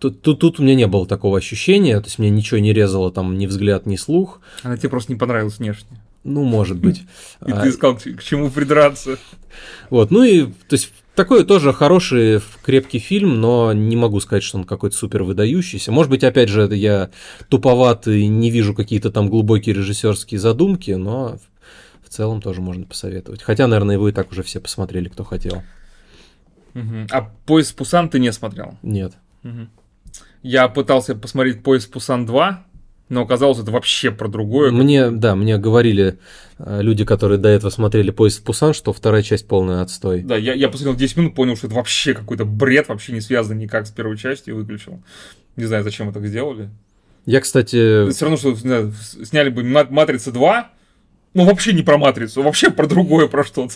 Тут, 0.00 0.22
тут, 0.22 0.40
тут 0.40 0.58
у 0.58 0.64
меня 0.64 0.74
не 0.74 0.88
было 0.88 1.06
такого 1.06 1.38
ощущения, 1.38 2.00
то 2.00 2.06
есть 2.06 2.18
мне 2.18 2.30
ничего 2.30 2.58
не 2.58 2.72
резало, 2.72 3.12
там, 3.12 3.38
ни 3.38 3.46
взгляд, 3.46 3.86
ни 3.86 3.94
слух. 3.94 4.40
Она 4.64 4.76
тебе 4.76 4.88
просто 4.88 5.12
не 5.12 5.18
понравилась 5.18 5.58
внешне. 5.58 6.00
Ну, 6.24 6.42
может 6.42 6.78
быть. 6.78 7.02
И 7.46 7.52
ты 7.52 7.68
искал, 7.68 7.94
к 7.96 8.22
чему 8.24 8.50
придраться. 8.50 9.18
Вот, 9.88 10.10
ну 10.10 10.24
и, 10.24 10.46
то 10.46 10.72
есть, 10.72 10.90
такой 11.18 11.44
тоже 11.44 11.72
хороший, 11.72 12.40
крепкий 12.62 13.00
фильм, 13.00 13.40
но 13.40 13.72
не 13.72 13.96
могу 13.96 14.20
сказать, 14.20 14.44
что 14.44 14.56
он 14.56 14.64
какой-то 14.64 14.96
супер 14.96 15.24
выдающийся. 15.24 15.90
Может 15.90 16.10
быть, 16.10 16.22
опять 16.22 16.48
же, 16.48 16.68
я 16.72 17.10
туповат 17.48 18.06
и 18.06 18.28
не 18.28 18.50
вижу 18.50 18.72
какие-то 18.72 19.10
там 19.10 19.28
глубокие 19.28 19.74
режиссерские 19.74 20.38
задумки, 20.38 20.92
но 20.92 21.38
в 22.04 22.08
целом 22.08 22.40
тоже 22.40 22.60
можно 22.60 22.86
посоветовать. 22.86 23.42
Хотя, 23.42 23.66
наверное, 23.66 23.96
его 23.96 24.08
и 24.08 24.12
так 24.12 24.30
уже 24.30 24.44
все 24.44 24.60
посмотрели, 24.60 25.08
кто 25.08 25.24
хотел. 25.24 25.64
Угу. 26.76 27.08
А 27.10 27.22
поезд 27.46 27.74
Пусан 27.74 28.08
ты 28.08 28.20
не 28.20 28.32
смотрел? 28.32 28.78
Нет. 28.82 29.14
Угу. 29.42 29.66
Я 30.44 30.68
пытался 30.68 31.16
посмотреть 31.16 31.64
поезд 31.64 31.90
Пусан 31.90 32.26
2, 32.26 32.64
но 33.08 33.22
оказалось 33.22 33.58
это 33.58 33.70
вообще 33.70 34.10
про 34.10 34.28
другое. 34.28 34.70
Мне, 34.70 35.10
да, 35.10 35.34
мне 35.34 35.58
говорили 35.58 36.18
э, 36.58 36.82
люди, 36.82 37.04
которые 37.04 37.38
до 37.38 37.48
этого 37.48 37.70
смотрели 37.70 38.10
«Поезд 38.10 38.40
в 38.40 38.42
Пусан», 38.44 38.74
что 38.74 38.92
вторая 38.92 39.22
часть 39.22 39.48
полная 39.48 39.82
отстой. 39.82 40.22
Да, 40.22 40.36
я, 40.36 40.54
я 40.54 40.68
посмотрел 40.68 40.96
10 40.96 41.16
минут, 41.16 41.34
понял, 41.34 41.56
что 41.56 41.66
это 41.66 41.76
вообще 41.76 42.14
какой-то 42.14 42.44
бред, 42.44 42.88
вообще 42.88 43.12
не 43.12 43.20
связан 43.20 43.58
никак 43.58 43.86
с 43.86 43.90
первой 43.90 44.18
частью, 44.18 44.54
и 44.54 44.56
выключил. 44.58 45.02
Не 45.56 45.64
знаю, 45.64 45.84
зачем 45.84 46.08
это 46.08 46.20
так 46.20 46.28
сделали. 46.28 46.70
Я, 47.24 47.40
кстати... 47.40 48.10
Все 48.10 48.24
равно, 48.24 48.36
что 48.36 48.54
знаю, 48.54 48.92
сняли 49.24 49.50
бы 49.50 49.62
«Матрица 49.62 50.30
2», 50.30 50.64
ну, 51.34 51.44
вообще 51.44 51.72
не 51.72 51.82
про 51.82 51.98
матрицу, 51.98 52.42
вообще 52.42 52.70
про 52.70 52.86
другое, 52.86 53.28
про 53.28 53.44
что-то. 53.44 53.74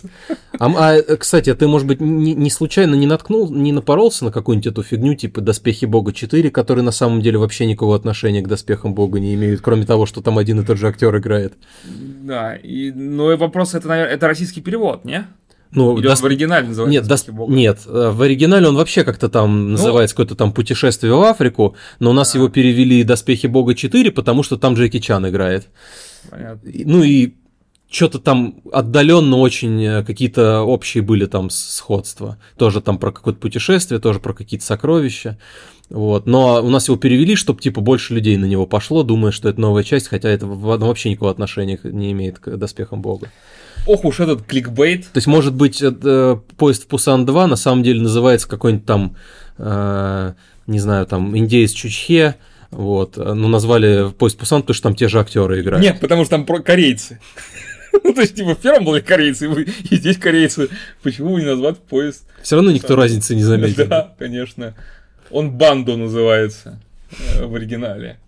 А, 0.59 0.67
а 0.67 1.17
кстати, 1.17 1.51
а 1.51 1.55
ты, 1.55 1.69
может 1.69 1.87
быть, 1.87 2.01
не, 2.01 2.35
не 2.35 2.51
случайно 2.51 2.95
не 2.95 3.07
наткнул, 3.07 3.51
не 3.51 3.73
напоролся 3.73 4.25
на 4.25 4.33
какую-нибудь 4.33 4.67
эту 4.67 4.83
фигню, 4.83 5.15
типа 5.15 5.41
Доспехи 5.41 5.85
Бога 5.85 6.13
4, 6.13 6.51
которые 6.51 6.85
на 6.85 6.93
самом 6.93 7.21
деле 7.21 7.39
вообще 7.39 7.67
никакого 7.67 7.95
отношения 7.95 8.43
к 8.43 8.49
Доспехам 8.49 8.95
Бога 8.95 9.21
не 9.21 9.35
имеют, 9.35 9.61
кроме 9.61 9.85
того, 9.85 10.07
что 10.07 10.23
там 10.23 10.39
один 10.39 10.61
и 10.61 10.65
тот 10.65 10.79
же 10.79 10.89
актер 10.89 11.17
играет. 11.17 11.55
Да, 11.85 12.57
и, 12.57 12.91
ну 12.91 13.31
и 13.33 13.37
вопрос, 13.37 13.75
это, 13.75 13.89
наверное, 13.89 14.15
это 14.15 14.27
российский 14.27 14.61
перевод, 14.61 15.05
не? 15.05 15.27
Ну, 15.73 15.97
Или 15.97 16.07
дос... 16.07 16.21
в 16.21 16.27
оригинале 16.27 16.69
называется 16.69 17.01
нет, 17.01 17.09
дос... 17.09 17.27
нет, 17.49 17.79
э, 17.87 18.11
в 18.11 18.21
оригинале 18.21 18.69
он 18.69 18.77
вообще 18.77 19.05
как-то 19.05 19.31
там 19.31 19.65
ну... 19.65 19.71
называется 19.71 20.15
какое-то 20.15 20.35
там 20.35 20.53
путешествие 20.53 21.15
в 21.15 21.23
Африку, 21.23 21.77
но 21.99 22.11
у 22.11 22.13
нас 22.13 22.35
а. 22.35 22.39
его 22.39 22.49
перевели 22.49 23.03
Доспехи 23.05 23.47
Бога 23.47 23.75
4, 23.75 24.11
потому 24.11 24.43
что 24.43 24.59
там 24.59 24.75
Джеки 24.75 24.99
Чан 24.99 25.27
играет. 25.29 25.69
Понятно. 26.31 26.71
Ну 26.85 27.03
и 27.03 27.35
что-то 27.93 28.19
там 28.19 28.57
отдаленно 28.73 29.37
очень 29.37 29.85
э, 29.85 30.03
какие-то 30.03 30.63
общие 30.63 31.03
были 31.03 31.27
там 31.27 31.51
сходства. 31.51 32.39
Тоже 32.57 32.81
там 32.81 32.99
про 32.99 33.13
какое-то 33.13 33.39
путешествие, 33.39 34.01
тоже 34.01 34.19
про 34.19 34.33
какие-то 34.33 34.65
сокровища. 34.65 35.39
Вот. 35.91 36.25
Но 36.25 36.63
у 36.65 36.71
нас 36.71 36.89
его 36.89 36.97
перевели, 36.97 37.37
чтобы 37.37 37.61
типа 37.61 37.83
больше 37.83 38.15
людей 38.15 38.39
на 38.39 38.47
него 38.47 38.67
пошло, 38.67 39.03
думая, 39.03 39.31
что 39.31 39.51
это 39.51 39.61
новая 39.61 39.83
часть, 39.83 40.09
хотя 40.09 40.31
это 40.31 40.47
вообще 40.47 41.11
никакого 41.11 41.31
отношения 41.31 41.79
не 41.85 42.13
имеет 42.13 42.39
к 42.39 42.57
доспехам 42.57 43.03
Бога. 43.03 43.31
Ох 43.87 44.07
уж 44.07 44.21
этот 44.21 44.45
кликбейт. 44.45 45.03
То 45.13 45.19
есть, 45.19 45.27
может 45.27 45.53
быть, 45.53 45.83
это, 45.83 46.41
поезд 46.57 46.85
в 46.85 46.87
Пусан 46.87 47.27
2 47.27 47.47
на 47.47 47.57
самом 47.57 47.83
деле 47.83 48.01
называется 48.01 48.49
какой-нибудь 48.49 48.87
там, 48.87 49.17
э, 49.59 50.33
не 50.67 50.79
знаю, 50.79 51.05
там, 51.05 51.37
индеец 51.37 51.73
Чучхе, 51.73 52.37
вот, 52.71 53.19
ну, 53.19 53.49
назвали 53.49 54.11
поезд 54.13 54.39
Пусан, 54.39 54.63
потому 54.63 54.75
что 54.75 54.85
там 54.85 54.95
те 54.95 55.09
же 55.09 55.21
актеры 55.21 55.61
играют. 55.61 55.85
Нет, 55.85 56.01
потому 56.01 56.25
что 56.25 56.37
там 56.37 56.47
про 56.47 56.61
корейцы. 56.61 57.21
Ну, 58.05 58.15
то 58.15 58.23
есть, 58.23 58.35
типа, 58.35 58.55
в 58.55 58.59
первом 58.59 58.85
были 58.85 59.01
корейцы, 59.01 59.47
и 59.91 59.97
здесь 59.97 60.17
корейцы. 60.17 60.69
Почему 61.03 61.39
не 61.39 61.45
назвать 61.45 61.79
поезд? 61.79 62.27
Все 62.43 62.57
равно 62.57 62.73
никто 62.73 62.97
разницы 62.97 63.35
не 63.35 63.43
заметил. 63.43 63.87
Да, 63.87 64.15
конечно. 64.19 64.75
Он 65.31 65.51
Бандо 65.51 65.97
называется 65.97 66.81
э, 67.11 67.45
в 67.45 67.55
оригинале. 67.55 68.19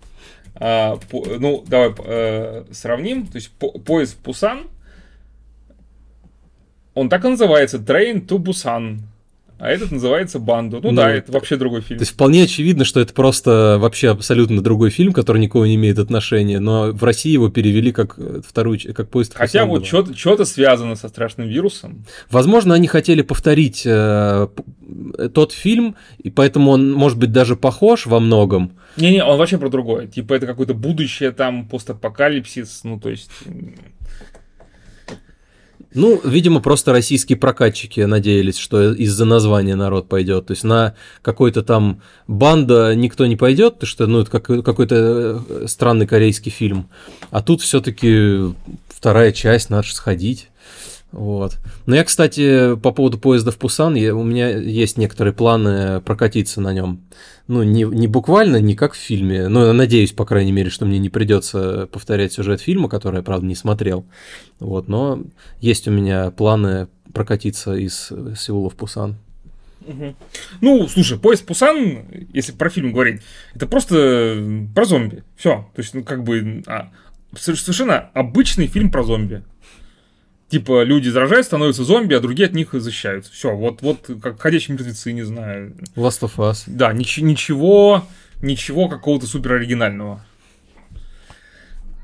А, 0.55 0.97
по, 1.11 1.25
ну, 1.39 1.65
давай 1.67 1.95
э, 1.99 2.65
сравним. 2.73 3.27
То 3.27 3.37
есть, 3.37 3.51
по, 3.51 3.71
поезд 3.71 4.17
Пусан, 4.17 4.69
он 6.95 7.09
так 7.09 7.25
и 7.25 7.29
называется, 7.29 7.79
Train 7.79 8.27
to 8.27 8.39
Busan 8.39 9.01
а 9.65 9.71
этот 9.71 9.93
называется 9.93 10.39
«Банду». 10.39 10.79
Ну, 10.83 10.91
ну 10.91 10.97
да, 10.97 11.11
это 11.11 11.33
вообще 11.33 11.57
другой 11.57 11.81
фильм. 11.81 11.99
То 11.99 12.03
есть 12.03 12.13
вполне 12.13 12.43
очевидно, 12.43 12.85
что 12.85 13.01
это 13.01 13.15
просто 13.15 13.79
вообще 13.81 14.11
абсолютно 14.11 14.63
другой 14.63 14.91
фильм, 14.91 15.15
который 15.15 15.39
никого 15.39 15.65
не 15.65 15.77
имеет 15.77 15.99
отношения, 15.99 16.61
но 16.61 16.93
в 16.93 17.03
России 17.03 17.33
его 17.33 17.49
перевели 17.49 17.91
как 17.91 18.19
э, 18.19 18.43
вторую, 18.47 18.79
как 18.93 19.09
поезд 19.09 19.33
Хотя 19.35 19.65
вот 19.65 19.87
что-то 19.87 20.45
связано 20.45 20.97
со 20.97 21.09
страшным 21.09 21.49
вирусом. 21.49 22.05
Возможно, 22.31 22.75
они 22.75 22.89
хотели 22.89 23.23
повторить 23.23 23.85
э, 23.87 24.49
тот 25.33 25.53
фильм, 25.53 25.97
и 26.19 26.29
поэтому 26.29 26.71
он, 26.71 26.93
может 26.93 27.17
быть, 27.17 27.33
даже 27.33 27.57
похож 27.57 28.05
во 28.05 28.21
многом. 28.21 28.73
Не-не, 28.99 29.25
он 29.25 29.39
вообще 29.39 29.57
про 29.57 29.71
другое. 29.71 30.09
Типа 30.09 30.35
это 30.35 30.47
какое-то 30.47 30.75
будущее 30.75 31.31
там, 31.31 31.67
постапокалипсис, 31.67 32.83
ну 32.85 33.01
то 33.01 33.09
есть... 33.09 33.31
Ну, 35.95 36.21
видимо, 36.25 36.61
просто 36.61 36.93
российские 36.93 37.39
прокатчики 37.39 38.01
надеялись, 38.01 38.59
что 38.59 38.93
из-за 38.93 39.25
названия 39.25 39.77
народ 39.77 40.09
пойдет. 40.09 40.47
То 40.47 40.53
есть 40.53 40.65
на 40.65 40.95
какой-то 41.23 41.63
там 41.63 42.03
банда 42.27 42.95
никто 42.97 43.27
не 43.27 43.37
пойдет, 43.37 43.75
потому 43.75 43.89
что 43.89 44.07
ну, 44.09 44.21
это 44.21 44.41
какой-то 44.41 45.45
э, 45.49 45.67
странный 45.69 46.09
корейский 46.09 46.51
фильм. 46.51 46.89
А 47.31 47.43
тут 47.43 47.63
все-таки 47.63 48.55
вторая 48.89 49.31
часть, 49.33 49.71
надо 49.71 49.85
же 49.85 49.95
сходить. 49.95 50.49
Вот. 51.15 51.59
Но 51.87 51.95
я, 51.95 52.03
кстати, 52.03 52.75
по 52.75 52.91
поводу 52.91 53.19
поезда 53.19 53.53
в 53.53 53.57
Пусан, 53.57 53.95
я, 53.95 54.17
у 54.17 54.25
меня 54.25 54.49
есть 54.49 54.99
некоторые 54.99 55.33
планы 55.33 56.01
прокатиться 56.01 56.61
на 56.61 56.73
нем. 56.73 57.03
Ну, 57.47 57.63
не, 57.63 57.85
не 57.85 58.09
буквально, 58.09 58.57
не 58.57 58.75
как 58.75 58.95
в 58.95 58.97
фильме, 58.97 59.47
но 59.47 59.67
я 59.67 59.73
надеюсь, 59.73 60.11
по 60.11 60.25
крайней 60.25 60.51
мере, 60.51 60.71
что 60.71 60.87
мне 60.87 60.99
не 60.99 61.11
придется 61.11 61.89
повторять 61.93 62.33
сюжет 62.33 62.61
фильма, 62.61 62.89
который 62.89 63.19
я, 63.19 63.23
правда, 63.23 63.47
не 63.47 63.55
смотрел. 63.55 64.05
Вот, 64.59 64.89
но 64.89 65.23
есть 65.61 65.87
у 65.87 65.93
меня 65.93 66.33
планы 66.33 66.89
прокатиться 67.13 67.75
из 67.75 68.11
Сеула 68.37 68.69
в 68.69 68.75
Пусан. 68.75 69.17
Ну, 70.61 70.89
слушай, 70.89 71.17
поезд 71.17 71.47
Пусан, 71.47 72.07
если 72.33 72.51
про 72.51 72.71
фильм 72.71 72.93
говорить, 72.93 73.23
это 73.55 73.69
просто 73.69 74.67
про 74.75 74.85
зомби. 74.85 75.23
Все. 75.37 75.69
То 75.77 75.83
есть, 75.83 75.95
ну, 75.95 76.03
как 76.03 76.25
бы 76.25 76.65
а, 76.67 76.91
совершенно 77.39 78.11
обычный 78.15 78.67
фильм 78.67 78.91
про 78.91 79.05
зомби 79.05 79.45
типа 80.49 80.83
люди 80.85 81.09
заражают, 81.09 81.47
становятся 81.47 81.85
зомби, 81.85 82.15
а 82.15 82.21
другие 82.21 82.47
от 82.47 82.55
них 82.55 82.73
защищаются. 82.73 83.33
Все, 83.33 83.55
вот, 83.55 83.83
вот 83.83 84.11
как 84.23 84.41
ходячие 84.41 84.77
мертвецы, 84.77 85.13
не 85.13 85.23
знаю. 85.23 85.77
Last 85.97 86.21
of 86.21 86.37
Us. 86.37 86.65
Да, 86.67 86.93
нич- 86.93 87.23
ничего, 87.23 88.05
ничего 88.41 88.89
какого-то 88.89 89.27
супер 89.27 89.55
оригинального. 89.55 90.25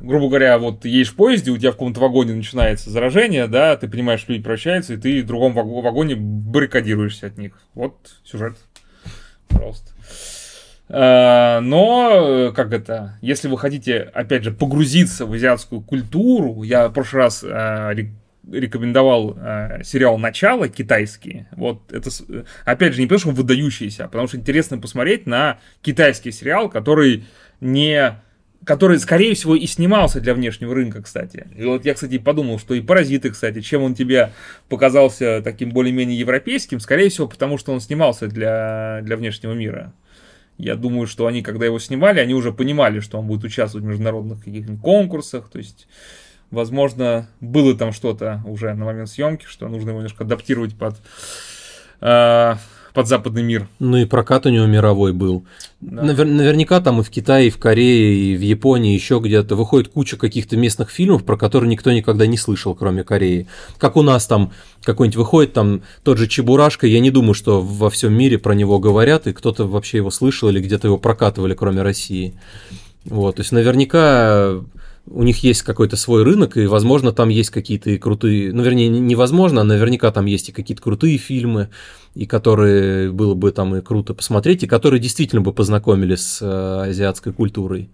Грубо 0.00 0.28
говоря, 0.28 0.58
вот 0.58 0.86
едешь 0.86 1.12
в 1.12 1.14
поезде, 1.14 1.50
у 1.50 1.58
тебя 1.58 1.70
в 1.70 1.74
каком-то 1.74 2.00
вагоне 2.00 2.32
начинается 2.32 2.88
заражение, 2.88 3.46
да, 3.48 3.76
ты 3.76 3.86
понимаешь, 3.86 4.24
люди 4.28 4.42
прощаются, 4.42 4.94
и 4.94 4.96
ты 4.96 5.22
в 5.22 5.26
другом 5.26 5.52
вагоне 5.52 6.16
баррикадируешься 6.16 7.26
от 7.26 7.36
них. 7.36 7.60
Вот 7.74 7.96
сюжет. 8.24 8.56
Пожалуйста. 9.48 9.92
А, 10.88 11.60
но, 11.60 12.52
как 12.56 12.72
это, 12.72 13.18
если 13.20 13.48
вы 13.48 13.58
хотите, 13.58 13.98
опять 13.98 14.42
же, 14.42 14.52
погрузиться 14.52 15.26
в 15.26 15.32
азиатскую 15.34 15.82
культуру, 15.82 16.62
я 16.62 16.88
в 16.88 16.92
прошлый 16.92 17.24
раз 17.24 17.44
а, 17.46 17.94
рекомендовал 18.50 19.36
э, 19.38 19.82
сериал 19.84 20.18
«Начало» 20.18 20.68
китайский. 20.68 21.46
Вот 21.52 21.92
это, 21.92 22.10
опять 22.64 22.94
же, 22.94 23.00
не 23.00 23.06
потому 23.06 23.20
что 23.20 23.30
выдающийся, 23.30 24.04
а 24.04 24.08
потому 24.08 24.28
что 24.28 24.36
интересно 24.36 24.78
посмотреть 24.78 25.26
на 25.26 25.58
китайский 25.82 26.32
сериал, 26.32 26.68
который 26.68 27.24
не 27.60 28.20
который, 28.64 28.98
скорее 28.98 29.34
всего, 29.34 29.54
и 29.54 29.66
снимался 29.66 30.20
для 30.20 30.34
внешнего 30.34 30.74
рынка, 30.74 31.02
кстати. 31.02 31.46
И 31.56 31.64
вот 31.64 31.84
я, 31.86 31.94
кстати, 31.94 32.18
подумал, 32.18 32.58
что 32.58 32.74
и 32.74 32.82
«Паразиты», 32.82 33.30
кстати, 33.30 33.62
чем 33.62 33.82
он 33.82 33.94
тебе 33.94 34.32
показался 34.68 35.40
таким 35.42 35.70
более-менее 35.70 36.18
европейским, 36.18 36.78
скорее 36.78 37.08
всего, 37.08 37.26
потому 37.26 37.56
что 37.56 37.72
он 37.72 37.80
снимался 37.80 38.26
для, 38.26 39.00
для 39.02 39.16
внешнего 39.16 39.54
мира. 39.54 39.94
Я 40.58 40.76
думаю, 40.76 41.06
что 41.06 41.26
они, 41.26 41.42
когда 41.42 41.64
его 41.64 41.78
снимали, 41.78 42.20
они 42.20 42.34
уже 42.34 42.52
понимали, 42.52 43.00
что 43.00 43.18
он 43.18 43.26
будет 43.26 43.44
участвовать 43.44 43.86
в 43.86 43.88
международных 43.88 44.40
каких-нибудь 44.44 44.82
конкурсах, 44.82 45.48
то 45.48 45.56
есть, 45.58 45.88
возможно, 46.50 47.28
было 47.40 47.76
там 47.76 47.92
что-то 47.92 48.42
уже 48.46 48.74
на 48.74 48.84
момент 48.84 49.08
съемки, 49.08 49.44
что 49.46 49.68
нужно 49.68 49.90
его 49.90 49.98
немножко 49.98 50.24
адаптировать 50.24 50.76
под 50.76 50.96
э, 52.00 52.54
под 52.92 53.06
западный 53.06 53.42
мир. 53.42 53.68
Ну 53.78 53.98
и 53.98 54.04
прокат 54.04 54.46
у 54.46 54.48
него 54.50 54.66
мировой 54.66 55.12
был. 55.12 55.44
Да. 55.80 56.02
Навер- 56.02 56.24
наверняка 56.24 56.80
там 56.80 57.00
и 57.00 57.04
в 57.04 57.10
Китае, 57.10 57.48
и 57.48 57.50
в 57.50 57.58
Корее, 57.58 58.14
и 58.14 58.36
в 58.36 58.40
Японии, 58.40 58.94
еще 58.94 59.20
где-то 59.22 59.54
выходит 59.54 59.88
куча 59.88 60.16
каких-то 60.16 60.56
местных 60.56 60.90
фильмов, 60.90 61.24
про 61.24 61.36
которые 61.36 61.70
никто 61.70 61.92
никогда 61.92 62.26
не 62.26 62.36
слышал, 62.36 62.74
кроме 62.74 63.04
Кореи. 63.04 63.46
Как 63.78 63.96
у 63.96 64.02
нас 64.02 64.26
там 64.26 64.52
какой-нибудь 64.82 65.16
выходит 65.16 65.52
там 65.52 65.82
тот 66.02 66.18
же 66.18 66.26
Чебурашка, 66.26 66.86
я 66.86 67.00
не 67.00 67.10
думаю, 67.10 67.34
что 67.34 67.60
во 67.60 67.90
всем 67.90 68.12
мире 68.12 68.38
про 68.38 68.54
него 68.54 68.78
говорят, 68.78 69.26
и 69.26 69.32
кто-то 69.32 69.66
вообще 69.66 69.98
его 69.98 70.10
слышал 70.10 70.48
или 70.48 70.60
где-то 70.60 70.88
его 70.88 70.98
прокатывали, 70.98 71.54
кроме 71.54 71.82
России. 71.82 72.34
Вот, 73.04 73.36
то 73.36 73.40
есть 73.40 73.52
наверняка 73.52 74.60
у 75.10 75.24
них 75.24 75.42
есть 75.42 75.62
какой-то 75.62 75.96
свой 75.96 76.22
рынок, 76.22 76.56
и, 76.56 76.66
возможно, 76.66 77.12
там 77.12 77.28
есть 77.28 77.50
какие-то 77.50 77.96
крутые, 77.98 78.52
ну, 78.52 78.62
вернее, 78.62 78.88
невозможно, 78.88 79.62
а 79.62 79.64
наверняка 79.64 80.10
там 80.12 80.26
есть 80.26 80.48
и 80.48 80.52
какие-то 80.52 80.82
крутые 80.82 81.18
фильмы, 81.18 81.68
и 82.14 82.26
которые 82.26 83.10
было 83.10 83.34
бы 83.34 83.50
там 83.50 83.74
и 83.74 83.80
круто 83.80 84.14
посмотреть, 84.14 84.62
и 84.62 84.68
которые 84.68 85.00
действительно 85.00 85.42
бы 85.42 85.52
познакомили 85.52 86.14
с 86.14 86.40
э, 86.40 86.90
азиатской 86.90 87.32
культурой. 87.32 87.90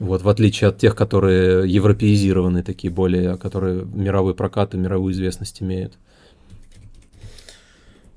Вот, 0.00 0.22
в 0.22 0.28
отличие 0.28 0.68
от 0.68 0.78
тех, 0.78 0.96
которые 0.96 1.70
европеизированы, 1.70 2.62
такие 2.62 2.92
более, 2.92 3.36
которые 3.36 3.84
мировой 3.84 4.34
прокат 4.34 4.74
и 4.74 4.78
мировую 4.78 5.12
известность 5.12 5.62
имеют. 5.62 5.98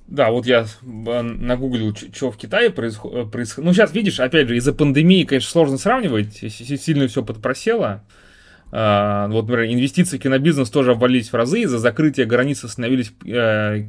Да, 0.08 0.32
вот 0.32 0.46
я 0.46 0.66
нагуглил, 0.82 1.96
что 1.96 2.32
в 2.32 2.38
Китае 2.38 2.70
происходит. 2.70 3.32
Происход... 3.32 3.64
Ну, 3.64 3.74
сейчас, 3.74 3.94
видишь, 3.94 4.20
опять 4.20 4.48
же, 4.48 4.58
из-за 4.58 4.74
пандемии, 4.74 5.24
конечно, 5.24 5.50
сложно 5.50 5.78
сравнивать, 5.78 6.36
сильно 6.36 7.08
все 7.08 7.24
подпросело. 7.24 8.04
А, 8.76 9.28
вот, 9.28 9.48
например, 9.48 9.72
инвестиции 9.72 10.18
в 10.18 10.22
кинобизнес 10.22 10.68
тоже 10.72 10.94
обвалились 10.94 11.30
в 11.30 11.36
разы, 11.36 11.62
из-за 11.62 11.78
закрытия 11.78 12.26
границ 12.26 12.64
остановились 12.64 13.14
э, 13.24 13.84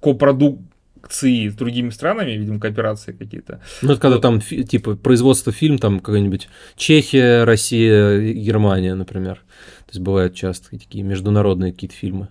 копродукции 0.00 1.48
с 1.48 1.54
другими 1.54 1.90
странами, 1.90 2.30
видимо, 2.30 2.58
кооперации 2.58 3.12
какие-то. 3.12 3.60
Ну, 3.82 3.92
это 3.92 4.00
когда 4.00 4.16
вот. 4.16 4.22
там, 4.22 4.40
типа, 4.40 4.96
производство 4.96 5.52
фильм, 5.52 5.76
там 5.76 6.00
какая-нибудь 6.00 6.48
Чехия, 6.76 7.44
Россия, 7.44 8.32
Германия, 8.32 8.94
например. 8.94 9.34
То 9.34 9.90
есть 9.90 10.00
бывают 10.00 10.34
часто 10.34 10.70
такие 10.70 11.04
международные 11.04 11.72
какие-то 11.72 11.96
фильмы. 11.96 12.28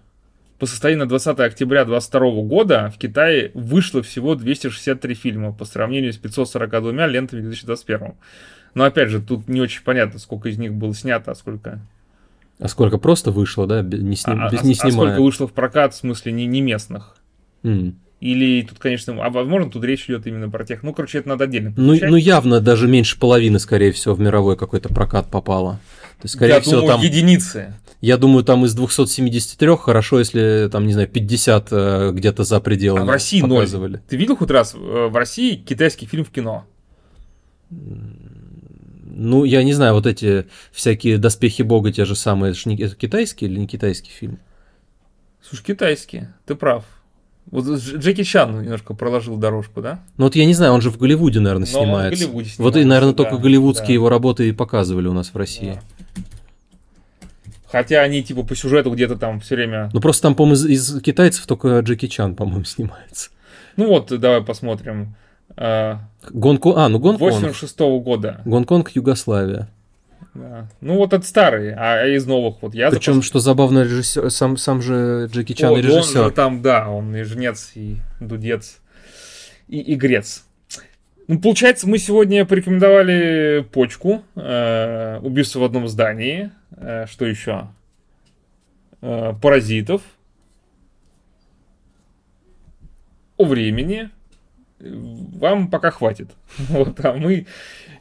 По 0.57 0.65
состоянию 0.65 1.05
на 1.05 1.09
20 1.09 1.39
октября 1.41 1.85
2022 1.85 2.41
года 2.41 2.91
в 2.93 2.97
Китае 2.97 3.51
вышло 3.53 4.01
всего 4.01 4.33
263 4.33 5.13
фильма 5.13 5.53
по 5.53 5.63
сравнению 5.63 6.11
с 6.11 6.17
542 6.17 7.05
лентами 7.05 7.41
в 7.41 7.43
2021. 7.43 8.15
Но 8.73 8.83
опять 8.83 9.09
же, 9.09 9.21
тут 9.21 9.47
не 9.47 9.61
очень 9.61 9.83
понятно, 9.83 10.19
сколько 10.19 10.49
из 10.49 10.57
них 10.57 10.73
было 10.73 10.93
снято, 10.93 11.31
а 11.31 11.35
сколько... 11.35 11.79
А 12.59 12.67
сколько 12.67 12.97
просто 12.97 13.31
вышло, 13.31 13.67
да, 13.67 13.81
не, 13.81 14.15
сним... 14.15 14.41
а, 14.41 14.49
без, 14.49 14.63
не 14.63 14.73
снимая? 14.73 15.11
А 15.11 15.11
сколько 15.11 15.21
вышло 15.21 15.47
в 15.47 15.53
прокат, 15.53 15.93
в 15.93 15.97
смысле, 15.97 16.33
не, 16.33 16.45
не 16.45 16.61
местных? 16.61 17.15
Mm. 17.63 17.93
Или 18.19 18.63
тут, 18.63 18.79
конечно, 18.79 19.15
а 19.23 19.29
возможно, 19.29 19.71
тут 19.71 19.83
речь 19.85 20.05
идет 20.09 20.27
именно 20.27 20.49
про 20.49 20.65
тех. 20.65 20.83
Ну, 20.83 20.93
короче, 20.93 21.19
это 21.19 21.29
надо 21.29 21.45
отдельно 21.45 21.73
ну, 21.77 21.95
ну, 22.01 22.15
явно 22.17 22.59
даже 22.59 22.87
меньше 22.87 23.17
половины, 23.17 23.59
скорее 23.59 23.93
всего, 23.93 24.13
в 24.13 24.19
мировой 24.19 24.57
какой-то 24.57 24.89
прокат 24.89 25.27
попало. 25.31 25.79
То 26.19 26.25
есть, 26.25 26.35
скорее 26.35 26.55
Я 26.55 26.61
всего, 26.61 26.81
думаю, 26.81 26.95
там... 26.95 27.01
единицы. 27.01 27.73
Я 28.01 28.17
думаю, 28.17 28.43
там 28.43 28.65
из 28.65 28.73
273 28.73 29.77
хорошо, 29.77 30.19
если 30.19 30.67
там, 30.69 30.85
не 30.85 30.93
знаю, 30.93 31.07
50 31.07 31.67
э, 31.71 32.11
где-то 32.13 32.43
за 32.43 32.59
пределами 32.59 33.03
а 33.03 33.05
в 33.05 33.09
России 33.09 33.41
показывали. 33.41 33.93
0. 33.93 34.01
Ты 34.07 34.17
видел 34.17 34.35
хоть 34.35 34.51
раз 34.51 34.73
э, 34.73 34.77
в 34.77 35.15
России 35.15 35.55
китайский 35.55 36.05
фильм 36.05 36.25
в 36.25 36.29
кино? 36.29 36.65
Ну, 39.19 39.43
я 39.43 39.63
не 39.63 39.73
знаю, 39.73 39.93
вот 39.93 40.05
эти 40.05 40.47
всякие 40.71 41.17
доспехи 41.17 41.61
бога, 41.61 41.91
те 41.91 42.05
же 42.05 42.15
самые, 42.15 42.53
это, 42.53 42.69
не, 42.69 42.81
это 42.81 42.95
китайский 42.95 43.45
или 43.45 43.59
не 43.59 43.67
китайский 43.67 44.11
фильм? 44.11 44.39
Слушай, 45.41 45.65
китайский, 45.65 46.27
ты 46.45 46.55
прав. 46.55 46.85
Вот 47.51 47.65
Джеки 47.65 48.23
Чан 48.23 48.61
немножко 48.61 48.93
проложил 48.93 49.35
дорожку, 49.35 49.81
да? 49.81 50.01
Ну 50.17 50.25
вот 50.25 50.35
я 50.35 50.45
не 50.45 50.53
знаю, 50.53 50.73
он 50.73 50.81
же 50.81 50.89
в 50.89 50.97
Голливуде, 50.97 51.39
наверное, 51.39 51.67
Но 51.71 51.79
снимается. 51.81 52.23
В 52.23 52.27
Голливуде 52.27 52.51
вот 52.59 52.75
и, 52.77 52.85
наверное, 52.85 53.13
да, 53.13 53.23
только 53.23 53.37
голливудские 53.37 53.87
да. 53.87 53.93
его 53.93 54.09
работы 54.09 54.47
и 54.47 54.51
показывали 54.51 55.07
у 55.07 55.13
нас 55.13 55.33
в 55.33 55.37
России. 55.37 55.73
Да. 55.73 56.23
Хотя 57.71 58.01
они 58.01 58.23
типа 58.23 58.43
по 58.43 58.55
сюжету 58.55 58.91
где-то 58.91 59.15
там 59.15 59.39
все 59.41 59.55
время. 59.55 59.89
Ну 59.93 59.99
просто 59.99 60.23
там, 60.23 60.35
по-моему, 60.35 60.55
из, 60.55 60.65
из 60.65 61.01
китайцев 61.01 61.45
только 61.45 61.79
Джеки 61.79 62.07
Чан, 62.07 62.35
по-моему, 62.35 62.63
снимается. 62.63 63.31
Ну 63.75 63.87
вот, 63.87 64.17
давай 64.17 64.43
посмотрим. 64.43 65.15
Гонку, 65.55 66.75
а, 66.75 66.89
ну 66.89 66.99
Гонконг. 66.99 67.31
86 67.31 67.79
-го 67.79 67.99
года. 68.01 68.41
Гонконг, 68.45 68.91
Югославия. 68.91 69.69
Да. 70.33 70.67
Ну 70.79 70.95
вот 70.95 71.13
это 71.13 71.25
старый, 71.25 71.73
а 71.73 72.05
из 72.05 72.25
новых 72.25 72.61
вот 72.61 72.73
я. 72.73 72.91
Причем, 72.91 73.15
запас... 73.15 73.27
что 73.27 73.39
забавно, 73.39 73.83
режиссер, 73.83 74.29
сам, 74.29 74.57
сам 74.57 74.81
же 74.81 75.27
Джеки 75.31 75.53
Чан 75.53 75.73
О, 75.73 75.77
режиссер. 75.77 76.21
Он 76.21 76.29
же 76.29 76.31
там, 76.31 76.61
да, 76.61 76.89
он 76.89 77.15
и 77.15 77.23
жнец, 77.23 77.71
и 77.75 77.97
дудец, 78.19 78.79
и 79.67 79.93
игрец. 79.93 80.45
Ну, 81.27 81.39
получается, 81.39 81.87
мы 81.87 81.99
сегодня 81.99 82.45
порекомендовали 82.45 83.65
почку, 83.71 84.23
э, 84.35 85.19
убийство 85.21 85.59
в 85.59 85.63
одном 85.63 85.87
здании, 85.87 86.51
э, 86.75 87.05
что 87.07 87.25
еще? 87.25 87.67
Э, 89.01 89.33
паразитов, 89.39 90.01
о 93.37 93.45
времени. 93.45 94.09
Вам 94.79 95.69
пока 95.69 95.91
хватит. 95.91 96.29
Вот, 96.69 96.99
а 97.03 97.13
мы 97.13 97.47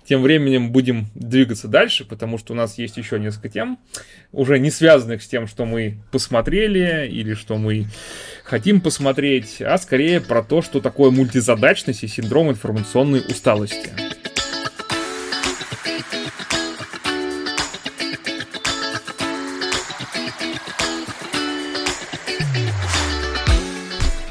тем 0.08 0.22
временем 0.22 0.72
будем 0.72 1.08
двигаться 1.14 1.68
дальше, 1.68 2.04
потому 2.04 2.38
что 2.38 2.54
у 2.54 2.56
нас 2.56 2.78
есть 2.78 2.96
еще 2.96 3.18
несколько 3.18 3.50
тем, 3.50 3.78
уже 4.32 4.58
не 4.58 4.70
связанных 4.70 5.22
с 5.22 5.28
тем, 5.28 5.46
что 5.46 5.66
мы 5.66 5.98
посмотрели 6.10 7.06
или 7.06 7.34
что 7.34 7.58
мы 7.58 7.86
хотим 8.42 8.80
посмотреть, 8.80 9.60
а 9.60 9.76
скорее 9.76 10.22
про 10.22 10.42
то, 10.42 10.62
что 10.62 10.80
такое 10.80 11.10
мультизадачность 11.10 12.04
и 12.04 12.08
синдром 12.08 12.50
информационной 12.50 13.20
усталости. 13.20 13.90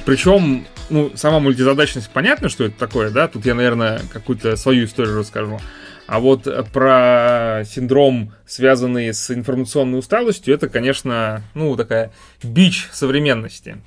Причем 0.05 0.65
ну, 0.89 1.12
сама 1.15 1.39
мультизадачность, 1.39 2.10
понятно, 2.10 2.50
что 2.50 2.65
это 2.65 2.78
такое, 2.78 3.10
да? 3.10 3.28
Тут 3.28 3.45
я, 3.45 3.56
наверное, 3.56 4.02
какую-то 4.12 4.56
свою 4.56 4.86
историю 4.86 5.19
расскажу. 5.19 5.60
А 6.08 6.19
вот 6.19 6.47
про 6.71 7.63
синдром, 7.65 8.32
связанный 8.45 9.13
с 9.13 9.30
информационной 9.30 10.00
усталостью, 10.00 10.54
это, 10.54 10.69
конечно, 10.69 11.43
ну, 11.54 11.76
такая 11.76 12.13
бич 12.41 12.88
современности. 12.93 13.78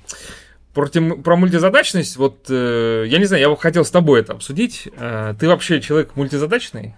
Против, 0.73 1.23
про 1.23 1.35
мультизадачность, 1.35 2.15
вот, 2.17 2.45
э, 2.49 3.05
я 3.07 3.17
не 3.17 3.25
знаю, 3.25 3.41
я 3.41 3.49
бы 3.49 3.57
хотел 3.57 3.83
с 3.83 3.91
тобой 3.91 4.21
это 4.21 4.33
обсудить. 4.33 4.87
Э, 4.97 5.33
ты 5.37 5.47
вообще 5.47 5.81
человек 5.81 6.15
мультизадачный? 6.15 6.95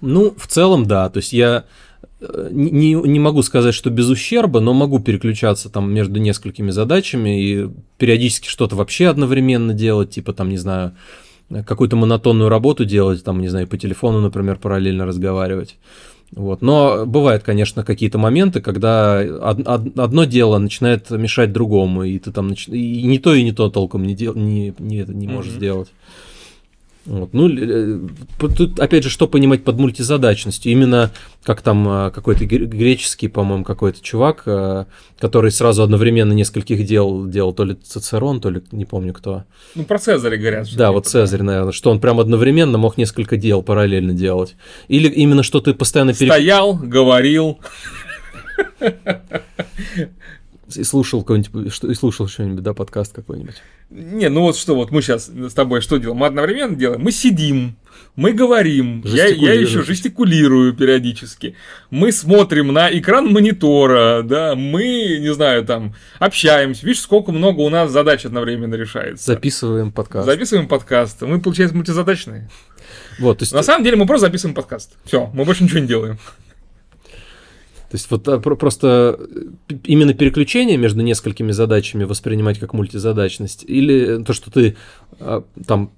Ну, 0.00 0.34
в 0.36 0.46
целом, 0.46 0.86
да. 0.86 1.08
То 1.08 1.18
есть 1.18 1.32
я 1.32 1.64
не, 2.50 2.94
не 2.94 3.18
могу 3.18 3.42
сказать, 3.42 3.74
что 3.74 3.90
без 3.90 4.08
ущерба, 4.08 4.60
но 4.60 4.72
могу 4.72 5.00
переключаться 5.00 5.68
там 5.68 5.92
между 5.92 6.20
несколькими 6.20 6.70
задачами 6.70 7.42
и 7.42 7.70
периодически 7.98 8.48
что-то 8.48 8.76
вообще 8.76 9.08
одновременно 9.08 9.74
делать, 9.74 10.10
типа 10.10 10.32
там, 10.32 10.48
не 10.48 10.58
знаю, 10.58 10.92
какую-то 11.66 11.96
монотонную 11.96 12.48
работу 12.48 12.84
делать, 12.84 13.24
там, 13.24 13.40
не 13.40 13.48
знаю, 13.48 13.66
по 13.66 13.76
телефону, 13.76 14.20
например, 14.20 14.56
параллельно 14.56 15.06
разговаривать. 15.06 15.76
Вот. 16.34 16.62
Но 16.62 17.04
бывают, 17.04 17.42
конечно, 17.42 17.84
какие-то 17.84 18.18
моменты, 18.18 18.62
когда 18.62 19.18
одно 19.18 20.24
дело 20.24 20.58
начинает 20.58 21.10
мешать 21.10 21.52
другому, 21.52 22.04
и 22.04 22.18
ты 22.18 22.32
там 22.32 22.48
нач... 22.48 22.68
и 22.68 23.02
не 23.02 23.18
то, 23.18 23.34
и 23.34 23.42
не 23.42 23.52
то 23.52 23.68
толком 23.68 24.04
не, 24.04 24.14
дел... 24.14 24.34
не, 24.34 24.74
не, 24.78 25.04
не 25.06 25.28
можешь 25.28 25.52
mm-hmm. 25.52 25.56
сделать. 25.56 25.88
Вот. 27.04 27.30
Ну, 27.32 27.48
э, 27.48 27.98
тут, 28.38 28.78
опять 28.78 29.02
же, 29.02 29.10
что 29.10 29.26
понимать 29.26 29.64
под 29.64 29.78
мультизадачностью? 29.78 30.70
Именно 30.70 31.10
как 31.42 31.60
там 31.60 31.88
э, 31.88 32.10
какой-то 32.12 32.46
греческий, 32.46 33.26
по-моему, 33.26 33.64
какой-то 33.64 34.00
чувак, 34.00 34.44
э, 34.46 34.84
который 35.18 35.50
сразу 35.50 35.82
одновременно 35.82 36.32
нескольких 36.32 36.86
дел 36.86 37.26
делал, 37.26 37.52
то 37.54 37.64
ли 37.64 37.74
Цицерон, 37.74 38.40
то 38.40 38.50
ли 38.50 38.62
не 38.70 38.84
помню 38.84 39.12
кто. 39.12 39.42
Ну, 39.74 39.82
про 39.84 39.98
Цезаря 39.98 40.36
говорят. 40.36 40.68
Да, 40.76 40.92
вот 40.92 41.06
Цезарь, 41.06 41.40
да. 41.40 41.44
наверное, 41.44 41.72
что 41.72 41.90
он 41.90 42.00
прям 42.00 42.20
одновременно 42.20 42.78
мог 42.78 42.96
несколько 42.96 43.36
дел 43.36 43.62
параллельно 43.62 44.12
делать. 44.12 44.54
Или 44.86 45.08
именно 45.08 45.42
что 45.42 45.60
ты 45.60 45.74
постоянно... 45.74 46.14
Перек... 46.14 46.32
Стоял, 46.32 46.74
говорил. 46.74 47.58
И 50.76 50.84
слушал 50.84 51.22
какой-нибудь, 51.22 51.72
что, 51.72 51.90
и 51.90 51.94
слушал 51.94 52.28
что-нибудь, 52.28 52.62
да, 52.62 52.74
подкаст 52.74 53.14
какой-нибудь. 53.14 53.56
Не, 53.90 54.28
ну 54.28 54.42
вот 54.42 54.56
что, 54.56 54.74
вот 54.74 54.90
мы 54.90 55.02
сейчас 55.02 55.28
с 55.28 55.52
тобой 55.54 55.80
что 55.80 55.98
делаем? 55.98 56.18
Мы 56.18 56.26
одновременно 56.26 56.74
делаем, 56.74 57.02
мы 57.02 57.12
сидим, 57.12 57.76
мы 58.16 58.32
говорим, 58.32 59.02
я, 59.04 59.26
я 59.26 59.52
еще 59.52 59.82
жестикулирую 59.82 60.72
периодически, 60.74 61.56
мы 61.90 62.10
смотрим 62.12 62.72
на 62.72 62.90
экран 62.90 63.30
монитора, 63.30 64.22
да, 64.22 64.54
мы, 64.54 65.18
не 65.20 65.32
знаю, 65.34 65.64
там, 65.64 65.94
общаемся. 66.18 66.86
Видишь, 66.86 67.02
сколько 67.02 67.32
много 67.32 67.60
у 67.60 67.68
нас 67.68 67.90
задач 67.90 68.24
одновременно 68.24 68.74
решается. 68.74 69.26
Записываем 69.26 69.92
подкаст. 69.92 70.26
Записываем 70.26 70.68
подкаст. 70.68 71.20
Мы, 71.22 71.40
получается, 71.40 71.76
мультизадачные. 71.76 72.48
Вот, 73.18 73.38
то 73.38 73.42
есть... 73.42 73.52
На 73.52 73.62
самом 73.62 73.84
деле 73.84 73.96
мы 73.96 74.06
просто 74.06 74.26
записываем 74.26 74.54
подкаст. 74.54 74.96
Все, 75.04 75.30
мы 75.34 75.44
больше 75.44 75.64
ничего 75.64 75.80
не 75.80 75.86
делаем. 75.86 76.18
То 77.92 77.96
есть 77.96 78.10
вот 78.10 78.26
а, 78.26 78.38
просто 78.38 79.20
именно 79.84 80.14
переключение 80.14 80.78
между 80.78 81.02
несколькими 81.02 81.52
задачами 81.52 82.04
воспринимать 82.04 82.58
как 82.58 82.72
мультизадачность, 82.72 83.66
или 83.68 84.24
то, 84.24 84.32
что 84.32 84.50
ты 84.50 84.76
а, 85.20 85.44
там 85.66 85.92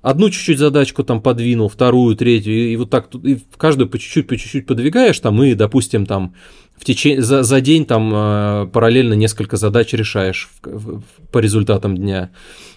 одну 0.00 0.30
чуть-чуть 0.30 0.58
задачку 0.58 1.04
там 1.04 1.20
подвинул, 1.20 1.68
вторую, 1.68 2.16
третью, 2.16 2.54
и, 2.54 2.72
и 2.72 2.76
вот 2.76 2.88
так 2.88 3.14
и 3.16 3.38
каждую 3.58 3.90
по 3.90 3.98
чуть-чуть, 3.98 4.26
по 4.26 4.38
чуть-чуть 4.38 4.64
подвигаешь, 4.64 5.20
там, 5.20 5.42
и, 5.42 5.52
допустим, 5.52 6.06
там 6.06 6.34
в 6.74 6.86
течение, 6.86 7.20
за, 7.20 7.42
за 7.42 7.60
день 7.60 7.84
там 7.84 8.10
э, 8.14 8.68
параллельно 8.72 9.12
несколько 9.12 9.58
задач 9.58 9.92
решаешь 9.92 10.48
в, 10.62 11.00
в, 11.00 11.02
по 11.30 11.36
результатам 11.36 11.98
дня. 11.98 12.30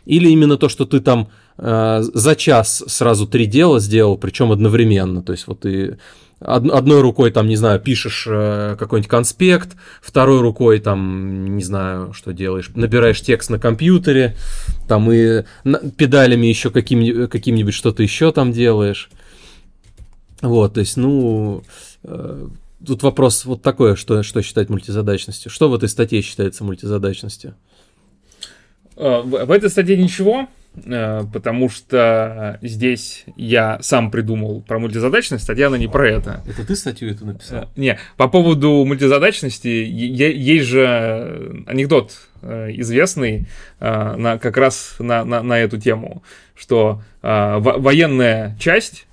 Или 0.06 0.30
именно 0.30 0.58
то, 0.58 0.68
что 0.68 0.86
ты 0.86 1.00
там 1.00 1.30
э, 1.58 2.02
за 2.02 2.36
час 2.36 2.84
сразу 2.88 3.26
три 3.26 3.46
дела 3.46 3.80
сделал, 3.80 4.18
причем 4.18 4.52
одновременно, 4.52 5.24
то 5.24 5.32
есть 5.32 5.48
вот 5.48 5.62
ты 5.62 5.98
одной 6.40 7.02
рукой 7.02 7.32
там, 7.32 7.48
не 7.48 7.56
знаю, 7.56 7.80
пишешь 7.80 8.26
э, 8.30 8.76
какой-нибудь 8.80 9.10
конспект, 9.10 9.76
второй 10.02 10.42
рукой 10.42 10.80
там, 10.80 11.58
не 11.58 11.64
знаю, 11.64 12.14
что 12.14 12.32
делаешь, 12.32 12.70
набираешь 12.76 13.22
текст 13.22 13.50
на 13.50 13.60
компьютере, 13.60 14.36
там 14.88 15.12
и 15.12 15.44
педалями 15.98 16.48
еще 16.48 16.70
каким, 16.70 17.28
каким-нибудь 17.28 17.74
что-то 17.74 18.04
еще 18.04 18.32
там 18.32 18.52
делаешь. 18.52 19.10
Вот, 20.42 20.76
то 20.76 20.80
есть, 20.80 20.96
ну, 20.96 21.64
э, 22.04 22.48
тут 22.86 23.04
вопрос 23.04 23.44
вот 23.44 23.62
такой, 23.62 23.98
что, 23.98 24.24
что 24.24 24.42
считать 24.42 24.70
мультизадачностью. 24.70 25.52
Что 25.52 25.70
в 25.70 25.74
этой 25.74 25.90
статье 25.90 26.22
считается 26.22 26.64
мультизадачностью? 26.64 27.56
Э, 28.96 29.22
в 29.22 29.52
этой 29.52 29.70
статье 29.70 29.98
ничего, 29.98 30.48
потому 30.84 31.70
что 31.70 32.60
здесь 32.62 33.26
я 33.36 33.80
сам 33.82 34.12
придумал 34.12 34.62
про 34.62 34.80
мультизадачность, 34.80 35.44
статья 35.44 35.68
она 35.68 35.78
не 35.78 35.88
про 35.88 36.10
это. 36.10 36.44
Это 36.48 36.66
ты 36.66 36.76
статью 36.76 37.12
эту 37.12 37.26
написал? 37.26 37.64
Э, 37.64 37.68
не, 37.76 38.00
по 38.18 38.28
поводу 38.28 38.86
мультизадачности 38.86 39.68
есть 39.68 40.66
же 40.66 41.64
анекдот 41.68 42.14
э, 42.42 42.72
известный 42.74 43.48
на, 43.80 44.38
как 44.38 44.58
раз 44.58 44.96
на, 45.00 45.24
на, 45.26 45.42
на 45.42 45.60
эту 45.60 45.80
тему, 45.80 46.24
что 46.56 47.02
военная 47.22 48.56
часть 48.60 49.08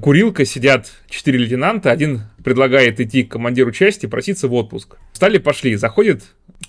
курилка, 0.00 0.44
сидят 0.44 0.90
четыре 1.08 1.38
лейтенанта, 1.38 1.90
один 1.90 2.22
предлагает 2.42 3.00
идти 3.00 3.24
к 3.24 3.32
командиру 3.32 3.72
части, 3.72 4.06
проситься 4.06 4.48
в 4.48 4.54
отпуск. 4.54 4.96
Встали, 5.12 5.38
пошли, 5.38 5.74
заходит 5.76 6.22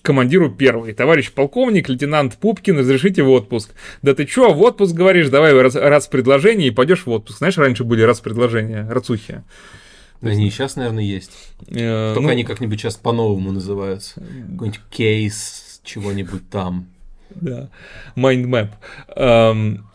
командиру 0.05 0.49
первый. 0.49 0.93
Товарищ 0.93 1.31
полковник, 1.31 1.89
лейтенант 1.89 2.37
Пупкин, 2.37 2.79
разрешите 2.79 3.23
в 3.23 3.29
отпуск. 3.29 3.71
Да 4.01 4.13
ты 4.13 4.25
чё, 4.25 4.53
в 4.53 4.61
отпуск 4.61 4.93
говоришь? 4.93 5.29
Давай 5.29 5.53
раз, 5.59 5.75
раз 5.75 6.07
предложение 6.07 6.69
и 6.69 6.71
пойдешь 6.71 7.05
в 7.05 7.09
отпуск. 7.09 7.39
Знаешь, 7.39 7.57
раньше 7.57 7.83
были 7.83 8.03
раз 8.03 8.21
предложения, 8.21 8.87
рацухи. 8.89 9.43
Они 10.21 10.47
и 10.47 10.49
сейчас, 10.49 10.75
наверное, 10.75 11.03
есть. 11.03 11.31
Э, 11.67 12.13
Только 12.13 12.27
ну, 12.27 12.29
они 12.29 12.43
как-нибудь 12.43 12.79
сейчас 12.79 12.95
по-новому 12.95 13.51
называются. 13.51 14.21
Какой-нибудь 14.51 14.81
кейс 14.89 15.81
чего-нибудь 15.83 16.49
там. 16.49 16.87
Да. 17.29 17.69
Mind 18.15 18.45
map. 18.45 18.69
Эм, 19.15 19.85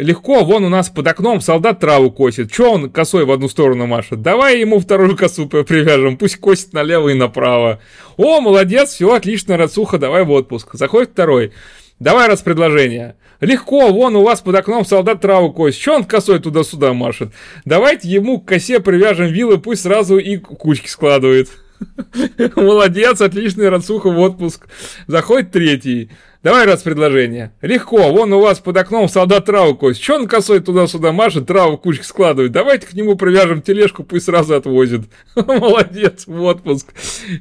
Легко, 0.00 0.44
вон 0.44 0.64
у 0.64 0.70
нас 0.70 0.88
под 0.88 1.06
окном 1.06 1.42
солдат 1.42 1.80
траву 1.80 2.10
косит. 2.10 2.50
Че 2.50 2.72
он 2.72 2.90
косой 2.90 3.26
в 3.26 3.30
одну 3.30 3.50
сторону 3.50 3.86
машет? 3.86 4.22
Давай 4.22 4.58
ему 4.60 4.80
вторую 4.80 5.14
косу 5.14 5.46
привяжем, 5.46 6.16
пусть 6.16 6.36
косит 6.36 6.72
налево 6.72 7.10
и 7.10 7.14
направо. 7.14 7.80
О, 8.16 8.40
молодец, 8.40 8.94
все, 8.94 9.12
отлично, 9.12 9.58
Рацуха, 9.58 9.98
давай 9.98 10.24
в 10.24 10.30
отпуск. 10.30 10.70
Заходит 10.72 11.10
второй. 11.10 11.52
Давай 11.98 12.28
раз 12.28 12.40
предложение. 12.40 13.16
Легко, 13.40 13.88
вон 13.92 14.16
у 14.16 14.22
вас 14.22 14.40
под 14.40 14.54
окном 14.54 14.86
солдат 14.86 15.20
траву 15.20 15.52
косит. 15.52 15.80
Че 15.80 15.96
он 15.96 16.04
косой 16.04 16.38
туда-сюда 16.38 16.94
машет? 16.94 17.32
Давайте 17.66 18.08
ему 18.08 18.40
к 18.40 18.48
косе 18.48 18.80
привяжем 18.80 19.26
вилы, 19.26 19.58
пусть 19.58 19.82
сразу 19.82 20.16
и 20.16 20.38
кучки 20.38 20.88
складывает. 20.88 21.50
Молодец, 22.56 23.20
отличный 23.20 23.68
Рацуха 23.68 24.08
в 24.08 24.18
отпуск. 24.18 24.66
Заходит 25.06 25.50
третий. 25.50 26.10
Давай 26.42 26.64
раз 26.64 26.80
предложение. 26.80 27.52
Легко, 27.60 28.10
вон 28.10 28.32
у 28.32 28.40
вас 28.40 28.60
под 28.60 28.74
окном 28.78 29.10
солдат 29.10 29.44
траву 29.44 29.74
косит. 29.74 30.00
Че 30.00 30.14
он 30.14 30.26
косой 30.26 30.60
туда-сюда 30.60 31.12
машет, 31.12 31.46
траву 31.46 31.76
кучки 31.76 32.02
складывает? 32.02 32.50
Давайте 32.50 32.86
к 32.86 32.94
нему 32.94 33.14
привяжем 33.14 33.60
тележку, 33.60 34.04
пусть 34.04 34.24
сразу 34.24 34.54
отвозит. 34.54 35.02
Молодец, 35.34 36.26
в 36.26 36.42
отпуск. 36.42 36.94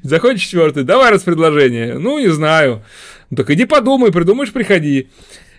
Заходит 0.03 0.41
четвертый. 0.41 0.83
Давай 0.83 1.11
раз 1.11 1.23
предложение. 1.23 1.97
Ну, 1.97 2.19
не 2.19 2.27
знаю. 2.27 2.83
Ну, 3.29 3.37
так 3.37 3.49
иди 3.51 3.63
подумай, 3.63 4.11
придумаешь, 4.11 4.51
приходи. 4.51 5.07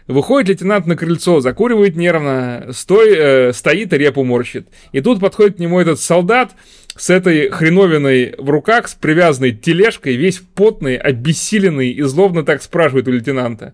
Выходит 0.07 0.49
лейтенант 0.49 0.87
на 0.87 0.95
крыльцо, 0.95 1.41
закуривает 1.41 1.97
нервно, 1.97 2.69
стой, 2.73 3.15
э, 3.17 3.53
стоит 3.55 3.95
и 3.95 3.97
репу 3.97 4.23
морщит. 4.23 4.67
И 4.93 5.01
тут 5.01 5.19
подходит 5.19 5.57
к 5.57 5.61
нему 5.61 5.81
этот 5.81 5.99
солдат 5.99 6.53
с 7.01 7.09
этой 7.09 7.49
хреновиной 7.49 8.35
в 8.37 8.51
руках, 8.51 8.87
с 8.87 8.95
привязанной 8.95 9.53
тележкой, 9.53 10.17
весь 10.17 10.43
потный, 10.55 10.99
обессиленный 10.99 11.93
и 11.93 12.03
злобно 12.03 12.45
так 12.45 12.63
спрашивает 12.63 13.09
у 13.09 13.11
лейтенанта. 13.11 13.73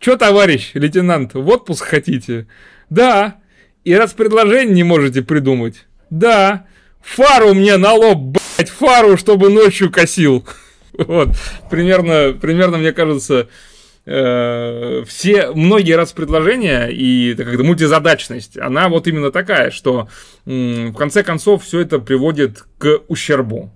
«Чё, 0.00 0.16
товарищ 0.16 0.72
лейтенант, 0.74 1.34
в 1.34 1.48
отпуск 1.48 1.84
хотите?» 1.84 2.48
«Да». 2.90 3.36
«И 3.84 3.94
раз 3.94 4.12
предложение 4.12 4.74
не 4.74 4.82
можете 4.82 5.22
придумать?» 5.22 5.86
«Да». 6.10 6.66
«Фару 7.00 7.54
мне 7.54 7.76
на 7.76 7.92
лоб, 7.92 8.18
блять, 8.56 8.70
фару, 8.70 9.16
чтобы 9.16 9.50
ночью 9.50 9.92
косил». 9.92 10.44
Вот, 10.96 11.30
примерно, 11.70 12.36
примерно, 12.40 12.78
мне 12.78 12.92
кажется, 12.92 13.48
Э, 14.06 15.02
все, 15.06 15.52
многие 15.52 15.94
раз 15.94 16.12
предложения 16.12 16.88
и 16.88 17.34
так 17.34 17.50
как 17.50 17.60
мультизадачность, 17.60 18.58
она 18.58 18.88
вот 18.88 19.06
именно 19.06 19.30
такая, 19.30 19.70
что 19.70 20.08
в 20.44 20.92
конце 20.92 21.22
концов 21.22 21.64
все 21.64 21.80
это 21.80 21.98
приводит 21.98 22.64
к 22.78 23.00
ущербу. 23.08 23.72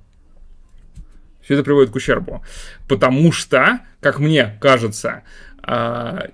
Все 1.42 1.54
это 1.54 1.62
приводит 1.62 1.90
к 1.90 1.96
ущербу. 1.96 2.44
Потому 2.88 3.32
что, 3.32 3.80
как 4.00 4.18
мне 4.18 4.58
кажется, 4.60 5.22
а, 5.62 6.28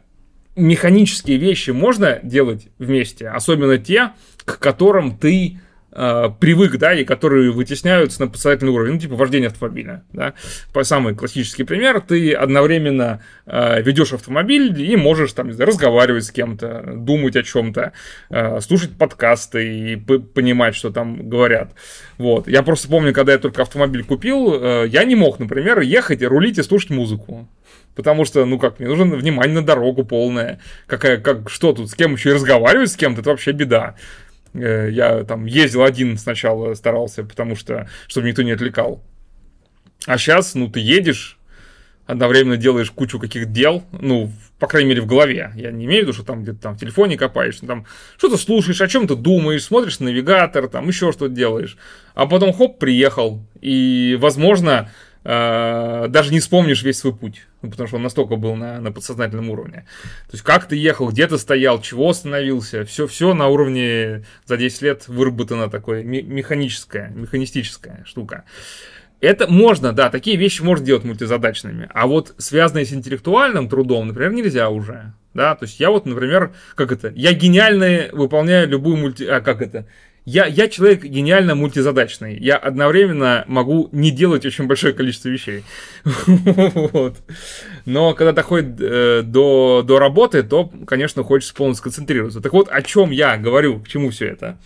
механические 0.57 1.37
вещи 1.37 1.70
можно 1.70 2.18
делать 2.22 2.66
вместе, 2.78 3.28
особенно 3.28 3.78
те, 3.78 4.11
к 4.44 4.59
которым 4.59 5.16
ты 5.16 5.61
э, 5.94 6.30
привык, 6.40 6.76
да, 6.76 6.92
и 6.92 7.04
которые 7.04 7.50
вытесняются 7.50 8.20
на 8.20 8.28
подсознательный 8.28 8.72
уровень, 8.72 8.94
ну, 8.94 9.00
типа 9.00 9.14
вождение 9.14 9.48
автомобиля, 9.48 10.02
да. 10.12 10.35
Самый 10.83 11.14
классический 11.14 11.64
пример, 11.64 12.00
ты 12.00 12.33
одновременно 12.33 13.22
э, 13.46 13.83
ведешь 13.83 14.12
автомобиль 14.12 14.80
и 14.80 14.96
можешь 14.96 15.33
там, 15.33 15.52
знаю, 15.52 15.68
разговаривать 15.68 16.24
с 16.24 16.30
кем-то, 16.30 16.94
думать 16.96 17.37
о 17.37 17.42
чем-то, 17.42 17.92
э, 18.30 18.61
слушать 18.61 18.96
подкасты 18.98 19.92
и 19.92 19.96
понимать, 19.96 20.74
что 20.74 20.90
там 20.90 21.28
говорят. 21.28 21.72
Вот. 22.18 22.48
Я 22.48 22.62
просто 22.62 22.88
помню, 22.88 23.12
когда 23.12 23.33
я 23.33 23.38
только 23.38 23.62
автомобиль 23.62 24.04
купил, 24.04 24.54
э, 24.54 24.88
я 24.88 25.04
не 25.04 25.14
мог, 25.14 25.38
например, 25.38 25.80
ехать 25.80 26.22
и 26.22 26.26
рулить 26.26 26.59
и 26.59 26.62
слушать 26.62 26.90
музыку. 26.90 27.48
Потому 27.94 28.24
что, 28.24 28.44
ну 28.44 28.59
как, 28.59 28.80
мне 28.80 28.88
нужно 28.88 29.04
внимание 29.16 29.54
на 29.54 29.64
дорогу 29.64 30.04
полное. 30.04 30.61
Какая, 30.87 31.18
как, 31.18 31.48
что 31.48 31.72
тут, 31.72 31.90
с 31.90 31.94
кем 31.94 32.14
еще 32.14 32.30
и 32.30 32.33
разговаривать 32.33 32.90
с 32.90 32.96
кем-то, 32.96 33.20
это 33.20 33.30
вообще 33.30 33.52
беда. 33.52 33.94
Э, 34.55 34.88
я 34.90 35.25
там 35.25 35.47
ездил 35.47 35.83
один 35.83 36.17
сначала, 36.17 36.75
старался, 36.75 37.25
потому 37.25 37.57
что, 37.57 37.88
чтобы 38.07 38.29
никто 38.29 38.43
не 38.43 38.53
отвлекал. 38.53 39.03
А 40.07 40.19
сейчас, 40.19 40.55
ну, 40.55 40.69
ты 40.69 40.81
едешь, 40.81 41.38
одновременно 42.07 42.57
делаешь 42.57 42.90
кучу 42.90 43.19
каких 43.19 43.51
дел, 43.53 43.83
ну, 43.93 44.31
по 44.59 44.67
крайней 44.67 44.90
мере, 44.90 45.01
в 45.01 45.07
голове. 45.07 45.53
Я 45.57 45.71
не 45.71 45.87
имею 45.87 46.01
в 46.01 46.03
виду, 46.05 46.12
что 46.12 46.25
там 46.25 46.43
где-то 46.43 46.59
там 46.61 46.77
в 46.77 46.81
телефоне 46.81 47.17
копаешь, 47.17 47.59
там 47.59 47.87
что-то 48.17 48.37
слушаешь, 48.37 48.81
о 48.81 48.88
чем-то 48.88 49.17
думаешь, 49.17 49.64
смотришь 49.64 50.01
на 50.01 50.07
навигатор, 50.07 50.69
там 50.69 50.88
еще 50.88 51.12
что-то 51.12 51.35
делаешь. 51.35 51.77
А 52.14 52.27
потом, 52.27 52.53
хоп, 52.53 52.79
приехал. 52.79 53.43
И, 53.61 54.17
возможно, 54.21 54.90
э, 55.24 56.06
даже 56.08 56.32
не 56.32 56.40
вспомнишь 56.40 56.82
весь 56.82 56.98
свой 56.98 57.14
путь, 57.14 57.46
ну, 57.62 57.70
потому 57.70 57.88
что 57.88 57.96
он 57.96 58.02
настолько 58.02 58.37
был 58.37 58.54
на, 58.54 58.81
на 58.81 58.92
подсознательном 58.92 59.50
уровне. 59.50 59.87
То 60.27 60.33
есть 60.33 60.44
как 60.44 60.66
ты 60.68 60.77
ехал, 60.77 61.08
где 61.08 61.27
ты 61.27 61.38
стоял, 61.38 61.81
чего 61.81 62.10
остановился, 62.10 62.85
все, 62.85 63.06
все 63.06 63.35
на 63.35 63.48
уровне 63.48 64.25
за 64.46 64.56
10 64.56 64.83
лет 64.83 65.08
выработано 65.08 65.68
такое 65.68 66.04
механическая, 66.04 67.08
механистическая 67.10 68.04
штука. 68.06 68.44
Это 69.20 69.50
можно, 69.50 69.92
да, 69.92 70.10
такие 70.10 70.37
вещи 70.37 70.60
можно 70.60 70.85
делать 70.85 71.04
мультизадачными. 71.04 71.88
А 71.94 72.06
вот 72.06 72.35
связанные 72.37 72.85
с 72.85 72.92
интеллектуальным 72.92 73.70
трудом, 73.70 74.08
например, 74.08 74.33
нельзя 74.33 74.68
уже. 74.68 75.14
Да, 75.33 75.56
то 75.56 75.64
есть 75.64 75.81
я 75.81 75.90
вот, 75.90 76.06
например, 76.06 76.52
как 76.77 76.92
это, 76.92 77.10
я 77.16 77.33
гениально 77.33 78.10
выполняю 78.12 78.68
любую 78.68 78.98
мульти... 78.98 79.25
А, 79.25 79.40
как 79.40 79.62
это? 79.62 79.87
Я, 80.25 80.46
я 80.46 80.68
человек 80.68 81.04
гениально 81.04 81.54
мультизадачный. 81.54 82.38
Я 82.38 82.56
одновременно 82.56 83.44
могу 83.46 83.90
не 83.92 84.10
делать 84.10 84.46
очень 84.46 84.66
большое 84.66 84.94
количество 84.94 85.29
вещей. 85.29 85.64
вот. 86.04 87.16
Но 87.85 88.14
когда 88.14 88.33
доходит 88.33 88.81
э, 88.81 89.22
до, 89.22 89.83
до 89.87 89.98
работы, 89.98 90.42
то, 90.42 90.72
конечно, 90.87 91.22
хочется 91.22 91.54
полностью 91.54 91.83
сконцентрироваться. 91.83 92.40
Так 92.40 92.54
вот, 92.54 92.68
о 92.70 92.81
чем 92.83 93.10
я 93.10 93.37
говорю, 93.37 93.81
к 93.81 93.88
чему 93.88 94.10
все 94.10 94.29
это? 94.29 94.58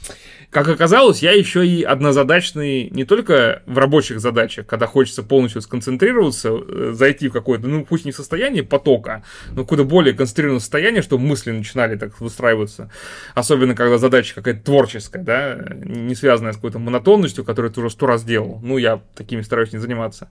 Как 0.50 0.66
оказалось, 0.66 1.22
я 1.22 1.32
еще 1.32 1.66
и 1.66 1.82
однозадачный 1.82 2.88
не 2.88 3.04
только 3.04 3.62
в 3.66 3.76
рабочих 3.76 4.18
задачах, 4.18 4.66
когда 4.66 4.86
хочется 4.86 5.22
полностью 5.22 5.60
сконцентрироваться, 5.60 6.48
э, 6.50 6.92
зайти 6.94 7.28
в 7.28 7.32
какое-то, 7.32 7.66
ну, 7.66 7.84
пусть 7.84 8.06
не 8.06 8.12
состояние 8.12 8.62
потока, 8.62 9.24
но 9.50 9.64
какое-то 9.64 9.84
более 9.84 10.14
концентрированное 10.14 10.60
состояние, 10.60 11.02
чтобы 11.02 11.22
мысли 11.24 11.50
начинали 11.50 11.96
так 11.96 12.18
выстраиваться. 12.20 12.90
Особенно, 13.34 13.74
когда 13.74 13.98
задача 13.98 14.34
какая-то 14.36 14.64
творческая, 14.64 15.22
да, 15.22 15.47
не 15.54 16.14
связанная 16.14 16.52
с 16.52 16.56
какой-то 16.56 16.78
монотонностью, 16.78 17.44
которую 17.44 17.72
ты 17.72 17.80
уже 17.80 17.90
сто 17.90 18.06
раз 18.06 18.24
делал. 18.24 18.60
Ну, 18.62 18.78
я 18.78 19.00
такими 19.14 19.42
стараюсь 19.42 19.72
не 19.72 19.78
заниматься. 19.78 20.30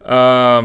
А, 0.00 0.64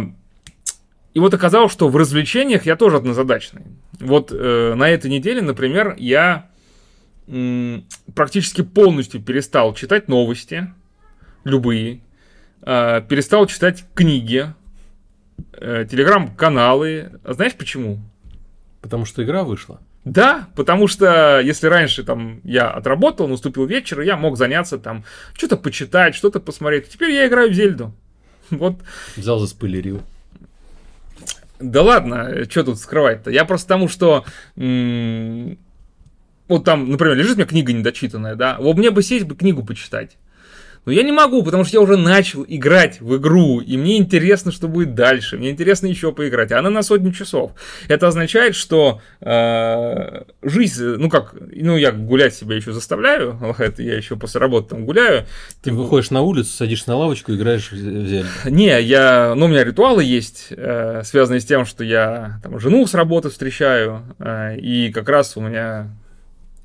и 1.15 1.19
вот 1.19 1.33
оказалось, 1.33 1.71
что 1.71 1.87
в 1.87 1.95
развлечениях 1.95 2.65
я 2.65 2.75
тоже 2.75 2.97
однозадачный. 2.97 3.63
Вот 3.99 4.33
э, 4.33 4.73
на 4.75 4.89
этой 4.89 5.09
неделе, 5.09 5.41
например, 5.41 5.95
я 5.97 6.49
практически 8.13 8.61
полностью 8.61 9.21
перестал 9.21 9.73
читать 9.73 10.09
новости, 10.09 10.67
любые, 11.45 12.01
э, 12.61 13.01
перестал 13.07 13.47
читать 13.47 13.85
книги, 13.95 14.53
э, 15.53 15.87
телеграм-каналы. 15.89 17.11
А 17.23 17.33
знаешь 17.33 17.55
почему? 17.55 17.99
Потому 18.81 19.05
что 19.05 19.23
игра 19.23 19.43
вышла. 19.43 19.79
Да, 20.05 20.47
потому 20.55 20.87
что 20.87 21.41
если 21.41 21.67
раньше 21.67 22.03
там 22.03 22.39
я 22.43 22.69
отработал, 22.69 23.27
наступил 23.27 23.65
вечер, 23.65 24.01
я 24.01 24.15
мог 24.15 24.37
заняться 24.37 24.77
там, 24.77 25.03
что-то 25.33 25.57
почитать, 25.57 26.13
что-то 26.13 26.39
посмотреть. 26.39 26.89
Теперь 26.89 27.11
я 27.11 27.27
играю 27.27 27.49
в 27.49 27.53
Зельду. 27.53 27.93
Вот. 28.51 28.75
Взял 29.15 29.39
за 29.39 29.47
спойлерил. 29.47 30.03
Да 31.59 31.81
ладно, 31.81 32.45
что 32.47 32.63
тут 32.63 32.79
скрывать-то? 32.79 33.31
Я 33.31 33.45
просто 33.45 33.67
тому, 33.67 33.87
что 33.87 34.23
вот 36.47 36.63
там, 36.63 36.91
например, 36.91 37.15
лежит 37.15 37.33
у 37.33 37.37
меня 37.37 37.47
книга 37.47 37.73
недочитанная, 37.73 38.35
да, 38.35 38.57
вот 38.59 38.77
мне 38.77 38.91
бы 38.91 39.01
сесть 39.01 39.25
бы 39.25 39.35
книгу 39.35 39.65
почитать. 39.65 40.17
Но 40.85 40.91
я 40.91 41.03
не 41.03 41.11
могу, 41.11 41.43
потому 41.43 41.63
что 41.63 41.77
я 41.77 41.81
уже 41.81 41.97
начал 41.97 42.45
играть 42.47 43.01
в 43.01 43.17
игру, 43.17 43.59
и 43.59 43.75
мне 43.75 43.97
интересно, 43.97 44.51
что 44.51 44.67
будет 44.67 44.93
дальше. 44.93 45.37
Мне 45.37 45.49
интересно 45.49 45.87
еще 45.87 46.11
поиграть. 46.11 46.51
А 46.51 46.59
она 46.59 46.69
на 46.69 46.83
сотню 46.83 47.11
часов. 47.11 47.51
Это 47.87 48.07
означает, 48.07 48.55
что 48.55 49.01
э, 49.21 50.23
жизнь, 50.43 50.83
ну 50.83 51.09
как, 51.09 51.35
ну 51.39 51.75
я 51.75 51.91
гулять 51.91 52.35
себя 52.35 52.55
еще 52.55 52.71
заставляю, 52.71 53.39
это 53.57 53.81
я 53.81 53.95
еще 53.95 54.15
после 54.15 54.39
работы 54.39 54.69
там 54.69 54.85
гуляю. 54.85 55.25
Ты 55.61 55.71
типа... 55.71 55.77
выходишь 55.77 56.11
на 56.11 56.21
улицу, 56.21 56.51
садишься 56.51 56.89
на 56.89 56.97
лавочку, 56.97 57.33
играешь 57.33 57.71
в 57.71 57.75
зелье. 57.75 58.25
Не, 58.45 58.79
я, 58.81 59.33
ну 59.35 59.45
у 59.45 59.47
меня 59.47 59.63
ритуалы 59.63 60.03
есть, 60.03 60.47
э, 60.51 61.01
связанные 61.03 61.41
с 61.41 61.45
тем, 61.45 61.65
что 61.65 61.83
я 61.83 62.39
там 62.43 62.59
жену 62.59 62.85
с 62.85 62.93
работы 62.93 63.29
встречаю, 63.29 64.03
э, 64.19 64.57
и 64.57 64.91
как 64.91 65.09
раз 65.09 65.35
у 65.35 65.41
меня 65.41 65.89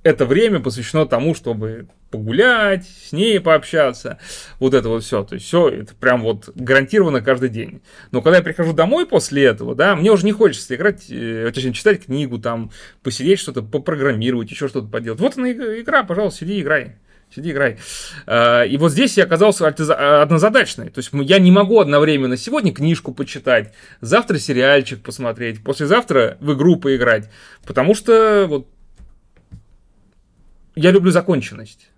это 0.03 0.25
время 0.25 0.61
посвящено 0.61 1.07
тому, 1.07 1.35
чтобы 1.35 1.89
погулять, 2.11 2.87
с 2.87 3.13
ней 3.13 3.39
пообщаться, 3.39 4.19
вот 4.59 4.75
это 4.75 4.89
вот 4.89 5.05
все. 5.05 5.23
То 5.23 5.35
есть 5.35 5.47
все 5.47 5.69
это 5.69 5.95
прям 5.95 6.23
вот 6.23 6.49
гарантированно 6.55 7.21
каждый 7.21 7.51
день. 7.51 7.83
Но 8.11 8.23
когда 8.23 8.39
я 8.39 8.43
прихожу 8.43 8.73
домой 8.73 9.07
после 9.07 9.45
этого, 9.45 9.75
да, 9.75 9.95
мне 9.95 10.11
уже 10.11 10.25
не 10.25 10.33
хочется 10.33 10.75
играть, 10.75 11.05
э, 11.11 11.51
точнее, 11.55 11.73
читать 11.73 12.05
книгу, 12.07 12.39
там, 12.39 12.71
посидеть 13.03 13.39
что-то, 13.39 13.63
попрограммировать, 13.63 14.51
еще 14.51 14.69
что-то 14.69 14.89
поделать. 14.89 15.21
Вот 15.21 15.37
она 15.37 15.53
игра, 15.53 16.03
пожалуйста, 16.03 16.41
сиди, 16.41 16.61
играй. 16.61 16.97
Сиди, 17.33 17.53
играй. 17.53 17.79
А, 18.27 18.65
и 18.65 18.77
вот 18.77 18.91
здесь 18.91 19.17
я 19.17 19.23
оказался 19.23 19.69
однозадачный. 19.69 20.91
То 20.91 20.99
есть 20.99 21.11
я 21.13 21.39
не 21.39 21.53
могу 21.53 21.79
одновременно 21.79 22.37
сегодня 22.37 22.73
книжку 22.73 23.15
почитать, 23.15 23.73
завтра 24.01 24.39
сериальчик 24.39 25.01
посмотреть, 25.01 25.63
послезавтра 25.63 26.39
в 26.41 26.55
игру 26.55 26.75
поиграть. 26.75 27.31
Потому 27.65 27.95
что 27.95 28.47
вот 28.49 28.67
я 30.75 30.91
люблю 30.91 31.11
законченность. 31.11 31.91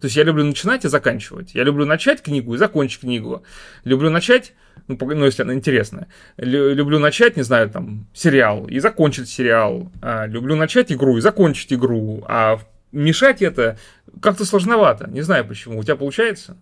То 0.00 0.06
есть 0.06 0.16
я 0.16 0.24
люблю 0.24 0.44
начинать 0.44 0.84
и 0.84 0.88
заканчивать. 0.88 1.54
Я 1.54 1.64
люблю 1.64 1.86
начать 1.86 2.20
книгу 2.20 2.54
и 2.54 2.58
закончить 2.58 3.00
книгу. 3.00 3.42
Люблю 3.84 4.10
начать, 4.10 4.52
ну, 4.86 4.98
ну 5.00 5.24
если 5.24 5.42
она 5.42 5.54
интересная. 5.54 6.08
Люблю 6.36 6.98
начать, 6.98 7.38
не 7.38 7.42
знаю, 7.42 7.70
там, 7.70 8.06
сериал 8.12 8.66
и 8.66 8.80
закончить 8.80 9.30
сериал. 9.30 9.90
А, 10.02 10.26
люблю 10.26 10.56
начать 10.56 10.92
игру 10.92 11.16
и 11.16 11.22
закончить 11.22 11.72
игру. 11.72 12.22
А 12.28 12.60
мешать 12.92 13.40
это 13.40 13.78
как-то 14.20 14.44
сложновато. 14.44 15.08
Не 15.08 15.22
знаю 15.22 15.46
почему. 15.46 15.78
У 15.78 15.82
тебя 15.82 15.96
получается? 15.96 16.56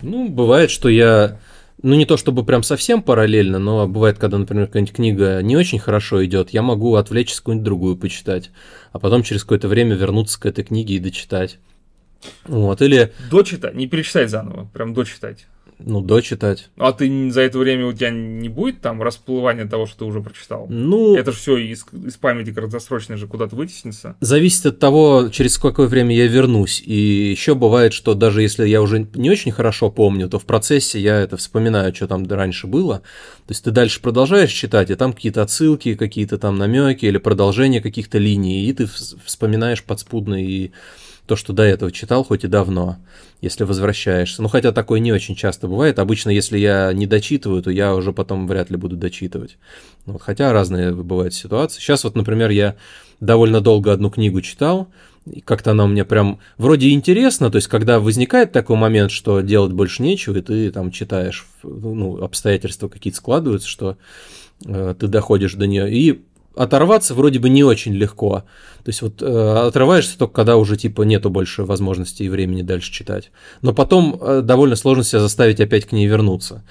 Ну, 0.00 0.28
бывает, 0.28 0.70
что 0.70 0.88
я 0.88 1.40
ну 1.82 1.94
не 1.94 2.06
то 2.06 2.16
чтобы 2.16 2.44
прям 2.44 2.62
совсем 2.62 3.02
параллельно, 3.02 3.58
но 3.58 3.86
бывает, 3.86 4.18
когда, 4.18 4.38
например, 4.38 4.66
какая-нибудь 4.66 4.94
книга 4.94 5.40
не 5.42 5.56
очень 5.56 5.78
хорошо 5.78 6.24
идет, 6.24 6.50
я 6.50 6.62
могу 6.62 6.94
отвлечься 6.94 7.38
какую-нибудь 7.38 7.64
другую 7.64 7.96
почитать, 7.96 8.50
а 8.92 8.98
потом 8.98 9.22
через 9.22 9.42
какое-то 9.42 9.68
время 9.68 9.94
вернуться 9.94 10.40
к 10.40 10.46
этой 10.46 10.64
книге 10.64 10.94
и 10.94 11.00
дочитать. 11.00 11.58
Вот, 12.44 12.82
или... 12.82 13.12
Дочитать, 13.30 13.74
не 13.74 13.88
перечитать 13.88 14.30
заново, 14.30 14.68
прям 14.72 14.94
дочитать. 14.94 15.46
Ну, 15.78 16.00
дочитать. 16.00 16.70
А 16.76 16.92
ты 16.92 17.30
за 17.30 17.40
это 17.42 17.58
время 17.58 17.86
у 17.86 17.92
тебя 17.92 18.10
не 18.10 18.48
будет 18.48 18.80
там 18.80 19.02
расплывания 19.02 19.66
того, 19.66 19.86
что 19.86 20.00
ты 20.00 20.04
уже 20.04 20.20
прочитал? 20.20 20.66
Ну... 20.68 21.16
Это 21.16 21.32
же 21.32 21.38
все 21.38 21.56
из, 21.56 21.84
из 21.92 22.16
памяти 22.16 22.52
краткосрочной 22.52 23.16
же 23.16 23.26
куда-то 23.26 23.56
вытеснится. 23.56 24.16
Зависит 24.20 24.66
от 24.66 24.78
того, 24.78 25.28
через 25.30 25.58
какое 25.58 25.88
время 25.88 26.14
я 26.14 26.26
вернусь. 26.26 26.82
И 26.84 27.30
еще 27.30 27.54
бывает, 27.54 27.92
что 27.92 28.14
даже 28.14 28.42
если 28.42 28.66
я 28.66 28.80
уже 28.82 29.08
не 29.14 29.30
очень 29.30 29.52
хорошо 29.52 29.90
помню, 29.90 30.28
то 30.28 30.38
в 30.38 30.44
процессе 30.44 31.00
я 31.00 31.20
это 31.20 31.36
вспоминаю, 31.36 31.94
что 31.94 32.06
там 32.06 32.26
раньше 32.28 32.66
было. 32.66 32.98
То 33.46 33.50
есть 33.50 33.64
ты 33.64 33.70
дальше 33.70 34.00
продолжаешь 34.00 34.52
читать, 34.52 34.90
и 34.90 34.94
там 34.94 35.12
какие-то 35.12 35.42
отсылки, 35.42 35.94
какие-то 35.94 36.38
там 36.38 36.56
намеки 36.56 37.06
или 37.06 37.18
продолжение 37.18 37.80
каких-то 37.80 38.18
линий, 38.18 38.66
и 38.66 38.72
ты 38.72 38.86
вспоминаешь 39.24 39.82
подспудно 39.82 40.42
и 40.42 40.70
то, 41.26 41.36
что 41.36 41.52
до 41.52 41.62
этого 41.62 41.92
читал, 41.92 42.24
хоть 42.24 42.44
и 42.44 42.48
давно, 42.48 42.96
если 43.40 43.64
возвращаешься. 43.64 44.42
Ну, 44.42 44.48
хотя 44.48 44.72
такое 44.72 45.00
не 45.00 45.12
очень 45.12 45.36
часто 45.36 45.68
бывает. 45.68 45.98
Обычно, 45.98 46.30
если 46.30 46.58
я 46.58 46.92
не 46.92 47.06
дочитываю, 47.06 47.62
то 47.62 47.70
я 47.70 47.94
уже 47.94 48.12
потом 48.12 48.46
вряд 48.48 48.70
ли 48.70 48.76
буду 48.76 48.96
дочитывать. 48.96 49.56
Вот, 50.04 50.20
хотя 50.20 50.52
разные 50.52 50.92
бывают 50.92 51.34
ситуации. 51.34 51.80
Сейчас 51.80 52.04
вот, 52.04 52.16
например, 52.16 52.50
я 52.50 52.74
довольно 53.20 53.60
долго 53.60 53.92
одну 53.92 54.10
книгу 54.10 54.40
читал, 54.40 54.88
как-то 55.44 55.70
она 55.70 55.84
у 55.84 55.88
меня 55.88 56.04
прям 56.04 56.40
вроде 56.58 56.90
интересно, 56.90 57.50
то 57.50 57.56
есть 57.56 57.68
когда 57.68 58.00
возникает 58.00 58.52
такой 58.52 58.76
момент, 58.76 59.10
что 59.10 59.40
делать 59.40 59.72
больше 59.72 60.02
нечего, 60.02 60.36
и 60.36 60.42
ты 60.42 60.70
там 60.70 60.90
читаешь, 60.90 61.46
ну, 61.62 62.22
обстоятельства 62.22 62.88
какие-то 62.88 63.18
складываются, 63.18 63.68
что 63.68 63.96
э, 64.66 64.94
ты 64.98 65.06
доходишь 65.06 65.54
до 65.54 65.66
нее, 65.66 65.92
и 65.92 66.22
оторваться 66.56 67.14
вроде 67.14 67.38
бы 67.38 67.48
не 67.48 67.64
очень 67.64 67.94
легко. 67.94 68.44
То 68.84 68.88
есть 68.88 69.02
вот 69.02 69.22
э, 69.22 69.66
отрываешься 69.66 70.18
только 70.18 70.34
когда 70.34 70.56
уже 70.56 70.76
типа 70.76 71.02
нету 71.02 71.30
больше 71.30 71.64
возможности 71.64 72.22
и 72.22 72.28
времени 72.28 72.62
дальше 72.62 72.92
читать. 72.92 73.30
Но 73.60 73.72
потом 73.72 74.18
э, 74.20 74.40
довольно 74.42 74.76
сложно 74.76 75.04
себя 75.04 75.20
заставить 75.20 75.60
опять 75.60 75.86
к 75.86 75.92
ней 75.92 76.06
вернуться. 76.06 76.64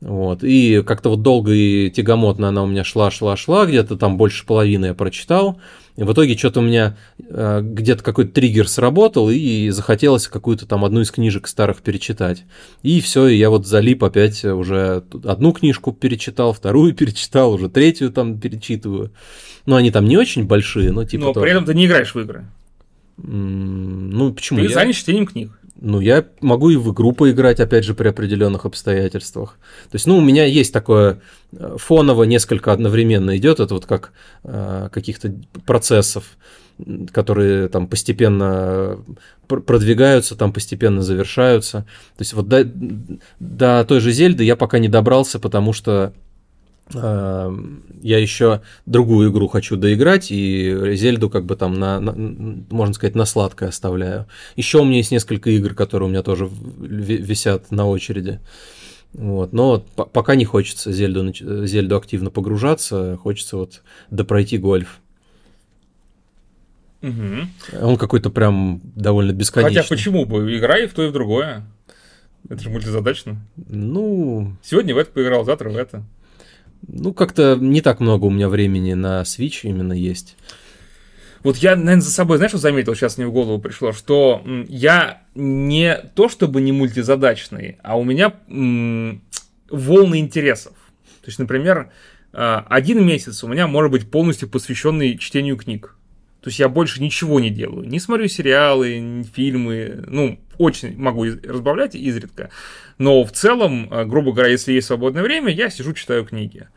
Вот. 0.00 0.44
И 0.44 0.82
как-то 0.82 1.08
вот 1.10 1.22
долго 1.22 1.52
и 1.52 1.90
тягомотно 1.90 2.48
она 2.48 2.62
у 2.62 2.66
меня 2.66 2.84
шла, 2.84 3.10
шла, 3.10 3.36
шла, 3.36 3.64
где-то 3.64 3.96
там 3.96 4.16
больше 4.16 4.44
половины 4.44 4.86
я 4.86 4.94
прочитал. 4.94 5.58
И 5.96 6.02
в 6.02 6.12
итоге 6.12 6.36
что-то 6.36 6.60
у 6.60 6.62
меня 6.64 6.96
э, 7.18 7.60
где-то 7.62 8.02
какой-то 8.02 8.32
триггер 8.32 8.68
сработал, 8.68 9.30
и 9.30 9.70
захотелось 9.70 10.26
какую-то 10.26 10.66
там 10.66 10.84
одну 10.84 11.02
из 11.02 11.10
книжек 11.12 11.46
старых 11.46 11.82
перечитать. 11.82 12.44
И 12.82 13.00
все, 13.00 13.28
и 13.28 13.36
я 13.36 13.48
вот 13.48 13.66
залип 13.66 14.02
опять 14.02 14.44
уже 14.44 15.04
одну 15.24 15.52
книжку 15.52 15.92
перечитал, 15.92 16.52
вторую 16.52 16.94
перечитал, 16.96 17.52
уже 17.52 17.68
третью 17.68 18.10
там 18.10 18.40
перечитываю. 18.40 19.12
Ну, 19.66 19.76
они 19.76 19.90
там 19.90 20.06
не 20.06 20.16
очень 20.16 20.44
большие, 20.46 20.90
но 20.90 21.04
типа... 21.04 21.26
Но 21.26 21.32
тоже. 21.32 21.44
при 21.44 21.52
этом 21.52 21.64
ты 21.64 21.74
не 21.74 21.86
играешь 21.86 22.14
в 22.14 22.20
игры. 22.20 22.44
Ну, 23.16 24.32
почему? 24.32 24.58
Ты 24.58 24.66
я... 24.66 24.74
занят 24.74 24.96
чтением 24.96 25.26
книг. 25.26 25.52
Ну, 25.80 26.00
я 26.00 26.24
могу 26.40 26.70
и 26.70 26.76
в 26.76 26.92
игру 26.92 27.12
поиграть, 27.12 27.58
опять 27.58 27.84
же, 27.84 27.94
при 27.94 28.08
определенных 28.08 28.64
обстоятельствах. 28.64 29.58
То 29.90 29.96
есть, 29.96 30.06
ну, 30.06 30.18
у 30.18 30.20
меня 30.20 30.44
есть 30.44 30.72
такое 30.72 31.20
э, 31.52 31.76
фоново 31.78 32.24
несколько 32.24 32.72
одновременно 32.72 33.36
идет, 33.36 33.58
это 33.58 33.74
вот 33.74 33.84
как 33.84 34.12
э, 34.44 34.88
каких-то 34.92 35.34
процессов, 35.66 36.24
которые 37.12 37.68
там 37.68 37.88
постепенно 37.88 38.98
продвигаются, 39.48 40.36
там 40.36 40.52
постепенно 40.52 41.02
завершаются. 41.02 41.80
То 42.16 42.20
есть, 42.20 42.34
вот 42.34 42.48
до, 42.48 42.64
до 43.40 43.84
той 43.84 44.00
же 44.00 44.12
Зельды 44.12 44.44
я 44.44 44.54
пока 44.54 44.78
не 44.78 44.88
добрался, 44.88 45.40
потому 45.40 45.72
что 45.72 46.12
я 46.92 48.18
еще 48.18 48.60
другую 48.84 49.30
игру 49.30 49.48
хочу 49.48 49.76
доиграть, 49.76 50.30
и 50.30 50.94
Зельду 50.96 51.30
как 51.30 51.46
бы 51.46 51.56
там, 51.56 51.74
на, 51.74 51.98
на, 51.98 52.12
можно 52.70 52.94
сказать, 52.94 53.14
на 53.14 53.24
сладкое 53.24 53.70
оставляю. 53.70 54.26
Еще 54.56 54.80
у 54.80 54.84
меня 54.84 54.98
есть 54.98 55.10
несколько 55.10 55.50
игр, 55.50 55.74
которые 55.74 56.08
у 56.08 56.10
меня 56.10 56.22
тоже 56.22 56.48
висят 56.78 57.70
на 57.70 57.86
очереди. 57.86 58.40
Вот. 59.14 59.52
Но 59.52 59.78
пока 59.78 60.34
не 60.34 60.44
хочется 60.44 60.92
Зельду, 60.92 61.32
Зельду 61.66 61.96
активно 61.96 62.30
погружаться, 62.30 63.16
хочется 63.16 63.56
вот 63.56 63.82
допройти 64.10 64.58
гольф. 64.58 65.00
Угу. 67.00 67.82
Он 67.82 67.96
какой-то 67.96 68.30
прям 68.30 68.80
довольно 68.94 69.32
бесконечный. 69.32 69.82
Хотя 69.82 69.88
почему 69.88 70.24
бы? 70.24 70.56
Играй 70.56 70.86
в 70.86 70.94
то 70.94 71.04
и 71.04 71.08
в 71.08 71.12
другое. 71.12 71.64
Это 72.48 72.62
же 72.62 72.70
мультизадачно. 72.70 73.36
Ну... 73.56 74.56
Сегодня 74.62 74.94
в 74.94 74.98
это 74.98 75.10
поиграл, 75.10 75.44
завтра 75.44 75.70
в 75.70 75.76
это. 75.76 76.02
Ну, 76.88 77.12
как-то 77.12 77.56
не 77.60 77.80
так 77.80 78.00
много 78.00 78.26
у 78.26 78.30
меня 78.30 78.48
времени 78.48 78.94
на 78.94 79.22
Switch 79.22 79.60
именно 79.62 79.92
есть. 79.92 80.36
Вот 81.42 81.58
я, 81.58 81.76
наверное, 81.76 82.00
за 82.00 82.10
собой, 82.10 82.38
знаешь, 82.38 82.52
что 82.52 82.58
заметил, 82.58 82.94
сейчас 82.94 83.18
мне 83.18 83.26
в 83.26 83.32
голову 83.32 83.60
пришло, 83.60 83.92
что 83.92 84.42
я 84.68 85.22
не 85.34 85.96
то 86.14 86.28
чтобы 86.30 86.62
не 86.62 86.72
мультизадачный, 86.72 87.76
а 87.82 87.98
у 87.98 88.04
меня 88.04 88.34
м- 88.48 89.22
волны 89.70 90.18
интересов. 90.20 90.72
То 91.20 91.28
есть, 91.28 91.38
например, 91.38 91.90
а, 92.32 92.66
один 92.68 93.04
месяц 93.06 93.44
у 93.44 93.48
меня 93.48 93.66
может 93.66 93.92
быть 93.92 94.10
полностью 94.10 94.48
посвященный 94.48 95.18
чтению 95.18 95.56
книг. 95.56 95.96
То 96.40 96.48
есть 96.48 96.58
я 96.58 96.68
больше 96.68 97.02
ничего 97.02 97.40
не 97.40 97.50
делаю. 97.50 97.86
Не 97.88 98.00
смотрю 98.00 98.28
сериалы, 98.28 99.24
фильмы. 99.34 100.04
Ну, 100.06 100.38
очень 100.58 100.96
могу 100.98 101.24
разбавлять 101.24 101.94
изредка. 101.94 102.50
Но 102.98 103.24
в 103.24 103.32
целом, 103.32 103.88
а, 103.90 104.04
грубо 104.04 104.32
говоря, 104.32 104.50
если 104.50 104.72
есть 104.72 104.86
свободное 104.86 105.22
время, 105.22 105.52
я 105.52 105.70
сижу, 105.70 105.92
читаю 105.92 106.24
книги. 106.24 106.68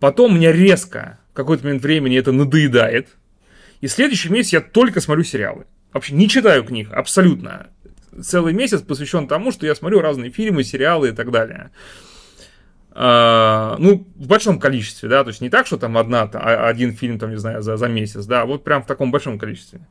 Потом 0.00 0.34
мне 0.36 0.52
резко 0.52 1.18
в 1.32 1.34
какой-то 1.34 1.64
момент 1.64 1.82
времени 1.82 2.18
это 2.18 2.32
надоедает. 2.32 3.08
И 3.80 3.88
следующий 3.88 4.28
месяц 4.28 4.52
я 4.52 4.60
только 4.60 5.00
смотрю 5.00 5.24
сериалы. 5.24 5.66
Вообще 5.92 6.14
не 6.14 6.28
читаю 6.28 6.64
книг, 6.64 6.88
абсолютно. 6.92 7.68
Целый 8.20 8.52
месяц 8.52 8.82
посвящен 8.82 9.28
тому, 9.28 9.52
что 9.52 9.66
я 9.66 9.74
смотрю 9.74 10.00
разные 10.00 10.30
фильмы, 10.30 10.64
сериалы 10.64 11.10
и 11.10 11.12
так 11.12 11.30
далее. 11.30 11.70
Uh, 12.90 13.76
ну, 13.78 14.08
в 14.16 14.26
большом 14.26 14.58
количестве, 14.58 15.08
да, 15.08 15.22
то 15.22 15.28
есть 15.28 15.40
не 15.40 15.50
так, 15.50 15.68
что 15.68 15.76
там 15.76 15.96
одна, 15.96 16.22
а, 16.22 16.66
один 16.66 16.96
фильм, 16.96 17.20
там, 17.20 17.30
не 17.30 17.36
знаю, 17.36 17.62
за, 17.62 17.76
за 17.76 17.86
месяц, 17.86 18.24
да, 18.24 18.44
вот 18.44 18.64
прям 18.64 18.82
в 18.82 18.86
таком 18.86 19.12
большом 19.12 19.38
количестве. 19.38 19.86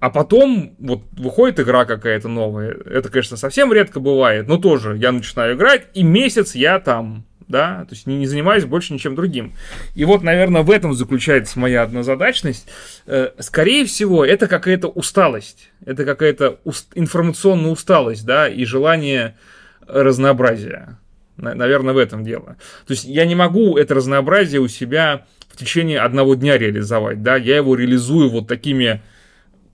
А 0.00 0.10
потом 0.10 0.76
вот 0.78 1.02
выходит 1.12 1.58
игра 1.58 1.84
какая-то 1.84 2.28
новая, 2.28 2.70
это, 2.70 3.08
конечно, 3.08 3.36
совсем 3.36 3.72
редко 3.72 3.98
бывает, 3.98 4.46
но 4.46 4.56
тоже 4.56 4.96
я 4.96 5.10
начинаю 5.10 5.56
играть, 5.56 5.86
и 5.94 6.02
месяц 6.02 6.54
я 6.54 6.78
там 6.78 7.24
да, 7.48 7.86
то 7.88 7.94
есть 7.94 8.06
не, 8.06 8.18
не 8.18 8.26
занимаюсь 8.26 8.64
больше 8.64 8.92
ничем 8.92 9.14
другим. 9.14 9.54
И 9.94 10.04
вот, 10.04 10.22
наверное, 10.22 10.62
в 10.62 10.70
этом 10.70 10.92
заключается 10.92 11.58
моя 11.58 11.82
однозадачность. 11.82 12.68
Э, 13.06 13.30
скорее 13.38 13.86
всего, 13.86 14.24
это 14.24 14.46
какая-то 14.46 14.88
усталость, 14.88 15.70
это 15.84 16.04
какая-то 16.04 16.60
уст- 16.64 16.92
информационная 16.94 17.70
усталость, 17.70 18.26
да, 18.26 18.48
и 18.48 18.64
желание 18.64 19.36
разнообразия. 19.86 20.98
Наверное, 21.38 21.94
в 21.94 21.98
этом 21.98 22.24
дело. 22.24 22.56
То 22.86 22.92
есть 22.92 23.04
я 23.04 23.24
не 23.24 23.36
могу 23.36 23.78
это 23.78 23.94
разнообразие 23.94 24.60
у 24.60 24.68
себя 24.68 25.24
в 25.48 25.56
течение 25.56 26.00
одного 26.00 26.34
дня 26.34 26.58
реализовать, 26.58 27.22
да, 27.22 27.36
я 27.36 27.56
его 27.56 27.76
реализую 27.76 28.28
вот 28.28 28.48
такими 28.48 29.00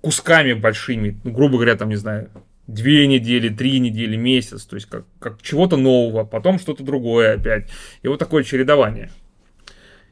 кусками 0.05 0.53
большими, 0.53 1.19
ну, 1.25 1.33
грубо 1.33 1.55
говоря, 1.55 1.77
там, 1.77 1.89
не 1.89 1.97
знаю, 1.97 2.29
две 2.67 3.07
недели, 3.07 3.49
три 3.49 3.81
недели, 3.81 4.17
месяц, 4.17 4.67
то 4.67 4.77
есть 4.77 4.87
как, 4.87 5.07
как 5.19 5.41
чего-то 5.41 5.79
нового, 5.79 6.25
потом 6.25 6.59
что-то 6.59 6.85
другое 6.85 7.37
опять. 7.37 7.71
И 8.03 8.09
вот 8.09 8.19
такое 8.19 8.45
чередование. 8.45 9.11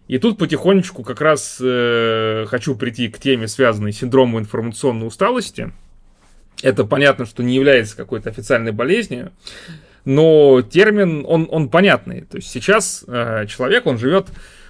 И 0.09 0.16
тут 0.16 0.38
потихонечку 0.38 1.03
как 1.03 1.20
раз 1.20 1.59
э, 1.61 2.47
хочу 2.49 2.74
прийти 2.74 3.09
к 3.09 3.18
теме, 3.18 3.47
связанной 3.49 3.93
с 3.93 3.99
синдромом 3.99 4.40
информационной 4.40 5.07
усталости. 5.07 5.72
Это 6.62 6.84
понятно, 6.84 7.26
что 7.26 7.43
не 7.43 7.55
является 7.55 7.95
какой-то 7.95 8.30
официальной 8.30 8.72
болезнью, 8.72 9.32
но 10.07 10.62
термин, 10.62 11.24
он, 11.28 11.49
он 11.51 11.68
понятный. 11.68 12.22
То 12.22 12.38
есть 12.38 12.51
сейчас 12.51 13.05
э, 13.07 13.45
человек, 13.47 13.86
он 13.86 13.99
живет 13.99 14.28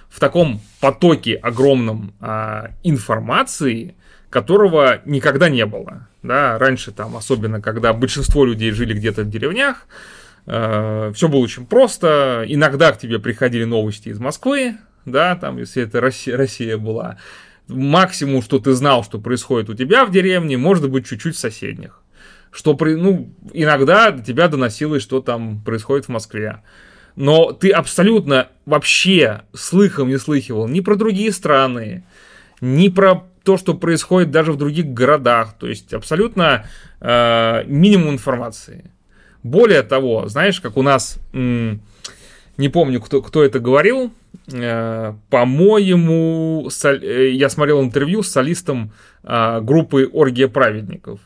в 0.09 0.19
таком 0.19 0.59
потоке 0.81 1.35
огромном 1.35 2.13
э, 2.19 2.71
информации, 2.83 3.95
которого 4.33 4.99
никогда 5.05 5.47
не 5.47 5.65
было. 5.67 6.07
Да, 6.23 6.57
раньше 6.57 6.91
там, 6.91 7.15
особенно 7.15 7.61
когда 7.61 7.93
большинство 7.93 8.45
людей 8.45 8.71
жили 8.71 8.95
где-то 8.95 9.21
в 9.21 9.29
деревнях, 9.29 9.85
э, 10.47 11.11
все 11.15 11.27
было 11.27 11.39
очень 11.39 11.67
просто. 11.67 12.43
Иногда 12.47 12.91
к 12.91 12.97
тебе 12.97 13.19
приходили 13.19 13.63
новости 13.63 14.09
из 14.09 14.19
Москвы, 14.19 14.77
да, 15.05 15.35
там, 15.35 15.59
если 15.59 15.83
это 15.83 16.01
Россия, 16.01 16.35
Россия 16.35 16.79
была. 16.79 17.17
Максимум, 17.67 18.41
что 18.41 18.57
ты 18.57 18.73
знал, 18.73 19.03
что 19.03 19.19
происходит 19.19 19.69
у 19.69 19.75
тебя 19.75 20.03
в 20.03 20.11
деревне, 20.11 20.57
может 20.57 20.89
быть, 20.89 21.07
чуть-чуть 21.07 21.35
в 21.35 21.39
соседних. 21.39 22.01
Что, 22.51 22.73
при, 22.73 22.95
ну, 22.95 23.31
иногда 23.53 24.09
до 24.09 24.23
тебя 24.23 24.47
доносилось, 24.47 25.03
что 25.03 25.21
там 25.21 25.61
происходит 25.61 26.05
в 26.05 26.09
Москве. 26.09 26.63
Но 27.15 27.51
ты 27.51 27.69
абсолютно 27.69 28.47
вообще 28.65 29.41
слыхом 29.53 30.07
не 30.07 30.17
слыхивал 30.17 30.67
ни 30.67 30.79
про 30.79 30.95
другие 30.95 31.31
страны, 31.31 32.03
ни 32.61 32.89
про 32.89 33.27
то, 33.43 33.57
что 33.57 33.73
происходит 33.73 34.31
даже 34.31 34.51
в 34.53 34.57
других 34.57 34.85
городах. 34.93 35.55
То 35.59 35.67
есть 35.67 35.93
абсолютно 35.93 36.65
э, 37.01 37.63
минимум 37.65 38.13
информации. 38.13 38.91
Более 39.43 39.83
того, 39.83 40.27
знаешь, 40.27 40.61
как 40.61 40.77
у 40.77 40.81
нас, 40.81 41.17
м- 41.33 41.81
не 42.57 42.69
помню, 42.69 43.01
кто, 43.01 43.21
кто 43.21 43.43
это 43.43 43.59
говорил, 43.59 44.11
э, 44.51 45.13
по-моему, 45.29 46.67
сол- 46.69 47.01
э, 47.01 47.31
я 47.31 47.49
смотрел 47.49 47.81
интервью 47.81 48.23
с 48.23 48.31
солистом 48.31 48.91
э, 49.23 49.59
группы 49.61 50.09
«Оргия 50.13 50.47
праведников». 50.47 51.19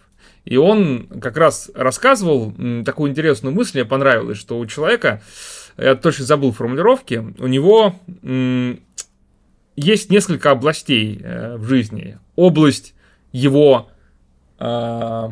И 0.46 0.56
он 0.58 1.08
как 1.22 1.36
раз 1.38 1.70
рассказывал 1.76 2.54
м, 2.58 2.86
такую 2.86 3.12
интересную 3.12 3.54
мысль, 3.54 3.80
мне 3.82 3.86
понравилось, 3.86 4.38
что 4.38 4.58
у 4.58 4.66
человека, 4.66 5.22
я 5.78 5.96
точно 5.96 6.24
забыл 6.26 6.54
формулировки, 6.54 7.22
у 7.38 7.48
него 7.48 7.96
м, 8.24 8.80
есть 9.78 10.10
несколько 10.10 10.52
областей 10.52 11.22
э, 11.24 11.56
в 11.56 11.64
жизни. 11.66 12.18
Область 12.36 12.94
его 13.32 13.90
э, 14.60 15.30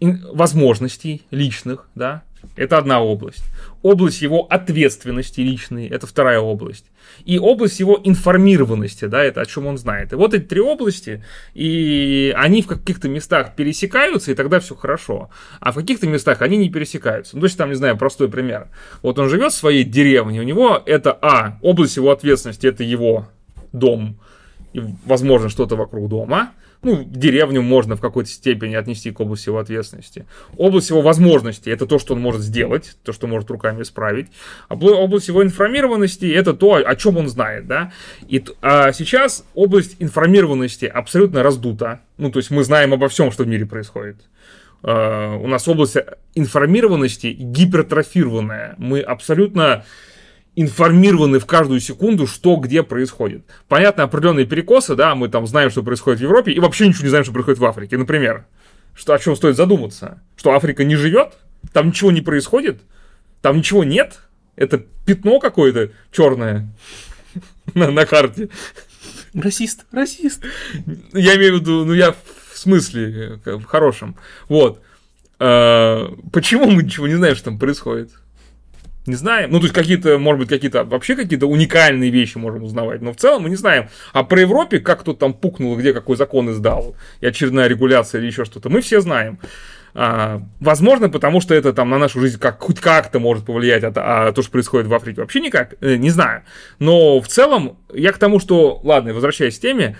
возможностей 0.00 1.26
личных, 1.30 1.88
да, 1.94 2.22
это 2.56 2.78
одна 2.78 3.02
область. 3.02 3.44
Область 3.82 4.22
его 4.22 4.46
ответственности 4.48 5.40
личной, 5.40 5.88
это 5.88 6.06
вторая 6.06 6.40
область. 6.40 6.86
И 7.24 7.38
область 7.38 7.80
его 7.80 8.00
информированности, 8.02 9.04
да, 9.04 9.22
это 9.22 9.42
о 9.42 9.46
чем 9.46 9.66
он 9.66 9.78
знает. 9.78 10.12
И 10.12 10.16
вот 10.16 10.34
эти 10.34 10.44
три 10.44 10.60
области, 10.60 11.24
и 11.54 12.32
они 12.36 12.62
в 12.62 12.66
каких-то 12.66 13.08
местах 13.08 13.54
пересекаются, 13.54 14.32
и 14.32 14.34
тогда 14.34 14.60
все 14.60 14.74
хорошо. 14.74 15.30
А 15.60 15.72
в 15.72 15.76
каких-то 15.76 16.06
местах 16.06 16.42
они 16.42 16.56
не 16.56 16.70
пересекаются. 16.70 17.36
Ну, 17.36 17.40
то 17.40 17.46
есть 17.46 17.58
там, 17.58 17.68
не 17.68 17.76
знаю, 17.76 17.96
простой 17.96 18.28
пример. 18.28 18.68
Вот 19.02 19.18
он 19.18 19.28
живет 19.28 19.52
в 19.52 19.56
своей 19.56 19.84
деревне, 19.84 20.40
у 20.40 20.44
него 20.44 20.82
это, 20.84 21.16
а, 21.20 21.58
область 21.62 21.96
его 21.96 22.10
ответственности, 22.10 22.66
это 22.66 22.82
его 22.82 23.28
дом, 23.72 24.18
и, 24.72 24.82
возможно, 25.04 25.48
что-то 25.48 25.76
вокруг 25.76 26.08
дома– 26.08 26.52
ну, 26.82 27.02
деревню 27.04 27.62
можно 27.62 27.96
в 27.96 28.00
какой-то 28.00 28.30
степени 28.30 28.74
отнести 28.74 29.10
к 29.10 29.20
области 29.20 29.48
его 29.48 29.58
ответственности. 29.58 30.26
Область 30.56 30.90
его 30.90 31.00
возможностей– 31.02 31.70
это 31.72 31.86
то, 31.86 31.98
что 31.98 32.14
он 32.14 32.20
может 32.20 32.42
сделать, 32.42 32.96
то, 33.02 33.12
что 33.12 33.26
может 33.26 33.50
руками 33.50 33.82
исправить. 33.82 34.28
Область 34.68 35.28
его 35.28 35.42
информированности– 35.42 36.26
это 36.34 36.54
то, 36.54 36.74
о 36.74 36.96
чем 36.96 37.16
он 37.16 37.28
знает, 37.28 37.66
да. 37.66 37.92
И 38.28 38.44
а 38.62 38.92
сейчас 38.92 39.44
область 39.54 39.96
информированности 39.98 40.84
абсолютно 40.84 41.42
раздута. 41.42 42.00
Ну, 42.18 42.30
то 42.30 42.38
есть 42.38 42.50
мы 42.50 42.64
знаем 42.64 42.94
обо 42.94 43.08
всем, 43.08 43.30
что 43.32 43.44
в 43.44 43.48
мире 43.48 43.66
происходит. 43.66 44.16
Uh, 44.82 45.42
у 45.42 45.48
нас 45.48 45.66
область 45.66 45.96
информированности 46.34 47.28
гипертрофированная. 47.28 48.74
Мы 48.78 49.00
абсолютно 49.00 49.84
информированы 50.56 51.38
в 51.38 51.46
каждую 51.46 51.80
секунду, 51.80 52.26
что 52.26 52.56
где 52.56 52.82
происходит. 52.82 53.44
Понятно, 53.68 54.04
определенные 54.04 54.46
перекосы, 54.46 54.96
да, 54.96 55.14
мы 55.14 55.28
там 55.28 55.46
знаем, 55.46 55.70
что 55.70 55.82
происходит 55.82 56.20
в 56.20 56.22
Европе, 56.22 56.52
и 56.52 56.58
вообще 56.58 56.88
ничего 56.88 57.04
не 57.04 57.10
знаем, 57.10 57.24
что 57.24 57.32
происходит 57.32 57.60
в 57.60 57.64
Африке. 57.66 57.98
Например, 57.98 58.46
что, 58.94 59.12
о 59.12 59.18
чем 59.18 59.36
стоит 59.36 59.56
задуматься? 59.56 60.22
Что 60.36 60.52
Африка 60.52 60.82
не 60.82 60.96
живет? 60.96 61.34
Там 61.72 61.88
ничего 61.88 62.10
не 62.10 62.22
происходит? 62.22 62.80
Там 63.42 63.58
ничего 63.58 63.84
нет? 63.84 64.20
Это 64.56 64.78
пятно 65.04 65.38
какое-то 65.38 65.92
черное 66.10 66.68
на, 67.74 67.90
на 67.90 68.06
карте. 68.06 68.48
Расист, 69.34 69.84
расист. 69.92 70.42
Я 71.12 71.36
имею 71.36 71.58
в 71.58 71.60
виду, 71.60 71.84
ну 71.84 71.92
я 71.92 72.12
в 72.12 72.58
смысле, 72.58 73.38
в 73.44 73.64
хорошем. 73.64 74.16
Вот. 74.48 74.80
А, 75.38 76.10
почему 76.32 76.70
мы 76.70 76.82
ничего 76.82 77.06
не 77.06 77.14
знаем, 77.14 77.36
что 77.36 77.46
там 77.46 77.58
происходит? 77.58 78.10
Не 79.06 79.14
знаем. 79.14 79.50
Ну, 79.50 79.58
то 79.58 79.64
есть 79.64 79.74
какие-то, 79.74 80.18
может 80.18 80.40
быть, 80.40 80.48
какие-то 80.48 80.84
вообще 80.84 81.16
какие-то 81.16 81.46
уникальные 81.46 82.10
вещи 82.10 82.38
можем 82.38 82.64
узнавать, 82.64 83.02
но 83.02 83.12
в 83.12 83.16
целом 83.16 83.42
мы 83.42 83.50
не 83.50 83.56
знаем. 83.56 83.88
А 84.12 84.24
про 84.24 84.40
Европе, 84.40 84.80
как 84.80 85.00
кто 85.00 85.12
там 85.12 85.34
пукнул, 85.34 85.76
где 85.76 85.92
какой 85.92 86.16
закон 86.16 86.50
издал, 86.50 86.96
и 87.20 87.26
очередная 87.26 87.68
регуляция 87.68 88.20
или 88.20 88.26
еще 88.26 88.44
что-то, 88.44 88.68
мы 88.68 88.80
все 88.80 89.00
знаем. 89.00 89.38
А, 89.98 90.42
возможно, 90.60 91.08
потому 91.08 91.40
что 91.40 91.54
это 91.54 91.72
там 91.72 91.88
на 91.88 91.96
нашу 91.96 92.20
жизнь 92.20 92.38
как, 92.38 92.60
хоть 92.60 92.80
как-то 92.80 93.18
может 93.18 93.46
повлиять, 93.46 93.82
а, 93.82 93.92
а 93.94 94.32
то, 94.32 94.42
что 94.42 94.50
происходит 94.50 94.88
в 94.88 94.92
Африке, 94.92 95.22
вообще 95.22 95.40
никак, 95.40 95.76
э, 95.80 95.96
не 95.96 96.10
знаю. 96.10 96.42
Но 96.78 97.18
в 97.18 97.28
целом, 97.28 97.78
я 97.94 98.12
к 98.12 98.18
тому, 98.18 98.38
что, 98.38 98.78
ладно, 98.84 99.14
возвращаясь 99.14 99.58
к 99.58 99.62
теме, 99.62 99.96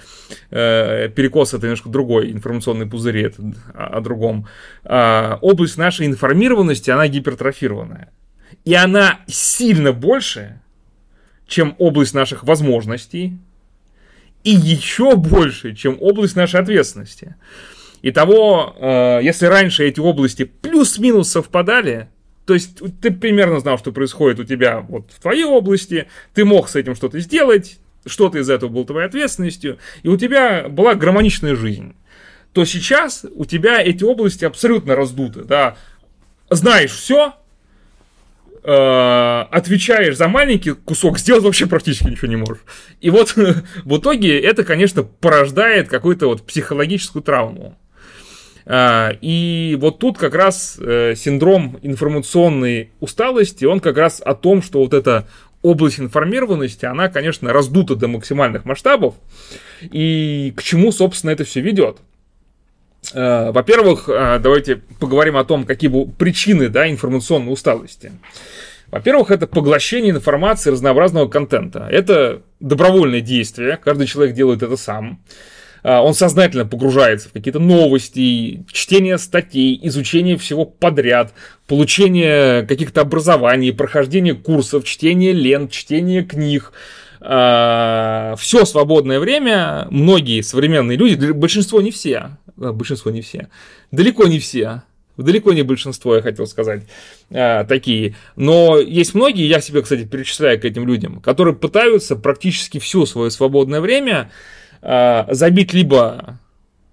э, 0.50 1.08
перекос 1.08 1.54
это 1.54 1.64
немножко 1.64 1.88
другой, 1.88 2.30
информационный 2.30 2.84
пузырь 2.84 3.24
это 3.24 3.42
о, 3.72 3.96
о 3.96 4.00
другом. 4.02 4.46
Э, 4.84 5.38
область 5.40 5.78
нашей 5.78 6.06
информированности, 6.06 6.90
она 6.90 7.08
гипертрофированная. 7.08 8.10
И 8.64 8.74
она 8.74 9.20
сильно 9.26 9.92
больше, 9.92 10.60
чем 11.46 11.74
область 11.78 12.14
наших 12.14 12.44
возможностей. 12.44 13.38
и 14.46 14.50
еще 14.50 15.16
больше, 15.16 15.74
чем 15.74 15.96
область 16.00 16.36
нашей 16.36 16.60
ответственности. 16.60 17.34
Итого, 18.02 18.76
э, 18.78 19.18
если 19.24 19.46
раньше 19.46 19.84
эти 19.84 19.98
области 19.98 20.44
плюс-минус 20.44 21.30
совпадали, 21.30 22.08
то 22.46 22.54
есть 22.54 22.78
ты 23.00 23.10
примерно 23.10 23.58
знал, 23.58 23.76
что 23.76 23.90
происходит 23.90 24.38
у 24.38 24.44
тебя 24.44 24.78
вот 24.80 25.10
в 25.10 25.20
твоей 25.20 25.44
области, 25.44 26.06
ты 26.32 26.44
мог 26.44 26.68
с 26.68 26.76
этим 26.76 26.94
что-то 26.94 27.18
сделать, 27.18 27.80
что-то 28.06 28.38
из 28.38 28.48
этого 28.48 28.70
было 28.70 28.86
твоей 28.86 29.08
ответственностью, 29.08 29.78
и 30.04 30.08
у 30.08 30.16
тебя 30.16 30.68
была 30.68 30.94
гармоничная 30.94 31.56
жизнь. 31.56 31.96
То 32.52 32.64
сейчас 32.64 33.26
у 33.34 33.44
тебя 33.44 33.82
эти 33.82 34.04
области 34.04 34.44
абсолютно 34.44 34.94
раздуты, 34.94 35.42
да. 35.42 35.76
Знаешь 36.48 36.92
все, 36.92 37.34
отвечаешь 38.68 40.16
за 40.16 40.28
маленький 40.28 40.72
кусок, 40.72 41.18
сделать 41.18 41.44
вообще 41.44 41.66
практически 41.66 42.08
ничего 42.08 42.26
не 42.26 42.36
можешь. 42.36 42.64
И 43.00 43.10
вот 43.10 43.34
в 43.84 43.98
итоге 43.98 44.40
это, 44.40 44.64
конечно, 44.64 45.02
порождает 45.02 45.88
какую-то 45.88 46.26
вот 46.26 46.44
психологическую 46.44 47.22
травму. 47.22 47.76
Э, 48.66 49.12
и 49.20 49.76
вот 49.80 49.98
тут 49.98 50.18
как 50.18 50.34
раз 50.34 50.78
э, 50.80 51.14
синдром 51.16 51.78
информационной 51.82 52.90
усталости, 53.00 53.64
он 53.64 53.80
как 53.80 53.96
раз 53.96 54.20
о 54.24 54.34
том, 54.34 54.60
что 54.60 54.80
вот 54.80 54.92
эта 54.92 55.26
область 55.62 56.00
информированности, 56.00 56.84
она, 56.84 57.08
конечно, 57.08 57.52
раздута 57.52 57.96
до 57.96 58.08
максимальных 58.08 58.64
масштабов. 58.64 59.14
И 59.80 60.52
к 60.56 60.62
чему, 60.62 60.92
собственно, 60.92 61.30
это 61.30 61.44
все 61.44 61.60
ведет? 61.60 61.98
Э, 63.14 63.50
во-первых, 63.52 64.08
э, 64.08 64.38
давайте 64.40 64.76
поговорим 64.98 65.36
о 65.36 65.44
том, 65.44 65.64
какие 65.64 65.90
причины 66.18 66.68
да, 66.68 66.88
информационной 66.88 67.52
усталости. 67.52 68.12
Во-первых, 68.90 69.30
это 69.30 69.46
поглощение 69.46 70.12
информации 70.12 70.70
разнообразного 70.70 71.28
контента. 71.28 71.88
Это 71.90 72.42
добровольное 72.60 73.20
действие, 73.20 73.78
каждый 73.82 74.06
человек 74.06 74.34
делает 74.34 74.62
это 74.62 74.76
сам. 74.76 75.20
Э, 75.82 75.98
он 75.98 76.14
сознательно 76.14 76.66
погружается 76.66 77.28
в 77.28 77.32
какие-то 77.32 77.60
новости, 77.60 78.64
чтение 78.72 79.18
статей, 79.18 79.78
изучение 79.84 80.36
всего 80.36 80.64
подряд, 80.64 81.32
получение 81.66 82.66
каких-то 82.66 83.02
образований, 83.02 83.72
прохождение 83.72 84.34
курсов, 84.34 84.84
чтение 84.84 85.32
лент, 85.32 85.70
чтение 85.70 86.24
книг, 86.24 86.72
все 87.18 88.64
свободное 88.64 89.18
время 89.20 89.88
многие 89.90 90.42
современные 90.42 90.96
люди, 90.96 91.30
большинство 91.32 91.80
не 91.80 91.90
все, 91.90 92.36
а, 92.60 92.72
большинство 92.72 93.10
не 93.10 93.20
все, 93.20 93.48
далеко 93.90 94.26
не 94.26 94.38
все, 94.38 94.82
далеко 95.16 95.52
не 95.52 95.62
большинство, 95.62 96.16
я 96.16 96.22
хотел 96.22 96.46
сказать, 96.46 96.84
а, 97.30 97.64
такие. 97.64 98.16
Но 98.36 98.78
есть 98.78 99.14
многие, 99.14 99.46
я 99.46 99.60
себя, 99.60 99.82
кстати, 99.82 100.04
перечисляю 100.04 100.60
к 100.60 100.64
этим 100.64 100.86
людям, 100.86 101.20
которые 101.20 101.54
пытаются 101.54 102.16
практически 102.16 102.78
все 102.78 103.06
свое 103.06 103.30
свободное 103.30 103.80
время 103.80 104.30
а, 104.82 105.26
забить 105.30 105.72
либо 105.72 106.38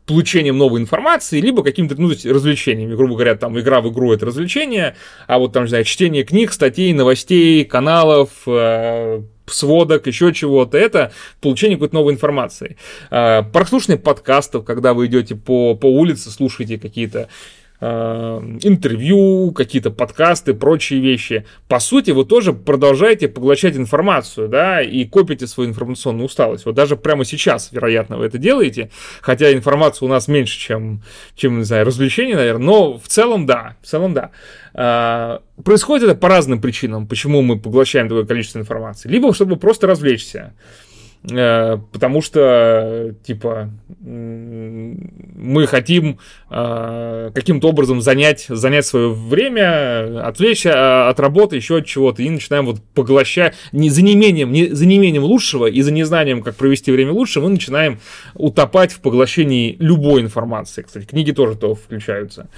получением 0.06 0.58
новой 0.58 0.82
информации, 0.82 1.40
либо 1.40 1.64
какими-то 1.64 1.96
ну, 2.00 2.10
развлечениями. 2.10 2.94
Грубо 2.94 3.14
говоря, 3.16 3.36
там 3.36 3.58
игра 3.58 3.80
в 3.80 3.90
игру 3.90 4.12
это 4.12 4.26
развлечение, 4.26 4.98
а 5.28 5.40
вот 5.40 5.54
там, 5.54 5.64
не 5.64 5.70
знаю, 5.70 5.86
чтение 5.86 6.24
книг, 6.24 6.52
статей, 6.52 6.92
новостей, 6.92 7.64
каналов, 7.64 8.30
сводок, 9.46 10.08
еще 10.08 10.34
чего-то, 10.34 10.78
это 10.78 11.12
получение 11.42 11.78
какой-то 11.78 11.96
новой 11.96 12.14
информации. 12.14 12.78
А, 13.10 13.44
прослушивание 13.44 14.00
подкастов, 14.02 14.66
когда 14.66 14.94
вы 14.94 15.08
идете 15.08 15.36
по, 15.36 15.76
по 15.76 15.86
улице, 15.86 16.30
слушаете 16.30 16.78
какие-то 16.78 17.30
интервью, 17.82 19.52
какие-то 19.52 19.92
подкасты, 19.92 20.54
прочие 20.54 21.02
вещи. 21.02 21.46
По 21.68 21.80
сути, 21.80 22.12
вы 22.12 22.24
тоже 22.24 22.54
продолжаете 22.54 23.28
поглощать 23.28 23.76
информацию, 23.76 24.48
да, 24.48 24.82
и 24.82 25.04
копите 25.06 25.48
свою 25.48 25.70
информационную 25.70 26.28
усталость. 26.28 26.66
Вот 26.66 26.76
даже 26.76 26.96
прямо 26.96 27.26
сейчас, 27.26 27.72
вероятно, 27.74 28.18
вы 28.18 28.26
это 28.26 28.38
делаете, 28.38 28.90
хотя 29.22 29.52
информация 29.52 30.06
у 30.06 30.10
нас 30.10 30.30
меньше, 30.30 30.58
чем, 30.58 31.02
чем 31.36 31.58
не 31.58 31.66
знаю, 31.66 31.86
развлечений, 31.86 32.36
наверное, 32.36 32.66
но 32.66 32.98
в 32.98 33.08
целом 33.08 33.46
да, 33.46 33.76
в 33.82 33.88
целом 33.88 34.14
да. 34.14 34.32
А, 34.74 35.42
происходит 35.64 36.10
это 36.10 36.16
по 36.16 36.30
разным 36.30 36.62
причинам, 36.62 37.08
почему 37.08 37.42
мы 37.42 37.60
поглощаем 37.60 38.08
такое 38.08 38.26
количество 38.26 38.60
информации. 38.60 39.10
Либо 39.10 39.34
чтобы 39.34 39.58
просто 39.58 39.88
развлечься. 39.88 40.54
Э, 41.32 41.78
потому 41.92 42.22
что, 42.22 43.16
типа, 43.24 43.70
мы 44.02 45.68
хотим 45.68 46.20
э, 46.50 47.32
каким-то 47.34 47.70
образом 47.70 48.02
занять, 48.02 48.46
занять 48.50 48.86
свое 48.86 49.10
время, 49.10 50.28
отвлечься 50.28 50.74
а, 50.76 51.10
от 51.10 51.20
работы, 51.20 51.56
еще 51.56 51.78
от 51.78 51.86
чего-то, 51.86 52.22
и 52.22 52.30
начинаем 52.30 52.66
вот 52.66 52.82
поглощать, 52.94 53.56
не 53.72 53.90
за 53.90 54.02
неимением, 54.02 54.52
не 54.52 54.68
за 54.68 54.86
неимением 54.86 55.24
лучшего 55.24 55.68
и 55.68 55.82
за 55.82 55.92
незнанием, 55.92 56.42
как 56.42 56.56
провести 56.56 56.92
время 56.92 57.14
лучше, 57.14 57.40
мы 57.40 57.50
начинаем 57.50 58.00
утопать 58.34 58.92
в 58.92 59.00
поглощении 59.00 59.78
любой 59.80 60.22
информации. 60.22 60.82
Кстати, 60.82 61.06
книги 61.06 61.32
тоже 61.32 61.58
то 61.58 61.74
включаются. 61.74 62.50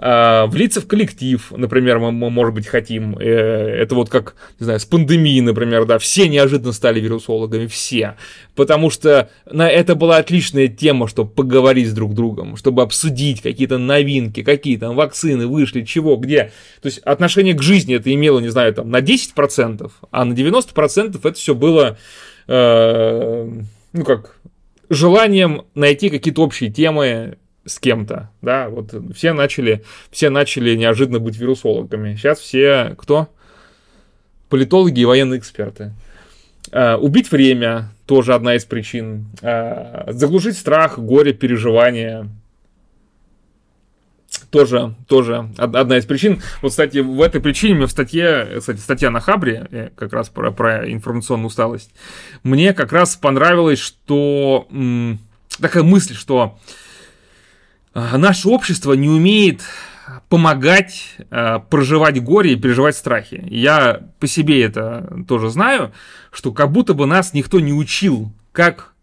А, 0.00 0.46
влиться 0.46 0.80
в 0.80 0.86
коллектив, 0.86 1.52
например, 1.56 1.98
мы, 1.98 2.12
мы, 2.12 2.30
может 2.30 2.54
быть, 2.54 2.68
хотим. 2.68 3.18
Э, 3.18 3.24
это 3.24 3.96
вот 3.96 4.08
как, 4.08 4.36
не 4.60 4.64
знаю, 4.64 4.78
с 4.78 4.84
пандемией, 4.84 5.40
например, 5.40 5.86
да, 5.86 5.98
все 5.98 6.28
неожиданно 6.28 6.72
стали 6.72 7.00
вирусологами, 7.00 7.66
все. 7.66 8.14
Потому 8.54 8.90
что 8.90 9.28
на 9.50 9.68
это 9.68 9.96
была 9.96 10.18
отличная 10.18 10.68
тема, 10.68 11.08
чтобы 11.08 11.30
поговорить 11.30 11.88
с 11.88 11.92
друг 11.92 12.14
другом, 12.14 12.56
чтобы 12.56 12.82
обсудить 12.82 13.42
какие-то 13.42 13.78
новинки, 13.78 14.44
какие 14.44 14.76
там 14.76 14.94
вакцины 14.94 15.48
вышли, 15.48 15.82
чего, 15.82 16.16
где. 16.16 16.52
То 16.80 16.86
есть 16.86 16.98
отношение 16.98 17.54
к 17.54 17.62
жизни 17.62 17.96
это 17.96 18.14
имело, 18.14 18.38
не 18.38 18.50
знаю, 18.50 18.72
там 18.74 18.90
на 18.90 19.00
10%, 19.00 19.90
а 20.12 20.24
на 20.24 20.32
90% 20.32 21.18
это 21.18 21.32
все 21.32 21.56
было, 21.56 21.98
э, 22.46 23.50
ну 23.92 24.04
как, 24.04 24.36
желанием 24.90 25.62
найти 25.74 26.08
какие-то 26.08 26.42
общие 26.42 26.70
темы, 26.70 27.36
с 27.68 27.78
кем-то, 27.78 28.30
да, 28.42 28.68
вот 28.68 28.94
все 29.14 29.32
начали, 29.32 29.84
все 30.10 30.30
начали 30.30 30.74
неожиданно 30.74 31.18
быть 31.18 31.36
вирусологами. 31.36 32.16
Сейчас 32.16 32.40
все 32.40 32.94
кто? 32.98 33.28
Политологи 34.48 35.00
и 35.00 35.04
военные 35.04 35.38
эксперты. 35.38 35.92
Uh, 36.70 36.96
убить 36.96 37.30
время 37.30 37.92
тоже 38.06 38.34
одна 38.34 38.54
из 38.54 38.64
причин. 38.66 39.26
Uh, 39.40 40.12
заглушить 40.12 40.58
страх, 40.58 40.98
горе, 40.98 41.32
переживания 41.32 42.28
тоже, 44.50 44.94
тоже 45.06 45.50
одна 45.56 45.98
из 45.98 46.04
причин. 46.04 46.42
Вот, 46.62 46.70
кстати, 46.70 46.98
в 46.98 47.20
этой 47.20 47.40
причине 47.40 47.74
мне 47.74 47.86
в 47.86 47.90
статье, 47.90 48.56
кстати, 48.58 48.78
статья 48.78 49.10
на 49.10 49.20
Хабре, 49.20 49.66
э, 49.70 49.90
как 49.94 50.12
раз 50.12 50.28
про, 50.28 50.50
про 50.50 50.90
информационную 50.90 51.48
усталость, 51.48 51.90
мне 52.42 52.72
как 52.74 52.92
раз 52.92 53.16
понравилось, 53.16 53.78
что 53.78 54.68
такая 55.60 55.82
мысль, 55.82 56.14
что 56.14 56.38
а, 56.40 56.58
наше 57.94 58.48
общество 58.48 58.92
не 58.92 59.08
умеет 59.08 59.62
помогать 60.28 61.16
э, 61.30 61.58
проживать 61.70 62.22
горе 62.22 62.52
и 62.52 62.56
переживать 62.56 62.96
страхи. 62.96 63.44
Я 63.48 64.02
по 64.18 64.26
себе 64.26 64.62
это 64.62 65.24
тоже 65.26 65.50
знаю, 65.50 65.92
что 66.30 66.52
как 66.52 66.72
будто 66.72 66.94
бы 66.94 67.06
нас 67.06 67.34
никто 67.34 67.60
не 67.60 67.72
учил, 67.72 68.32
как, 68.52 68.94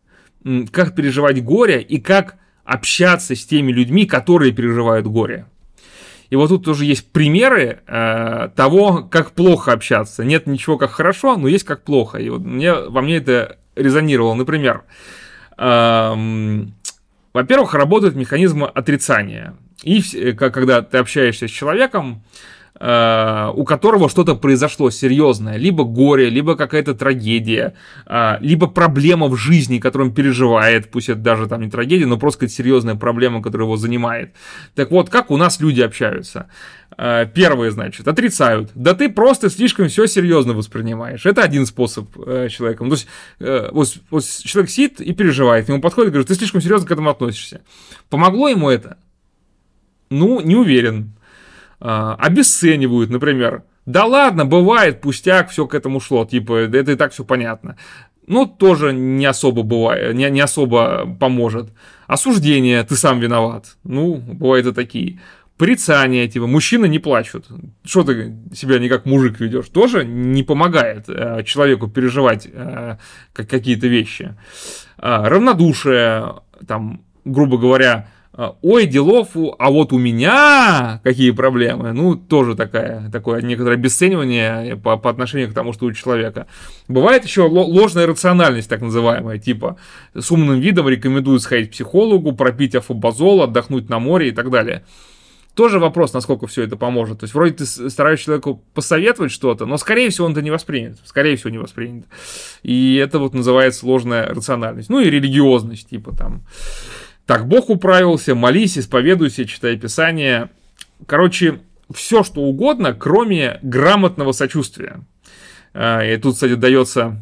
как 0.71 0.95
переживать 0.95 1.43
горе 1.43 1.81
и 1.81 1.99
как 1.99 2.37
общаться 2.63 3.35
с 3.35 3.45
теми 3.45 3.71
людьми, 3.71 4.05
которые 4.05 4.51
переживают 4.51 5.07
горе. 5.07 5.45
И 6.29 6.35
вот 6.35 6.49
тут 6.49 6.65
тоже 6.65 6.85
есть 6.85 7.11
примеры 7.11 7.81
э, 7.85 8.49
того, 8.55 9.03
как 9.03 9.31
плохо 9.31 9.71
общаться. 9.71 10.23
Нет 10.23 10.47
ничего 10.47 10.77
как 10.77 10.91
хорошо, 10.91 11.37
но 11.37 11.47
есть 11.47 11.65
как 11.65 11.83
плохо. 11.83 12.17
И 12.17 12.29
вот 12.29 12.41
мне, 12.41 12.73
во 12.73 13.01
мне 13.01 13.17
это 13.17 13.57
резонировало. 13.75 14.33
Например, 14.33 14.83
э, 15.57 16.65
во-первых, 17.35 17.73
работают 17.73 18.15
механизмы 18.15 18.65
отрицания. 18.65 19.57
И 19.83 20.01
э, 20.15 20.31
когда 20.31 20.81
ты 20.81 20.99
общаешься 20.99 21.49
с 21.49 21.51
человеком, 21.51 22.23
у 22.77 23.63
которого 23.63 24.09
что-то 24.09 24.35
произошло 24.35 24.89
серьезное, 24.89 25.55
либо 25.55 25.85
горе, 25.85 26.29
либо 26.29 26.55
какая-то 26.55 26.93
трагедия, 26.93 27.73
э, 28.05 28.37
либо 28.41 28.67
проблема 28.67 29.27
в 29.27 29.37
жизни, 29.37 29.79
которую 29.79 30.09
он 30.09 30.15
переживает, 30.15 30.91
пусть 30.91 31.09
это 31.09 31.19
даже 31.19 31.47
там 31.47 31.61
не 31.61 31.69
трагедия, 31.69 32.05
но 32.05 32.17
просто 32.17 32.39
какая-то 32.39 32.55
серьезная 32.55 32.95
проблема, 32.95 33.41
которая 33.41 33.65
его 33.65 33.77
занимает. 33.77 34.33
Так 34.75 34.91
вот, 34.91 35.09
как 35.09 35.31
у 35.31 35.37
нас 35.37 35.61
люди 35.61 35.81
общаются? 35.81 36.47
Э, 36.97 37.25
первые, 37.33 37.71
значит, 37.71 38.07
отрицают. 38.07 38.71
Да 38.75 38.93
ты 38.93 39.09
просто 39.09 39.49
слишком 39.49 39.87
все 39.87 40.05
серьезно 40.05 40.53
воспринимаешь. 40.53 41.25
Это 41.25 41.43
один 41.43 41.65
способ 41.65 42.09
э, 42.25 42.49
человеком. 42.49 42.89
То 42.89 42.95
есть, 42.95 43.07
э, 43.39 43.69
вот, 43.71 43.95
вот 44.09 44.23
человек 44.43 44.69
сидит 44.69 45.01
и 45.01 45.13
переживает, 45.13 45.69
ему 45.69 45.81
подходит 45.81 46.09
и 46.09 46.11
говорит, 46.11 46.27
ты 46.27 46.35
слишком 46.35 46.61
серьезно 46.61 46.87
к 46.87 46.91
этому 46.91 47.09
относишься. 47.09 47.61
Помогло 48.09 48.49
ему 48.49 48.69
это? 48.69 48.97
Ну, 50.09 50.39
не 50.41 50.55
уверен. 50.55 51.14
Э, 51.87 52.15
обесценивают, 52.17 53.11
например. 53.11 53.63
Да 53.85 54.05
ладно, 54.05 54.43
бывает, 54.43 55.01
пустяк, 55.01 55.51
все 55.51 55.67
к 55.67 55.75
этому 55.75 55.99
шло, 55.99 56.25
типа, 56.25 56.53
это 56.53 56.91
и 56.91 56.95
так 56.95 57.11
все 57.11 57.23
понятно. 57.23 57.77
Ну, 58.25 58.47
тоже 58.47 58.91
не 58.91 59.27
особо 59.27 59.61
бывает, 59.61 60.15
не, 60.15 60.27
не 60.31 60.41
особо 60.41 61.05
поможет. 61.19 61.69
Осуждение, 62.07 62.83
ты 62.83 62.95
сам 62.95 63.19
виноват. 63.19 63.77
Ну, 63.83 64.15
бывают 64.15 64.65
и 64.65 64.71
такие 64.71 65.19
порицание, 65.57 66.27
типа, 66.27 66.47
мужчины 66.47 66.87
не 66.87 66.97
плачут. 66.97 67.45
Что 67.83 68.03
ты 68.03 68.35
себя 68.55 68.79
не 68.79 68.89
как 68.89 69.05
мужик 69.05 69.39
ведешь? 69.39 69.67
Тоже 69.67 70.05
не 70.05 70.41
помогает 70.41 71.05
э, 71.07 71.43
человеку 71.43 71.87
переживать 71.87 72.47
э, 72.51 72.97
как 73.31 73.47
какие-то 73.47 73.85
вещи. 73.85 74.35
Э, 74.97 75.27
равнодушие, 75.27 76.33
там, 76.67 77.01
грубо 77.25 77.59
говоря, 77.59 78.07
ой, 78.61 78.85
делов, 78.85 79.29
а 79.59 79.69
вот 79.69 79.93
у 79.93 79.97
меня 79.97 80.99
какие 81.03 81.31
проблемы. 81.31 81.93
Ну, 81.93 82.15
тоже 82.15 82.55
такая, 82.55 83.09
такое 83.11 83.41
некоторое 83.41 83.75
обесценивание 83.75 84.75
по, 84.75 84.97
по 84.97 85.09
отношению 85.09 85.49
к 85.49 85.53
тому, 85.53 85.73
что 85.73 85.85
у 85.85 85.91
человека. 85.91 86.47
Бывает 86.87 87.23
еще 87.23 87.43
ложная 87.43 88.07
рациональность, 88.07 88.69
так 88.69 88.81
называемая, 88.81 89.37
типа 89.37 89.77
с 90.13 90.31
умным 90.31 90.59
видом 90.59 90.89
рекомендуют 90.89 91.41
сходить 91.41 91.69
к 91.69 91.71
психологу, 91.71 92.33
пропить 92.33 92.75
афобазол, 92.75 93.43
отдохнуть 93.43 93.89
на 93.89 93.99
море 93.99 94.29
и 94.29 94.31
так 94.31 94.49
далее. 94.49 94.83
Тоже 95.55 95.79
вопрос, 95.79 96.11
насколько 96.11 96.47
все 96.47 96.63
это 96.63 96.75
поможет. 96.75 97.21
То 97.21 97.23
есть, 97.23 97.33
вроде 97.33 97.53
ты 97.53 97.65
стараешься 97.65 98.25
человеку 98.25 98.61
посоветовать 98.73 99.31
что-то, 99.31 99.65
но, 99.65 99.77
скорее 99.77 100.09
всего, 100.09 100.25
он 100.25 100.33
это 100.33 100.41
не 100.41 100.51
воспринят. 100.51 100.97
Скорее 101.05 101.37
всего, 101.37 101.49
не 101.49 101.57
воспринят. 101.57 102.05
И 102.61 102.97
это 102.97 103.19
вот 103.19 103.33
называется 103.33 103.79
сложная 103.79 104.27
рациональность. 104.27 104.89
Ну 104.89 104.99
и 104.99 105.09
религиозность, 105.09 105.89
типа 105.89 106.13
там. 106.13 106.43
Так, 107.25 107.47
Бог 107.47 107.69
управился, 107.69 108.35
молись, 108.35 108.77
исповедуйся, 108.77 109.45
читай 109.45 109.77
Писание. 109.77 110.49
Короче, 111.07 111.61
все 111.93 112.23
что 112.23 112.41
угодно, 112.41 112.93
кроме 112.93 113.59
грамотного 113.61 114.31
сочувствия. 114.31 115.01
А, 115.73 116.03
и 116.03 116.17
тут, 116.17 116.35
кстати, 116.35 116.55
дается 116.55 117.21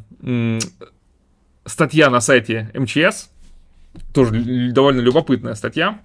статья 1.65 2.09
на 2.09 2.21
сайте 2.21 2.69
МЧС, 2.73 3.29
тоже 4.13 4.71
довольно 4.71 5.01
любопытная 5.01 5.55
статья, 5.55 5.99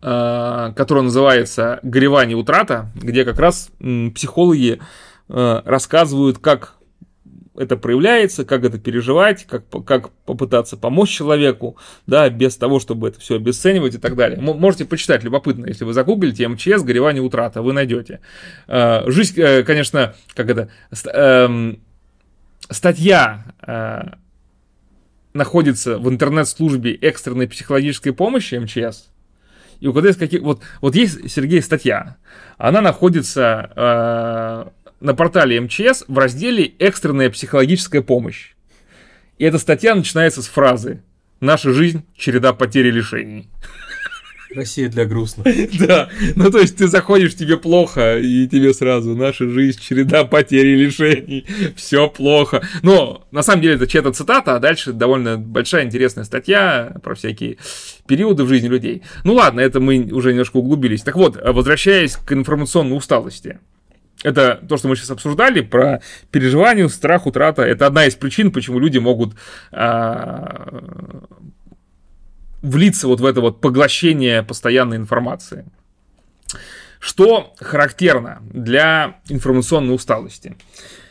Э, 0.00 0.72
которая 0.76 1.02
называется 1.02 1.80
«Горевание 1.82 2.36
утрата», 2.36 2.88
где 2.94 3.24
как 3.24 3.40
раз 3.40 3.70
психологи 4.14 4.80
э, 5.28 5.62
рассказывают, 5.64 6.38
как 6.38 6.74
это 7.58 7.76
проявляется, 7.76 8.44
как 8.44 8.64
это 8.64 8.78
переживать, 8.78 9.44
как, 9.44 9.64
как 9.84 10.10
попытаться 10.24 10.76
помочь 10.76 11.10
человеку, 11.10 11.76
да, 12.06 12.28
без 12.30 12.56
того, 12.56 12.80
чтобы 12.80 13.08
это 13.08 13.20
все 13.20 13.36
обесценивать 13.36 13.94
и 13.94 13.98
так 13.98 14.16
далее. 14.16 14.40
Можете 14.40 14.84
почитать, 14.84 15.24
любопытно, 15.24 15.66
если 15.66 15.84
вы 15.84 15.92
загуглите 15.92 16.46
МЧС 16.48 16.82
«Горевание 16.82 17.22
утрата», 17.22 17.62
вы 17.62 17.72
найдете. 17.72 18.20
Э, 18.66 19.02
жизнь, 19.10 19.34
конечно, 19.64 20.14
как 20.34 20.50
это, 20.50 20.70
эм, 21.12 21.80
статья 22.70 23.44
находится 25.34 25.98
в 25.98 26.08
интернет-службе 26.08 26.94
экстренной 26.94 27.48
психологической 27.48 28.12
помощи 28.12 28.54
МЧС, 28.56 29.08
и 29.80 29.86
угадай, 29.86 30.10
из 30.10 30.16
каких... 30.16 30.42
Вот, 30.42 30.60
вот 30.80 30.94
есть, 30.96 31.30
Сергей, 31.30 31.62
статья. 31.62 32.16
Она 32.56 32.80
находится 32.80 33.70
э, 33.76 34.70
на 35.00 35.14
портале 35.14 35.60
МЧС 35.60 36.04
в 36.08 36.18
разделе 36.18 36.72
«Экстренная 36.78 37.30
психологическая 37.30 38.02
помощь». 38.02 38.54
И 39.38 39.44
эта 39.44 39.58
статья 39.58 39.94
начинается 39.94 40.42
с 40.42 40.46
фразы 40.48 41.02
«Наша 41.40 41.72
жизнь– 41.72 42.04
череда 42.16 42.52
потерь 42.52 42.88
и 42.88 42.90
лишений». 42.90 43.48
Россия 44.54 44.88
для 44.88 45.04
грустных. 45.04 45.46
Да, 45.78 46.08
ну 46.34 46.50
то 46.50 46.58
есть 46.58 46.76
ты 46.76 46.88
заходишь, 46.88 47.36
тебе 47.36 47.56
плохо, 47.56 48.18
и 48.18 48.48
тебе 48.48 48.72
сразу 48.72 49.14
наша 49.14 49.48
жизнь, 49.48 49.80
череда 49.80 50.24
потерь 50.24 50.66
и 50.66 50.74
лишений, 50.74 51.46
все 51.76 52.08
плохо. 52.08 52.66
Но 52.82 53.26
на 53.30 53.42
самом 53.42 53.62
деле 53.62 53.74
это 53.74 53.86
чья-то 53.86 54.12
цитата, 54.12 54.56
а 54.56 54.58
дальше 54.58 54.92
довольно 54.92 55.36
большая 55.36 55.84
интересная 55.84 56.24
статья 56.24 56.96
про 57.02 57.14
всякие 57.14 57.58
периоды 58.06 58.44
в 58.44 58.48
жизни 58.48 58.68
людей. 58.68 59.02
Ну 59.24 59.34
ладно, 59.34 59.60
это 59.60 59.80
мы 59.80 60.08
уже 60.10 60.30
немножко 60.30 60.56
углубились. 60.56 61.02
Так 61.02 61.16
вот, 61.16 61.38
возвращаясь 61.40 62.16
к 62.16 62.32
информационной 62.32 62.96
усталости. 62.96 63.58
Это 64.24 64.60
то, 64.68 64.76
что 64.76 64.88
мы 64.88 64.96
сейчас 64.96 65.10
обсуждали 65.10 65.60
про 65.60 66.02
переживание, 66.30 66.88
страх, 66.88 67.26
утрата. 67.26 67.62
Это 67.62 67.86
одна 67.86 68.06
из 68.06 68.16
причин, 68.16 68.50
почему 68.50 68.80
люди 68.80 68.98
могут 68.98 69.34
а, 69.70 70.82
влиться 72.62 73.06
вот 73.06 73.20
в 73.20 73.26
это 73.26 73.40
вот 73.40 73.60
поглощение 73.60 74.42
постоянной 74.42 74.96
информации. 74.96 75.64
Что 76.98 77.54
характерно 77.60 78.42
для 78.50 79.20
информационной 79.28 79.94
усталости? 79.94 80.56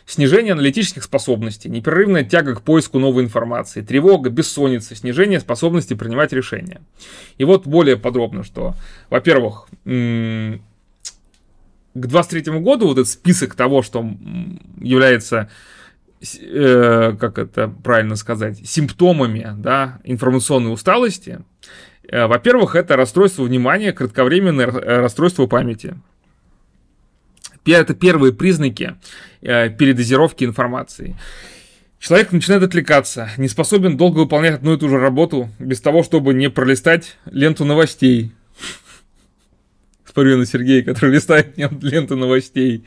Снижение 0.06 0.54
аналитических 0.54 1.04
способностей, 1.04 1.70
непрерывная 1.70 2.24
тяга 2.24 2.56
к 2.56 2.62
поиску 2.62 2.98
новой 2.98 3.24
информации, 3.24 3.82
тревога, 3.82 4.30
бессонница, 4.30 4.96
снижение 4.96 5.40
способности 5.40 5.94
принимать 5.96 6.32
решения. 6.32 6.82
И 7.38 7.44
вот 7.44 7.68
более 7.68 7.98
подробно, 7.98 8.44
что, 8.44 8.76
во-первых, 9.10 9.68
к 12.02 12.08
23 12.08 12.60
году 12.60 12.88
вот 12.88 12.98
этот 12.98 13.10
список 13.10 13.56
того, 13.56 13.82
что 13.82 14.06
является 14.80 15.50
э, 16.42 17.16
как 17.20 17.38
это 17.38 17.68
правильно 17.68 18.16
сказать, 18.16 18.60
симптомами 18.68 19.54
да, 19.58 20.00
информационной 20.04 20.74
усталости, 20.74 21.40
э, 22.08 22.28
во-первых, 22.28 22.76
это 22.76 22.96
расстройство 22.96 23.44
внимания, 23.44 23.94
кратковременное 23.94 24.68
э, 24.68 25.00
расстройство 25.00 25.48
памяти. 25.48 25.96
Это 27.66 27.94
первые 27.94 28.32
признаки 28.32 28.96
э, 29.42 29.70
передозировки 29.70 30.46
информации. 30.46 31.18
Человек 32.00 32.32
начинает 32.32 32.64
отвлекаться, 32.64 33.30
не 33.38 33.48
способен 33.48 33.98
долго 33.98 34.20
выполнять 34.20 34.56
одну 34.56 34.76
и 34.76 34.78
ту 34.78 34.88
же 34.88 35.00
работу, 35.00 35.50
без 35.60 35.82
того, 35.82 36.04
чтобы 36.04 36.34
не 36.34 36.50
пролистать 36.50 37.18
ленту 37.26 37.66
новостей. 37.66 38.34
Смотрю 40.18 40.40
на 40.40 40.48
Сергея, 40.48 40.82
который 40.82 41.12
листает 41.14 41.56
ленту 41.58 42.16
новостей. 42.16 42.84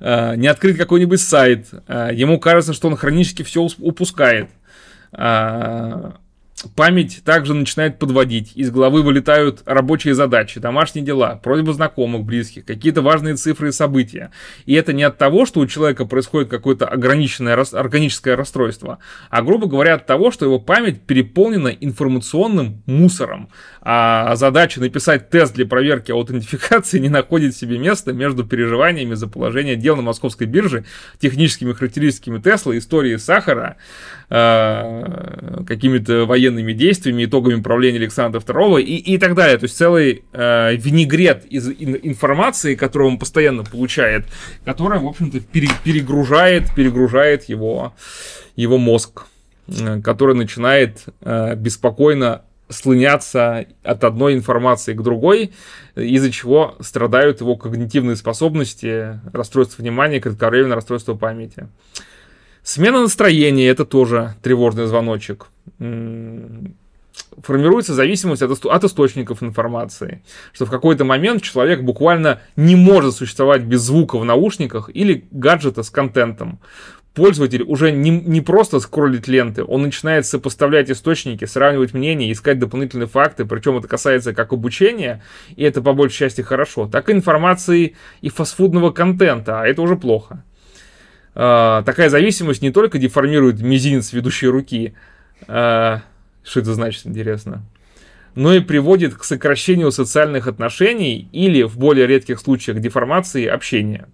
Э, 0.00 0.34
не 0.34 0.48
открыть 0.48 0.76
какой-нибудь 0.76 1.20
сайт, 1.20 1.68
э, 1.86 2.10
ему 2.12 2.40
кажется, 2.40 2.72
что 2.72 2.88
он 2.88 2.96
хронически 2.96 3.44
все 3.44 3.68
упускает. 3.78 4.48
Э, 5.12 6.14
память 6.68 7.22
также 7.24 7.54
начинает 7.54 7.98
подводить, 7.98 8.52
из 8.54 8.70
головы 8.70 9.02
вылетают 9.02 9.62
рабочие 9.66 10.14
задачи, 10.14 10.60
домашние 10.60 11.04
дела, 11.04 11.36
просьбы 11.42 11.72
знакомых, 11.72 12.24
близких, 12.24 12.64
какие-то 12.64 13.02
важные 13.02 13.36
цифры 13.36 13.68
и 13.68 13.72
события. 13.72 14.30
И 14.66 14.74
это 14.74 14.92
не 14.92 15.02
от 15.02 15.18
того, 15.18 15.46
что 15.46 15.60
у 15.60 15.66
человека 15.66 16.04
происходит 16.04 16.48
какое-то 16.48 16.86
ограниченное 16.86 17.54
органическое 17.72 18.36
расстройство, 18.36 18.98
а, 19.30 19.42
грубо 19.42 19.66
говоря, 19.66 19.94
от 19.94 20.06
того, 20.06 20.30
что 20.30 20.44
его 20.44 20.58
память 20.58 21.02
переполнена 21.02 21.68
информационным 21.68 22.82
мусором, 22.86 23.48
а 23.80 24.34
задача 24.36 24.80
написать 24.80 25.30
тест 25.30 25.54
для 25.54 25.66
проверки 25.66 26.10
аутентификации 26.12 26.98
не 26.98 27.08
находит 27.08 27.56
себе 27.56 27.78
места 27.78 28.12
между 28.12 28.44
переживаниями 28.44 29.14
за 29.14 29.28
положение 29.28 29.76
дел 29.76 29.96
на 29.96 30.02
московской 30.02 30.46
бирже, 30.46 30.84
техническими 31.20 31.72
характеристиками 31.72 32.40
Тесла, 32.40 32.76
историей 32.76 33.18
сахара, 33.18 33.76
э, 34.30 35.64
какими-то 35.66 36.26
военными 36.26 36.72
действиями, 36.72 37.24
итогами 37.24 37.60
правления 37.60 37.98
Александра 37.98 38.40
II 38.40 38.82
и, 38.82 38.96
и 39.14 39.18
так 39.18 39.34
далее. 39.34 39.58
То 39.58 39.64
есть 39.64 39.76
целый 39.76 40.24
э, 40.32 40.76
винегрет 40.76 41.44
из 41.46 41.68
информации, 41.68 42.74
которую 42.74 43.12
он 43.12 43.18
постоянно 43.18 43.64
получает, 43.64 44.26
которая, 44.64 45.00
в 45.00 45.06
общем-то, 45.06 45.40
пере, 45.40 45.68
перегружает, 45.84 46.74
перегружает 46.74 47.44
его, 47.44 47.94
его 48.56 48.78
мозг, 48.78 49.26
э, 49.68 50.00
который 50.00 50.34
начинает 50.34 51.04
э, 51.20 51.54
беспокойно 51.56 52.42
слыняться 52.68 53.66
от 53.82 54.04
одной 54.04 54.34
информации 54.34 54.94
к 54.94 55.02
другой, 55.02 55.52
из-за 55.94 56.30
чего 56.30 56.76
страдают 56.80 57.40
его 57.40 57.56
когнитивные 57.56 58.16
способности, 58.16 59.20
расстройство 59.32 59.82
внимания, 59.82 60.20
кратковременное 60.20 60.76
расстройство 60.76 61.14
памяти. 61.14 61.68
Смена 62.64 63.02
настроения– 63.02 63.68
это 63.68 63.84
тоже 63.84 64.34
тревожный 64.42 64.86
звоночек. 64.86 65.48
Формируется 65.78 67.92
зависимость 67.92 68.40
от, 68.40 68.64
от 68.64 68.84
источников 68.84 69.42
информации, 69.42 70.22
что 70.54 70.64
в 70.64 70.70
какой-то 70.70 71.04
момент 71.04 71.42
человек 71.42 71.82
буквально 71.82 72.40
не 72.56 72.74
может 72.74 73.14
существовать 73.14 73.62
без 73.62 73.82
звука 73.82 74.18
в 74.18 74.24
наушниках 74.24 74.88
или 74.94 75.26
гаджета 75.30 75.82
с 75.82 75.90
контентом 75.90 76.58
пользователь 77.12 77.62
уже 77.62 77.92
не, 77.92 78.10
не 78.10 78.40
просто 78.40 78.80
скроллит 78.80 79.28
ленты, 79.28 79.62
он 79.62 79.82
начинает 79.82 80.26
сопоставлять 80.26 80.90
источники, 80.90 81.44
сравнивать 81.44 81.94
мнения, 81.94 82.32
искать 82.32 82.58
дополнительные 82.58 83.06
факты, 83.06 83.44
причем 83.44 83.78
это 83.78 83.88
касается 83.88 84.34
как 84.34 84.52
обучения, 84.52 85.22
и 85.54 85.62
это 85.62 85.80
по 85.80 85.92
большей 85.92 86.16
части 86.16 86.40
хорошо, 86.40 86.88
так 86.88 87.08
и 87.08 87.12
информации 87.12 87.94
и 88.20 88.30
фастфудного 88.30 88.90
контента, 88.90 89.60
а 89.60 89.66
это 89.66 89.82
уже 89.82 89.96
плохо. 89.96 90.42
А, 91.34 91.82
такая 91.82 92.08
зависимость 92.08 92.62
не 92.62 92.70
только 92.70 92.98
деформирует 92.98 93.60
мизинец 93.60 94.12
ведущей 94.12 94.48
руки, 94.48 94.94
а, 95.48 96.02
что 96.42 96.60
это 96.60 96.74
значит, 96.74 97.06
интересно, 97.06 97.64
но 98.34 98.52
и 98.52 98.60
приводит 98.60 99.14
к 99.14 99.24
сокращению 99.24 99.90
социальных 99.92 100.46
отношений 100.46 101.28
или, 101.32 101.62
в 101.62 101.78
более 101.78 102.06
редких 102.06 102.40
случаях, 102.40 102.80
деформации 102.80 103.46
общения. 103.46 104.08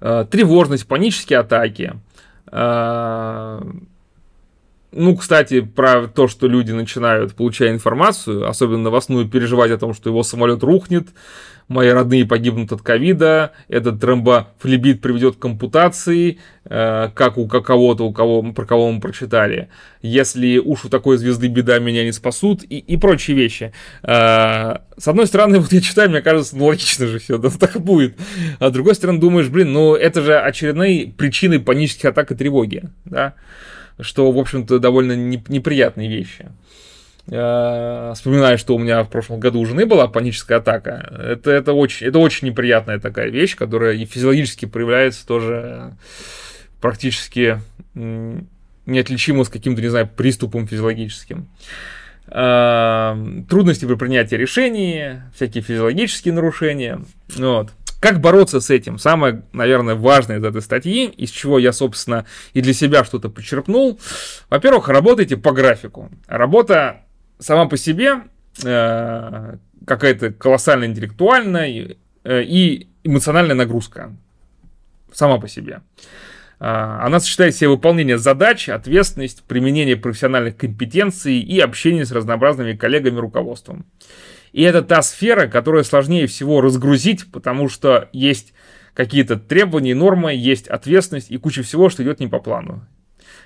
Э, 0.00 0.24
тревожность, 0.28 0.86
панические 0.86 1.38
атаки, 1.40 1.94
ну, 4.92 5.16
кстати, 5.16 5.60
про 5.60 6.08
то, 6.08 6.26
что 6.26 6.48
люди 6.48 6.72
начинают, 6.72 7.34
получая 7.34 7.70
информацию, 7.70 8.48
особенно 8.48 8.78
новостную, 8.78 9.28
переживать 9.28 9.70
о 9.70 9.78
том, 9.78 9.94
что 9.94 10.10
его 10.10 10.24
самолет 10.24 10.64
рухнет, 10.64 11.08
мои 11.70 11.88
родные 11.88 12.26
погибнут 12.26 12.72
от 12.72 12.82
ковида, 12.82 13.52
этот 13.68 14.00
тромбофлебит 14.00 15.00
приведет 15.00 15.36
к 15.36 15.44
ампутации, 15.44 16.38
э, 16.64 17.10
как 17.14 17.38
у 17.38 17.46
кого-то, 17.46 18.04
у 18.04 18.12
кого, 18.12 18.42
про 18.52 18.66
кого 18.66 18.90
мы 18.90 19.00
прочитали. 19.00 19.68
Если 20.02 20.58
уж 20.58 20.84
у 20.84 20.88
такой 20.88 21.16
звезды 21.16 21.46
беда, 21.46 21.78
меня 21.78 22.04
не 22.04 22.10
спасут, 22.10 22.64
и, 22.64 22.78
и 22.78 22.96
прочие 22.96 23.36
вещи. 23.36 23.72
Э, 24.02 24.78
с 24.98 25.06
одной 25.06 25.28
стороны, 25.28 25.60
вот 25.60 25.72
я 25.72 25.80
читаю, 25.80 26.10
мне 26.10 26.22
кажется, 26.22 26.56
ну 26.56 26.66
логично 26.66 27.06
же 27.06 27.20
все, 27.20 27.38
да, 27.38 27.50
так 27.50 27.76
и 27.76 27.78
будет. 27.78 28.16
А 28.58 28.70
с 28.70 28.72
другой 28.72 28.96
стороны, 28.96 29.20
думаешь, 29.20 29.48
блин, 29.48 29.72
ну 29.72 29.94
это 29.94 30.22
же 30.22 30.36
очередные 30.36 31.06
причины 31.06 31.60
панических 31.60 32.06
атак 32.06 32.32
и 32.32 32.34
тревоги, 32.34 32.82
да, 33.04 33.34
что, 34.00 34.30
в 34.32 34.38
общем-то, 34.38 34.80
довольно 34.80 35.12
неприятные 35.14 36.08
вещи. 36.08 36.48
Э, 37.32 38.12
вспоминаю, 38.14 38.58
что 38.58 38.74
у 38.74 38.78
меня 38.78 39.04
в 39.04 39.08
прошлом 39.08 39.38
году 39.38 39.60
у 39.60 39.66
жены 39.66 39.86
была 39.86 40.08
паническая 40.08 40.58
атака. 40.58 41.08
Это, 41.16 41.52
это, 41.52 41.72
очень, 41.72 42.08
это 42.08 42.18
очень 42.18 42.48
неприятная 42.48 42.98
такая 42.98 43.30
вещь, 43.30 43.56
которая 43.56 43.94
и 43.94 44.04
физиологически 44.04 44.66
проявляется 44.66 45.24
тоже 45.26 45.96
практически 46.80 47.60
неотличимо 47.94 49.44
с 49.44 49.48
каким-то, 49.48 49.80
не 49.80 49.88
знаю, 49.88 50.08
приступом 50.08 50.66
физиологическим. 50.66 51.48
Э, 52.26 53.16
трудности 53.48 53.84
при 53.84 53.94
принятии 53.94 54.34
решений, 54.34 55.20
всякие 55.32 55.62
физиологические 55.62 56.34
нарушения. 56.34 57.00
Вот. 57.36 57.70
Как 58.00 58.20
бороться 58.20 58.60
с 58.60 58.70
этим? 58.70 58.98
Самое, 58.98 59.42
наверное, 59.52 59.94
важное 59.94 60.38
из 60.38 60.44
этой 60.44 60.62
статьи, 60.62 61.04
из 61.04 61.30
чего 61.30 61.60
я, 61.60 61.72
собственно, 61.72 62.24
и 62.54 62.60
для 62.60 62.72
себя 62.72 63.04
что-то 63.04 63.28
почерпнул. 63.28 64.00
Во-первых, 64.48 64.88
работайте 64.88 65.36
по 65.36 65.52
графику. 65.52 66.10
Работа 66.26 67.02
сама 67.40 67.66
по 67.66 67.76
себе 67.76 68.22
э, 68.62 69.56
какая-то 69.86 70.32
колоссальная 70.32 70.88
интеллектуальная 70.88 71.96
э, 72.24 72.42
и 72.42 72.88
эмоциональная 73.02 73.56
нагрузка. 73.56 74.14
Сама 75.12 75.38
по 75.38 75.48
себе. 75.48 75.80
Э, 76.60 76.98
она 77.00 77.18
сочетает 77.18 77.54
в 77.54 77.58
себе 77.58 77.70
выполнение 77.70 78.18
задач, 78.18 78.68
ответственность, 78.68 79.42
применение 79.44 79.96
профессиональных 79.96 80.56
компетенций 80.56 81.40
и 81.40 81.58
общение 81.58 82.04
с 82.04 82.12
разнообразными 82.12 82.74
коллегами 82.76 83.16
и 83.16 83.20
руководством. 83.20 83.86
И 84.52 84.62
это 84.62 84.82
та 84.82 85.02
сфера, 85.02 85.46
которая 85.46 85.84
сложнее 85.84 86.26
всего 86.26 86.60
разгрузить, 86.60 87.30
потому 87.32 87.68
что 87.68 88.08
есть 88.12 88.52
какие-то 88.94 89.36
требования, 89.36 89.94
нормы, 89.94 90.34
есть 90.34 90.68
ответственность 90.68 91.30
и 91.30 91.38
куча 91.38 91.62
всего, 91.62 91.88
что 91.88 92.02
идет 92.02 92.20
не 92.20 92.26
по 92.26 92.40
плану. 92.40 92.86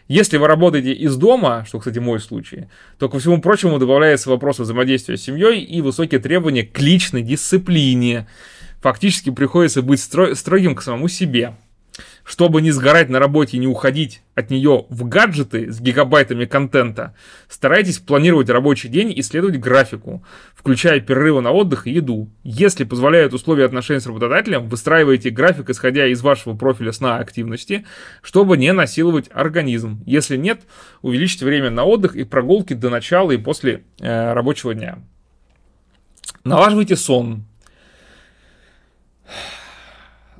Если 0.06 0.36
вы 0.36 0.46
работаете 0.48 0.92
из 0.92 1.16
дома, 1.16 1.64
что, 1.66 1.78
кстати, 1.78 1.98
мой 1.98 2.20
случай, 2.20 2.68
то, 2.98 3.08
ко 3.08 3.18
всему 3.18 3.40
прочему, 3.40 3.78
добавляется 3.78 4.28
вопрос 4.28 4.58
взаимодействия 4.58 5.16
с 5.16 5.22
семьей 5.22 5.62
и 5.62 5.80
высокие 5.80 6.20
требования 6.20 6.62
к 6.64 6.78
личной 6.78 7.22
дисциплине. 7.22 8.26
Фактически 8.82 9.30
приходится 9.30 9.80
быть 9.80 10.00
строгим 10.00 10.74
к 10.74 10.82
самому 10.82 11.08
себе. 11.08 11.54
Чтобы 12.24 12.60
не 12.62 12.72
сгорать 12.72 13.08
на 13.08 13.20
работе 13.20 13.56
и 13.56 13.60
не 13.60 13.68
уходить 13.68 14.22
от 14.34 14.50
нее 14.50 14.86
в 14.88 15.06
гаджеты 15.06 15.70
с 15.70 15.80
гигабайтами 15.80 16.44
контента, 16.44 17.14
старайтесь 17.48 17.98
планировать 17.98 18.50
рабочий 18.50 18.88
день 18.88 19.12
и 19.16 19.22
следовать 19.22 19.60
графику, 19.60 20.24
включая 20.56 21.00
перерывы 21.00 21.40
на 21.40 21.52
отдых 21.52 21.86
и 21.86 21.92
еду. 21.92 22.30
Если 22.42 22.84
позволяют 22.84 23.32
условия 23.32 23.66
отношений 23.66 24.00
с 24.00 24.06
работодателем, 24.06 24.68
выстраивайте 24.68 25.30
график, 25.30 25.70
исходя 25.70 26.06
из 26.08 26.20
вашего 26.22 26.56
профиля 26.56 26.92
сна 26.92 27.18
активности, 27.18 27.84
чтобы 28.22 28.56
не 28.56 28.72
насиловать 28.72 29.30
организм. 29.32 30.02
Если 30.04 30.36
нет, 30.36 30.62
увеличьте 31.02 31.44
время 31.44 31.70
на 31.70 31.84
отдых 31.84 32.16
и 32.16 32.24
прогулки 32.24 32.74
до 32.74 32.90
начала 32.90 33.30
и 33.30 33.36
после 33.36 33.84
э, 34.00 34.32
рабочего 34.32 34.74
дня. 34.74 34.98
Налаживайте 36.42 36.96
сон. 36.96 37.44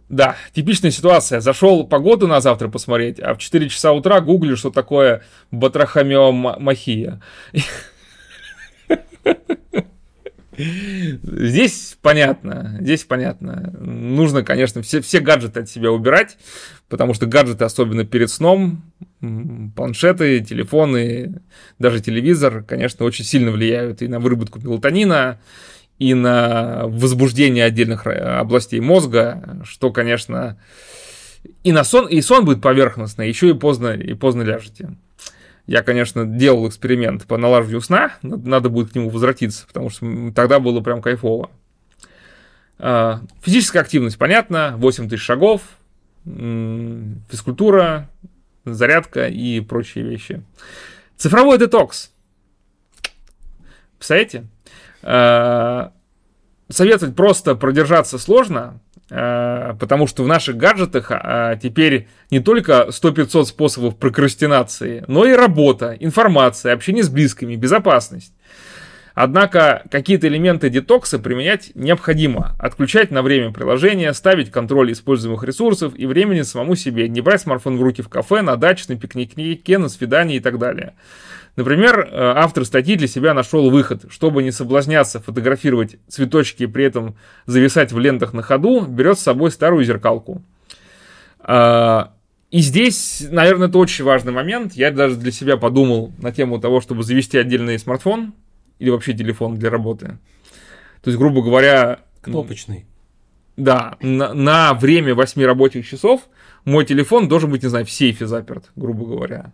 Да, 0.08 0.36
типичная 0.52 0.90
ситуация. 0.90 1.40
Зашел 1.40 1.86
погоду 1.86 2.26
на 2.26 2.40
завтра 2.40 2.68
посмотреть, 2.68 3.18
а 3.20 3.34
в 3.34 3.38
4 3.38 3.68
часа 3.68 3.92
утра 3.92 4.20
гуглю, 4.20 4.56
что 4.56 4.70
такое 4.70 5.22
батрахомиомахия. 5.50 7.20
Здесь 10.56 11.96
понятно, 12.00 12.76
здесь 12.80 13.04
понятно. 13.04 13.72
Нужно, 13.80 14.44
конечно, 14.44 14.82
все, 14.82 15.00
все 15.00 15.18
гаджеты 15.18 15.60
от 15.60 15.68
себя 15.68 15.90
убирать, 15.90 16.36
потому 16.88 17.12
что 17.14 17.26
гаджеты, 17.26 17.64
особенно 17.64 18.04
перед 18.04 18.30
сном, 18.30 18.82
планшеты, 19.74 20.40
телефоны, 20.40 21.42
даже 21.78 22.00
телевизор, 22.00 22.62
конечно, 22.62 23.04
очень 23.04 23.24
сильно 23.24 23.50
влияют 23.50 24.02
и 24.02 24.06
на 24.06 24.20
выработку 24.20 24.60
мелатонина, 24.60 25.40
и 25.98 26.14
на 26.14 26.86
возбуждение 26.86 27.64
отдельных 27.64 28.06
областей 28.06 28.80
мозга, 28.80 29.60
что, 29.64 29.92
конечно, 29.92 30.58
и 31.62 31.72
на 31.72 31.84
сон, 31.84 32.08
и 32.08 32.20
сон 32.20 32.44
будет 32.44 32.60
поверхностный, 32.60 33.28
еще 33.28 33.50
и 33.50 33.54
поздно, 33.54 33.88
и 33.88 34.14
поздно 34.14 34.42
ляжете. 34.42 34.96
Я, 35.66 35.82
конечно, 35.82 36.26
делал 36.26 36.68
эксперимент 36.68 37.26
по 37.26 37.38
налаживанию 37.38 37.80
сна, 37.80 38.12
надо 38.22 38.68
будет 38.68 38.92
к 38.92 38.94
нему 38.94 39.08
возвратиться, 39.08 39.66
потому 39.66 39.88
что 39.88 40.32
тогда 40.34 40.60
было 40.60 40.80
прям 40.80 41.00
кайфово. 41.00 41.50
А, 42.78 43.22
физическая 43.42 43.82
активность, 43.82 44.18
понятно, 44.18 44.74
8 44.76 45.08
тысяч 45.08 45.22
шагов, 45.22 45.62
физкультура, 46.24 48.10
зарядка 48.64 49.28
и 49.28 49.60
прочие 49.60 50.04
вещи. 50.04 50.42
Цифровой 51.16 51.58
детокс. 51.58 52.10
Представляете? 53.98 54.46
Э, 55.04 55.90
советовать 56.70 57.14
просто 57.14 57.54
продержаться 57.54 58.18
сложно, 58.18 58.80
э, 59.10 59.74
потому 59.78 60.06
что 60.06 60.24
в 60.24 60.26
наших 60.26 60.56
гаджетах 60.56 61.10
э, 61.10 61.58
теперь 61.62 62.08
не 62.30 62.40
только 62.40 62.86
100-500 62.88 63.44
способов 63.44 63.96
прокрастинации, 63.98 65.04
но 65.06 65.26
и 65.26 65.34
работа, 65.34 65.94
информация, 66.00 66.72
общение 66.72 67.04
с 67.04 67.10
близкими, 67.10 67.54
безопасность. 67.54 68.32
Однако 69.14 69.84
какие-то 69.92 70.26
элементы 70.26 70.70
детокса 70.70 71.20
применять 71.20 71.70
необходимо. 71.76 72.56
Отключать 72.58 73.12
на 73.12 73.22
время 73.22 73.52
приложения, 73.52 74.12
ставить 74.12 74.50
контроль 74.50 74.90
используемых 74.90 75.44
ресурсов 75.44 75.92
и 75.96 76.06
времени 76.06 76.42
самому 76.42 76.74
себе, 76.74 77.08
не 77.08 77.20
брать 77.20 77.42
смартфон 77.42 77.76
в 77.76 77.82
руки 77.82 78.02
в 78.02 78.08
кафе, 78.08 78.42
на 78.42 78.56
даче, 78.56 78.86
на 78.88 78.96
пикнике, 78.96 79.78
на 79.78 79.88
свидании 79.88 80.38
и 80.38 80.40
так 80.40 80.58
далее. 80.58 80.94
Например, 81.56 82.00
э, 82.00 82.32
автор 82.36 82.64
статьи 82.64 82.96
для 82.96 83.06
себя 83.06 83.32
нашел 83.32 83.70
выход. 83.70 84.06
Чтобы 84.10 84.42
не 84.42 84.50
соблазняться 84.50 85.20
фотографировать 85.20 85.96
цветочки 86.08 86.64
и 86.64 86.66
при 86.66 86.84
этом 86.84 87.16
зависать 87.46 87.92
в 87.92 87.98
лентах 87.98 88.32
на 88.32 88.42
ходу, 88.42 88.84
берет 88.86 89.18
с 89.18 89.22
собой 89.22 89.50
старую 89.50 89.84
зеркалку. 89.84 90.42
А, 91.38 92.12
и 92.50 92.60
здесь, 92.60 93.24
наверное, 93.30 93.68
это 93.68 93.78
очень 93.78 94.04
важный 94.04 94.32
момент. 94.32 94.72
Я 94.74 94.90
даже 94.90 95.16
для 95.16 95.30
себя 95.30 95.56
подумал 95.56 96.12
на 96.18 96.32
тему 96.32 96.58
того, 96.58 96.80
чтобы 96.80 97.04
завести 97.04 97.38
отдельный 97.38 97.78
смартфон 97.78 98.34
или 98.80 98.90
вообще 98.90 99.12
телефон 99.12 99.56
для 99.56 99.70
работы. 99.70 100.18
То 101.02 101.10
есть, 101.10 101.18
грубо 101.18 101.42
говоря... 101.42 102.00
Кнопочный. 102.20 102.86
Да, 103.56 103.96
на, 104.00 104.34
на 104.34 104.74
время 104.74 105.14
8 105.14 105.40
рабочих 105.44 105.86
часов 105.86 106.22
мой 106.64 106.84
телефон 106.84 107.28
должен 107.28 107.50
быть, 107.50 107.62
не 107.62 107.68
знаю, 107.68 107.86
в 107.86 107.90
сейфе 107.90 108.26
заперт, 108.26 108.72
грубо 108.74 109.06
говоря. 109.06 109.52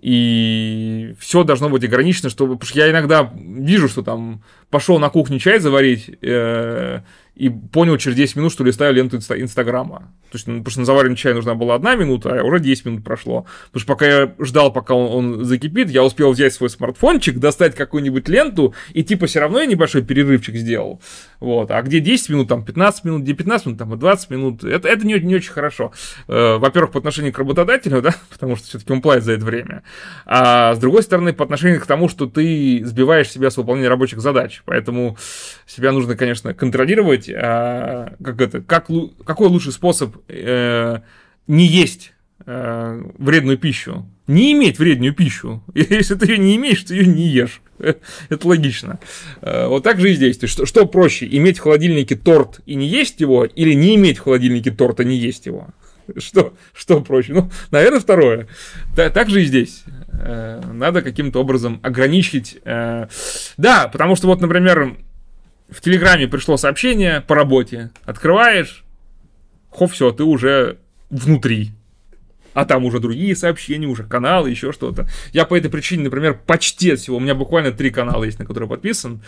И 0.00 1.14
все 1.18 1.44
должно 1.44 1.68
быть 1.68 1.84
ограничено, 1.84 2.30
чтобы... 2.30 2.54
Потому 2.54 2.70
что 2.70 2.78
я 2.78 2.90
иногда 2.90 3.30
вижу, 3.36 3.88
что 3.88 4.02
там 4.02 4.42
пошел 4.70 4.98
на 4.98 5.10
кухню 5.10 5.38
чай 5.38 5.58
заварить, 5.58 6.10
э, 6.22 7.00
и 7.40 7.48
понял 7.48 7.96
через 7.96 8.18
10 8.18 8.36
минут, 8.36 8.52
что 8.52 8.64
листаю 8.64 8.92
ленту 8.92 9.16
Инстаграма. 9.16 10.12
То 10.30 10.36
есть, 10.36 10.46
ну, 10.46 10.58
потому 10.58 10.70
что 10.70 10.80
на 10.80 10.86
заваренный 10.86 11.16
чай 11.16 11.32
нужна 11.32 11.54
была 11.54 11.74
одна 11.74 11.94
минута, 11.94 12.38
а 12.38 12.44
уже 12.44 12.60
10 12.60 12.84
минут 12.84 13.04
прошло. 13.04 13.46
Потому 13.68 13.80
что 13.80 13.86
пока 13.86 14.06
я 14.06 14.34
ждал, 14.38 14.70
пока 14.70 14.94
он, 14.94 15.38
он 15.38 15.44
закипит, 15.46 15.88
я 15.88 16.04
успел 16.04 16.32
взять 16.32 16.52
свой 16.52 16.68
смартфончик, 16.68 17.38
достать 17.38 17.74
какую-нибудь 17.74 18.28
ленту, 18.28 18.74
и 18.92 19.02
типа 19.02 19.26
все 19.26 19.40
равно 19.40 19.60
я 19.60 19.66
небольшой 19.66 20.02
перерывчик 20.02 20.54
сделал. 20.54 21.00
Вот. 21.40 21.70
А 21.70 21.80
где 21.80 22.00
10 22.00 22.28
минут, 22.28 22.48
там 22.48 22.62
15 22.62 23.04
минут, 23.04 23.22
где 23.22 23.32
15 23.32 23.66
минут, 23.66 23.78
там 23.78 23.98
20 23.98 24.30
минут, 24.30 24.62
это, 24.62 24.86
это 24.86 25.06
не, 25.06 25.18
не 25.18 25.36
очень 25.36 25.52
хорошо. 25.52 25.92
Э, 26.28 26.58
во-первых, 26.58 26.92
по 26.92 26.98
отношению 26.98 27.32
к 27.32 27.38
работодателю, 27.38 28.02
да, 28.02 28.14
потому 28.30 28.56
что 28.56 28.66
все-таки 28.66 28.92
он 28.92 29.00
платит 29.00 29.24
за 29.24 29.32
это 29.32 29.46
время. 29.46 29.82
А 30.26 30.74
с 30.74 30.78
другой 30.78 31.02
стороны, 31.02 31.32
по 31.32 31.44
отношению 31.44 31.80
к 31.80 31.86
тому, 31.86 32.10
что 32.10 32.26
ты 32.26 32.82
сбиваешь 32.84 33.30
себя 33.30 33.50
с 33.50 33.56
выполнения 33.56 33.88
рабочих 33.88 34.20
задач. 34.20 34.60
Поэтому 34.66 35.16
себя 35.66 35.92
нужно, 35.92 36.16
конечно, 36.16 36.52
контролировать. 36.52 37.29
А, 37.36 38.14
как 38.22 38.40
это, 38.40 38.60
как, 38.60 38.88
какой 39.24 39.48
лучший 39.48 39.72
способ 39.72 40.16
э, 40.28 40.98
не 41.46 41.66
есть 41.66 42.12
э, 42.46 43.02
вредную 43.18 43.58
пищу? 43.58 44.06
Не 44.26 44.52
иметь 44.52 44.78
вредную 44.78 45.12
пищу. 45.12 45.62
Если 45.74 46.14
ты 46.14 46.26
ее 46.32 46.38
не 46.38 46.56
имеешь, 46.56 46.82
ты 46.84 46.94
ее 46.94 47.06
не 47.06 47.26
ешь. 47.26 47.62
Это 47.78 48.48
логично. 48.48 49.00
Э, 49.42 49.66
вот 49.66 49.82
так 49.82 50.00
же 50.00 50.10
и 50.10 50.14
здесь. 50.14 50.38
То 50.38 50.44
есть, 50.44 50.54
что, 50.54 50.66
что 50.66 50.86
проще, 50.86 51.26
иметь 51.26 51.58
в 51.58 51.62
холодильнике 51.62 52.16
торт 52.16 52.60
и 52.66 52.74
не 52.74 52.86
есть 52.86 53.20
его, 53.20 53.44
или 53.44 53.72
не 53.74 53.96
иметь 53.96 54.18
в 54.18 54.22
холодильнике 54.22 54.70
торта 54.70 55.02
и 55.02 55.06
не 55.06 55.16
есть 55.16 55.46
его? 55.46 55.68
Что, 56.16 56.54
что 56.72 57.00
проще? 57.02 57.34
Ну, 57.34 57.50
наверное, 57.70 58.00
второе. 58.00 58.48
Так 58.96 59.30
же 59.30 59.42
и 59.42 59.46
здесь. 59.46 59.84
Э, 60.12 60.60
надо 60.72 61.02
каким-то 61.02 61.40
образом 61.40 61.80
ограничить. 61.82 62.58
Э, 62.64 63.06
да, 63.56 63.88
потому 63.88 64.16
что 64.16 64.26
вот, 64.26 64.40
например, 64.40 64.96
в 65.70 65.80
Телеграме 65.80 66.28
пришло 66.28 66.56
сообщение 66.56 67.20
по 67.20 67.34
работе. 67.34 67.90
Открываешь, 68.04 68.84
хоп, 69.70 69.92
все, 69.92 70.10
ты 70.10 70.24
уже 70.24 70.78
внутри. 71.10 71.70
А 72.52 72.64
там 72.64 72.84
уже 72.84 72.98
другие 72.98 73.36
сообщения, 73.36 73.86
уже 73.86 74.02
каналы, 74.02 74.50
еще 74.50 74.72
что-то. 74.72 75.08
Я 75.32 75.44
по 75.44 75.56
этой 75.56 75.70
причине, 75.70 76.04
например, 76.04 76.40
почти 76.46 76.94
всего. 76.96 77.18
У 77.18 77.20
меня 77.20 77.34
буквально 77.34 77.70
три 77.70 77.90
канала 77.90 78.24
есть, 78.24 78.40
на 78.40 78.44
которые 78.44 78.68
подписан. 78.68 79.22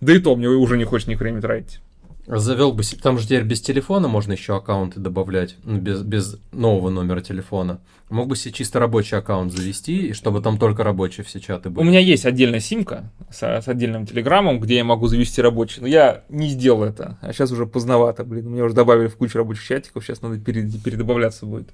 Да 0.00 0.12
и 0.12 0.18
то 0.18 0.34
мне 0.34 0.48
уже 0.48 0.76
не 0.76 0.84
хочется 0.84 1.10
ни 1.10 1.14
время 1.14 1.40
тратить. 1.40 1.80
Завел 2.26 2.72
бы, 2.72 2.82
там 3.02 3.18
же 3.18 3.26
теперь 3.26 3.42
без 3.42 3.60
телефона 3.60 4.08
можно 4.08 4.32
еще 4.32 4.56
аккаунты 4.56 4.98
добавлять, 4.98 5.56
ну, 5.62 5.78
без, 5.78 6.00
без 6.02 6.38
нового 6.52 6.88
номера 6.88 7.20
телефона. 7.20 7.80
Мог 8.08 8.28
бы 8.28 8.36
себе 8.36 8.52
чисто 8.52 8.78
рабочий 8.78 9.16
аккаунт 9.16 9.52
завести, 9.52 10.08
и 10.08 10.12
чтобы 10.14 10.40
там 10.40 10.58
только 10.58 10.84
рабочие 10.84 11.24
все 11.24 11.38
чаты 11.38 11.68
были. 11.68 11.84
У 11.84 11.88
меня 11.88 12.00
есть 12.00 12.24
отдельная 12.24 12.60
симка 12.60 13.12
с, 13.30 13.42
с 13.42 13.68
отдельным 13.68 14.06
телеграммом, 14.06 14.58
где 14.58 14.76
я 14.76 14.84
могу 14.84 15.06
завести 15.06 15.42
рабочий, 15.42 15.82
но 15.82 15.86
я 15.86 16.24
не 16.30 16.48
сделал 16.48 16.84
это. 16.84 17.18
А 17.20 17.32
сейчас 17.34 17.52
уже 17.52 17.66
поздновато, 17.66 18.24
блин, 18.24 18.48
мне 18.50 18.62
уже 18.62 18.74
добавили 18.74 19.08
в 19.08 19.16
кучу 19.16 19.36
рабочих 19.36 19.64
чатиков, 19.64 20.02
сейчас 20.02 20.22
надо 20.22 20.38
передобавляться 20.38 21.44
будет. 21.44 21.68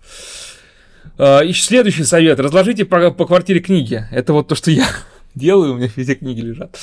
А, 1.17 1.41
и 1.41 1.53
следующий 1.53 2.05
совет. 2.05 2.41
Разложите 2.41 2.85
по, 2.85 3.13
по 3.13 3.27
квартире 3.27 3.61
книги. 3.61 4.05
Это 4.11 4.33
вот 4.33 4.49
то, 4.49 4.55
что 4.55 4.71
я 4.71 4.89
делаю, 5.35 5.73
у 5.73 5.77
меня 5.77 5.89
везде 5.95 6.15
книги 6.15 6.41
лежат. 6.41 6.79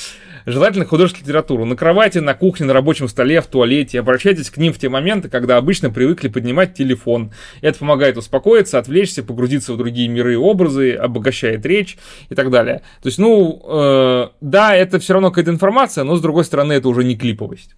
Желательно 0.46 0.84
художественную 0.84 1.26
литературу. 1.26 1.64
На 1.64 1.76
кровати, 1.76 2.18
на 2.18 2.34
кухне, 2.34 2.66
на 2.66 2.72
рабочем 2.72 3.08
столе, 3.08 3.40
в 3.40 3.46
туалете. 3.46 4.00
Обращайтесь 4.00 4.50
к 4.50 4.56
ним 4.56 4.72
в 4.72 4.78
те 4.78 4.88
моменты, 4.88 5.28
когда 5.28 5.56
обычно 5.56 5.90
привыкли 5.90 6.28
поднимать 6.28 6.74
телефон. 6.74 7.32
Это 7.60 7.78
помогает 7.78 8.16
успокоиться, 8.16 8.78
отвлечься, 8.78 9.22
погрузиться 9.22 9.72
в 9.72 9.76
другие 9.76 10.08
миры 10.08 10.34
и 10.34 10.36
образы, 10.36 10.94
обогащает 10.94 11.66
речь 11.66 11.98
и 12.30 12.34
так 12.34 12.50
далее. 12.50 12.82
То 13.02 13.08
есть, 13.08 13.18
ну, 13.18 13.62
э, 13.68 14.28
да, 14.40 14.74
это 14.74 14.98
все 14.98 15.12
равно 15.12 15.30
какая-то 15.30 15.50
информация, 15.50 16.04
но 16.04 16.16
с 16.16 16.20
другой 16.20 16.44
стороны, 16.44 16.72
это 16.72 16.88
уже 16.88 17.04
не 17.04 17.16
клиповость. 17.16 17.74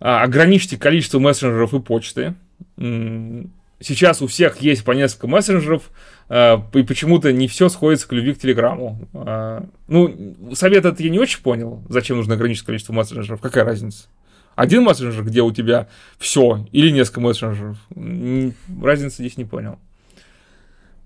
А, 0.00 0.22
ограничьте 0.22 0.76
количество 0.76 1.18
мессенджеров 1.18 1.74
и 1.74 1.80
почты. 1.80 2.34
Сейчас 2.76 4.22
у 4.22 4.26
всех 4.26 4.58
есть 4.58 4.84
по 4.84 4.92
несколько 4.92 5.26
мессенджеров, 5.26 5.90
и 6.28 6.82
почему-то 6.82 7.32
не 7.32 7.48
все 7.48 7.68
сходится 7.68 8.08
к 8.08 8.12
любви 8.12 8.34
к 8.34 8.38
Телеграму. 8.38 8.98
А, 9.14 9.66
ну, 9.88 10.36
совет 10.54 10.84
этот 10.84 11.00
я 11.00 11.10
не 11.10 11.18
очень 11.18 11.42
понял, 11.42 11.82
зачем 11.88 12.16
нужно 12.16 12.34
ограничить 12.34 12.64
количество 12.64 12.92
мессенджеров, 12.92 13.40
какая 13.40 13.64
разница? 13.64 14.06
Один 14.56 14.82
мессенджер, 14.84 15.24
где 15.24 15.42
у 15.42 15.52
тебя 15.52 15.88
все, 16.18 16.66
или 16.72 16.90
несколько 16.90 17.20
мессенджеров, 17.20 17.76
разницы 18.82 19.16
здесь 19.16 19.36
не 19.36 19.44
понял. 19.44 19.78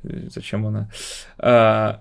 Зачем 0.03 0.67
она? 0.67 0.89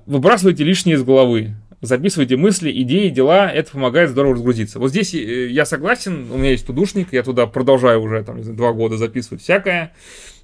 Выбрасывайте 0.05 0.63
лишнее 0.63 0.97
из 0.97 1.03
головы. 1.03 1.55
Записывайте 1.81 2.37
мысли, 2.37 2.71
идеи, 2.81 3.09
дела, 3.09 3.51
это 3.51 3.71
помогает 3.71 4.09
здорово 4.09 4.33
разгрузиться. 4.33 4.79
Вот 4.79 4.89
здесь 4.89 5.13
э, 5.13 5.47
я 5.49 5.63
согласен, 5.63 6.31
у 6.31 6.37
меня 6.37 6.49
есть 6.49 6.65
тудушник, 6.65 7.13
я 7.13 7.21
туда 7.21 7.45
продолжаю 7.45 8.01
уже 8.01 8.23
там, 8.23 8.41
два 8.55 8.73
года 8.73 8.97
записывать 8.97 9.43
всякое 9.43 9.93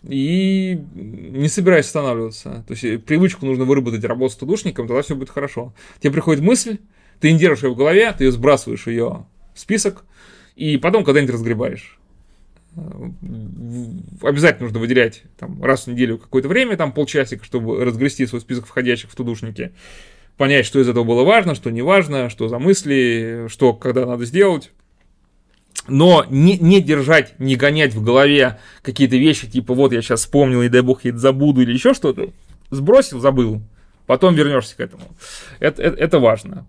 и 0.07 0.79
не 0.93 1.47
собираюсь 1.47 1.85
останавливаться. 1.85 2.63
То 2.67 2.73
есть 2.73 2.83
э, 2.83 2.97
привычку 2.97 3.45
нужно 3.45 3.65
выработать 3.65 4.03
работать 4.03 4.35
с 4.35 4.39
тудушником, 4.39 4.87
тогда 4.87 5.01
все 5.01 5.15
будет 5.15 5.29
хорошо. 5.29 5.73
Тебе 5.99 6.13
приходит 6.13 6.43
мысль, 6.43 6.77
ты 7.19 7.31
не 7.31 7.39
держишь 7.39 7.63
ее 7.63 7.71
в 7.71 7.75
голове, 7.75 8.11
ты 8.11 8.25
ее 8.25 8.31
сбрасываешь 8.31 8.87
ее 8.87 9.25
в 9.53 9.59
список, 9.59 10.03
и 10.55 10.77
потом 10.77 11.03
когда-нибудь 11.03 11.33
разгребаешь. 11.33 11.99
Э, 12.75 12.81
обязательно 14.21 14.65
нужно 14.65 14.79
выделять 14.79 15.23
там, 15.37 15.63
раз 15.63 15.85
в 15.85 15.87
неделю 15.87 16.17
какое-то 16.17 16.49
время, 16.49 16.75
там 16.75 16.91
полчасика, 16.91 17.45
чтобы 17.45 17.83
разгрести 17.83 18.25
свой 18.25 18.41
список 18.41 18.65
входящих 18.65 19.09
в 19.09 19.15
тудушнике, 19.15 19.71
понять, 20.35 20.65
что 20.65 20.81
из 20.81 20.89
этого 20.89 21.05
было 21.05 21.23
важно, 21.23 21.55
что 21.55 21.69
не 21.69 21.81
важно, 21.81 22.29
что 22.29 22.49
за 22.49 22.59
мысли, 22.59 23.45
что 23.47 23.73
когда 23.73 24.05
надо 24.05 24.25
сделать 24.25 24.71
но 25.87 26.25
не, 26.29 26.57
не 26.57 26.81
держать, 26.81 27.37
не 27.39 27.55
гонять 27.55 27.93
в 27.93 28.03
голове 28.03 28.59
какие-то 28.81 29.17
вещи, 29.17 29.47
типа 29.47 29.73
вот 29.73 29.93
я 29.93 30.01
сейчас 30.01 30.21
вспомнил, 30.21 30.61
и 30.61 30.69
дай 30.69 30.81
бог 30.81 31.03
я 31.03 31.11
это 31.11 31.19
забуду 31.19 31.61
или 31.61 31.73
еще 31.73 31.93
что-то, 31.93 32.29
сбросил, 32.71 33.19
забыл, 33.19 33.61
потом 34.05 34.35
вернешься 34.35 34.75
к 34.75 34.79
этому. 34.79 35.03
Это, 35.59 35.81
это, 35.81 35.97
это 35.97 36.19
важно. 36.19 36.65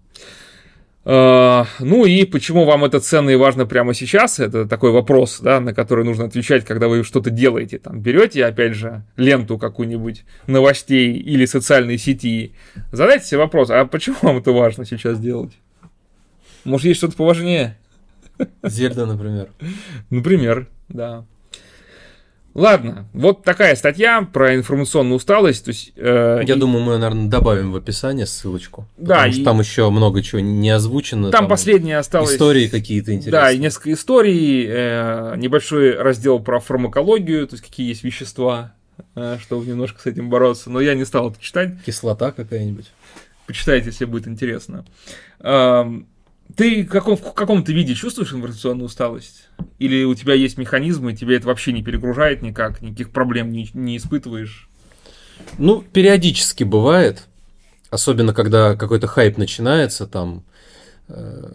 Uh, 1.04 1.66
ну 1.80 2.06
и 2.06 2.24
почему 2.24 2.64
вам 2.64 2.86
это 2.86 2.98
ценно 2.98 3.28
и 3.28 3.36
важно 3.36 3.66
прямо 3.66 3.92
сейчас, 3.92 4.40
это 4.40 4.64
такой 4.66 4.90
вопрос, 4.90 5.38
да, 5.40 5.60
на 5.60 5.74
который 5.74 6.02
нужно 6.02 6.24
отвечать, 6.24 6.64
когда 6.64 6.88
вы 6.88 7.04
что-то 7.04 7.28
делаете. 7.28 7.78
Там 7.78 8.00
берете, 8.00 8.46
опять 8.46 8.72
же, 8.72 9.02
ленту 9.18 9.58
какую-нибудь 9.58 10.24
новостей 10.46 11.12
или 11.12 11.44
социальной 11.44 11.98
сети, 11.98 12.54
задайте 12.90 13.26
себе 13.26 13.40
вопрос, 13.40 13.68
а 13.68 13.84
почему 13.84 14.16
вам 14.22 14.38
это 14.38 14.52
важно 14.52 14.86
сейчас 14.86 15.20
делать? 15.20 15.52
Может, 16.64 16.86
есть 16.86 16.98
что-то 16.98 17.16
поважнее? 17.16 17.76
Зельда, 18.62 19.07
например. 19.07 19.49
Например, 20.11 20.68
да. 20.89 21.24
Ладно, 22.55 23.09
вот 23.12 23.43
такая 23.43 23.74
статья 23.74 24.22
про 24.22 24.55
информационную 24.55 25.16
усталость. 25.16 25.64
То 25.64 25.70
есть, 25.70 25.93
э, 25.97 26.43
Я 26.47 26.55
и... 26.55 26.59
думаю, 26.59 26.85
мы, 26.85 26.99
наверное, 26.99 27.28
добавим 27.28 27.72
в 27.72 27.76
описание 27.76 28.26
ссылочку. 28.26 28.87
Да. 28.97 29.16
Потому 29.16 29.28
и... 29.28 29.32
что 29.32 29.45
там 29.45 29.61
еще 29.61 29.91
много 29.91 30.22
чего 30.22 30.41
не 30.41 30.70
озвучено. 30.70 31.32
Там, 31.32 31.43
там 31.43 31.49
последнее 31.49 31.99
осталось. 31.99 32.35
Истории 32.35 32.68
какие-то 32.68 33.12
интересные. 33.12 33.32
Да, 33.32 33.51
и 33.51 33.59
несколько 33.59 33.93
историй, 33.93 34.66
э, 34.68 35.35
небольшой 35.37 35.97
раздел 35.97 36.39
про 36.39 36.61
фармакологию, 36.61 37.49
то 37.49 37.55
есть 37.55 37.64
какие 37.64 37.89
есть 37.89 38.05
вещества, 38.05 38.72
э, 39.16 39.39
чтобы 39.43 39.66
немножко 39.66 40.01
с 40.01 40.07
этим 40.07 40.30
бороться. 40.30 40.70
Но 40.70 40.80
я 40.80 40.95
не 40.95 41.05
стал 41.05 41.30
это 41.30 41.41
читать. 41.41 41.82
Кислота 41.85 42.30
какая-нибудь. 42.30 42.87
Почитайте, 43.49 43.87
если 43.87 44.05
будет 44.05 44.28
интересно. 44.28 44.87
Эм, 45.41 46.07
ты 46.57 46.84
каком, 46.84 47.16
в 47.16 47.32
каком-то 47.34 47.72
виде 47.72 47.94
чувствуешь 47.94 48.32
информационную 48.32 48.86
усталость? 48.86 49.48
Или 49.78 50.05
у 50.05 50.14
тебя 50.14 50.34
есть 50.34 50.59
механизмы, 50.59 51.12
и 51.12 51.16
тебя 51.16 51.36
это 51.36 51.46
вообще 51.46 51.72
не 51.72 51.82
перегружает 51.82 52.42
никак, 52.42 52.82
никаких 52.82 53.11
проблем 53.11 53.50
не, 53.50 53.70
не 53.74 53.96
испытываешь? 53.96 54.68
Ну, 55.59 55.82
периодически 55.82 56.64
бывает. 56.64 57.26
Особенно, 57.90 58.34
когда 58.34 58.76
какой-то 58.76 59.07
хайп 59.07 59.36
начинается, 59.36 60.07
там 60.07 60.44
э, 61.09 61.52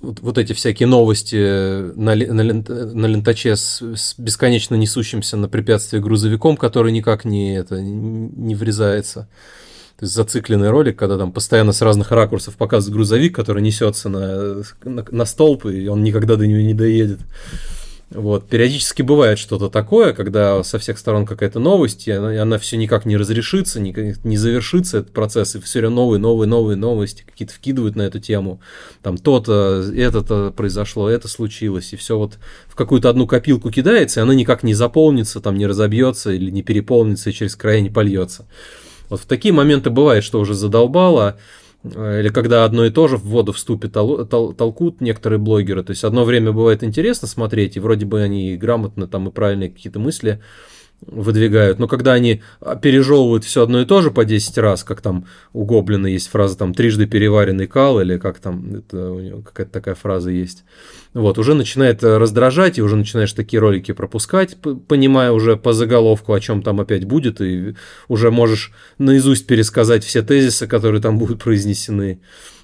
вот, 0.00 0.20
вот 0.20 0.38
эти 0.38 0.52
всякие 0.52 0.86
новости 0.86 1.92
на, 1.96 2.14
на, 2.14 2.44
на 2.44 3.06
лентаче 3.06 3.56
с, 3.56 3.82
с 3.82 4.14
бесконечно 4.18 4.74
несущимся 4.74 5.36
на 5.36 5.48
препятствие 5.48 6.02
грузовиком, 6.02 6.56
который 6.56 6.92
никак 6.92 7.24
не, 7.24 7.56
это, 7.56 7.80
не 7.80 8.54
врезается. 8.54 9.28
То 9.98 10.04
есть 10.04 10.14
зацикленный 10.14 10.70
ролик, 10.70 10.96
когда 10.96 11.18
там 11.18 11.32
постоянно 11.32 11.72
с 11.72 11.82
разных 11.82 12.12
ракурсов 12.12 12.54
показывают 12.54 12.94
грузовик, 12.94 13.34
который 13.34 13.62
несется 13.62 14.08
на, 14.08 14.62
на, 14.84 15.04
на 15.10 15.24
столб, 15.24 15.66
и 15.66 15.88
он 15.88 16.04
никогда 16.04 16.36
до 16.36 16.46
него 16.46 16.60
не 16.60 16.74
доедет. 16.74 17.18
Вот. 18.10 18.48
Периодически 18.48 19.02
бывает 19.02 19.38
что-то 19.38 19.68
такое, 19.68 20.12
когда 20.14 20.62
со 20.62 20.78
всех 20.78 20.98
сторон 20.98 21.26
какая-то 21.26 21.58
новость, 21.58 22.06
и 22.06 22.12
она, 22.12 22.40
она 22.40 22.58
все 22.58 22.76
никак 22.76 23.04
не 23.06 23.16
разрешится, 23.16 23.80
не, 23.80 24.14
не 24.22 24.36
завершится 24.36 24.98
этот 24.98 25.12
процесс, 25.12 25.56
и 25.56 25.60
все 25.60 25.80
время 25.80 25.96
новые, 25.96 26.20
новые, 26.20 26.46
новые 26.46 26.76
новости 26.76 27.24
какие-то 27.26 27.52
вкидывают 27.52 27.96
на 27.96 28.02
эту 28.02 28.20
тему. 28.20 28.60
Там 29.02 29.18
то-то, 29.18 29.84
это-то 29.94 30.52
произошло, 30.56 31.10
это 31.10 31.26
случилось, 31.26 31.92
и 31.92 31.96
все 31.96 32.16
вот 32.16 32.38
в 32.68 32.76
какую-то 32.76 33.10
одну 33.10 33.26
копилку 33.26 33.70
кидается, 33.70 34.20
и 34.20 34.22
она 34.22 34.34
никак 34.34 34.62
не 34.62 34.74
заполнится, 34.74 35.40
там 35.40 35.58
не 35.58 35.66
разобьется 35.66 36.30
или 36.30 36.50
не 36.50 36.62
переполнится, 36.62 37.30
и 37.30 37.34
через 37.34 37.56
края 37.56 37.80
не 37.80 37.90
польется. 37.90 38.46
Вот 39.08 39.20
в 39.20 39.26
такие 39.26 39.52
моменты 39.52 39.90
бывает, 39.90 40.24
что 40.24 40.40
уже 40.40 40.54
задолбало, 40.54 41.38
э, 41.82 42.20
или 42.20 42.28
когда 42.28 42.64
одно 42.64 42.84
и 42.84 42.90
то 42.90 43.08
же 43.08 43.16
в 43.16 43.24
воду 43.24 43.52
вступит 43.52 43.96
тол- 43.96 44.26
тол- 44.26 44.54
толкут 44.54 45.00
некоторые 45.00 45.38
блогеры. 45.38 45.82
То 45.82 45.90
есть 45.90 46.04
одно 46.04 46.24
время 46.24 46.52
бывает 46.52 46.82
интересно 46.82 47.28
смотреть, 47.28 47.76
и 47.76 47.80
вроде 47.80 48.06
бы 48.06 48.22
они 48.22 48.56
грамотно 48.56 49.06
там 49.06 49.28
и 49.28 49.32
правильные 49.32 49.70
какие-то 49.70 49.98
мысли 49.98 50.40
выдвигают, 51.06 51.78
но 51.78 51.86
когда 51.86 52.12
они 52.12 52.42
пережевывают 52.82 53.44
все 53.44 53.62
одно 53.62 53.80
и 53.80 53.84
то 53.84 54.02
же 54.02 54.10
по 54.10 54.24
10 54.24 54.58
раз, 54.58 54.84
как 54.84 55.00
там 55.00 55.26
у 55.52 55.64
Гоблина 55.64 56.06
есть 56.06 56.28
фраза 56.28 56.58
там 56.58 56.74
трижды 56.74 57.06
переваренный 57.06 57.66
кал, 57.66 58.00
или 58.00 58.18
как 58.18 58.38
там, 58.40 58.74
это 58.74 59.42
какая-то 59.44 59.72
такая 59.72 59.94
фраза 59.94 60.30
есть, 60.30 60.64
вот, 61.14 61.38
уже 61.38 61.54
начинает 61.54 62.02
раздражать, 62.02 62.78
и 62.78 62.82
уже 62.82 62.96
начинаешь 62.96 63.32
такие 63.32 63.60
ролики 63.60 63.92
пропускать, 63.92 64.56
понимая 64.88 65.32
уже 65.32 65.56
по 65.56 65.72
заголовку, 65.72 66.32
о 66.32 66.40
чем 66.40 66.62
там 66.62 66.80
опять 66.80 67.04
будет, 67.04 67.40
и 67.40 67.74
уже 68.08 68.30
можешь 68.30 68.72
наизусть 68.98 69.46
пересказать 69.46 70.04
все 70.04 70.22
тезисы, 70.22 70.66
которые 70.66 71.00
там 71.00 71.18
будут 71.18 71.42
произнесены. 71.42 72.20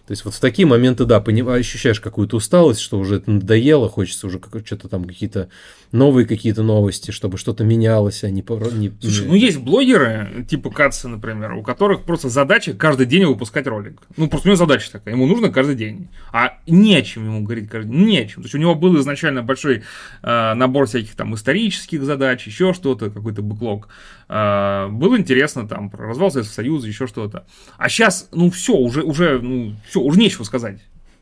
То 0.07 0.13
есть 0.13 0.25
вот 0.25 0.35
в 0.35 0.41
такие 0.41 0.67
моменты, 0.67 1.07
да, 1.07 1.17
ощущаешь 1.17 1.99
какую-то 1.99 2.37
усталость, 2.37 2.81
что 2.81 2.99
уже 2.99 3.17
это 3.17 3.31
надоело, 3.31 3.89
хочется 3.89 4.27
уже 4.27 4.39
что-то 4.65 4.89
там 4.89 5.05
какие-то 5.05 5.49
новые 5.93 6.27
какие-то 6.27 6.63
новости, 6.63 7.11
чтобы 7.13 7.39
что-то 7.39 7.65
менялось, 7.65 8.25
а 8.25 8.29
не... 8.29 8.45
не 8.73 8.93
Слушай, 9.01 9.27
ну 9.29 9.35
есть 9.35 9.59
блогеры, 9.59 10.45
типа 10.49 10.71
Катса, 10.71 11.09
например, 11.09 11.53
у 11.53 11.63
которых 11.63 12.03
просто 12.03 12.29
задача 12.29 12.75
каждый 12.75 13.07
день 13.07 13.25
выпускать 13.25 13.67
ролик. 13.67 14.03
Ну, 14.17 14.29
просто 14.29 14.49
у 14.49 14.51
него 14.51 14.57
задача 14.57 14.91
такая, 14.91 15.15
ему 15.15 15.27
нужно 15.27 15.51
каждый 15.51 15.77
день. 15.77 16.09
А 16.33 16.59
не 16.67 16.97
о 16.97 17.03
чем 17.03 17.25
ему 17.25 17.43
говорить 17.43 17.71
каждый 17.71 17.93
день, 17.93 18.07
не 18.07 18.19
о 18.19 18.27
чем. 18.27 18.43
То 18.43 18.47
есть 18.47 18.55
у 18.57 18.59
него 18.59 18.75
был 18.75 18.99
изначально 19.01 19.43
большой 19.43 19.85
э, 20.23 20.55
набор 20.55 20.87
всяких 20.87 21.15
там 21.15 21.35
исторических 21.35 22.03
задач, 22.03 22.47
еще 22.47 22.75
что-то, 22.75 23.11
какой-то 23.11 23.43
бэклог. 23.43 23.89
Э, 24.29 24.89
было 24.91 25.17
интересно 25.17 25.69
там 25.69 25.91
про 25.91 26.09
развал 26.09 26.31
Советского 26.33 26.57
Союза, 26.57 26.89
еще 26.89 27.07
что-то. 27.07 27.47
А 27.79 27.89
сейчас, 27.89 28.29
ну 28.33 28.51
все, 28.51 28.75
уже, 28.75 29.03
уже, 29.03 29.39
ну 29.41 29.75
все, 29.95 30.01
уже 30.01 30.19
нечего 30.19 30.43
сказать. 30.43 30.81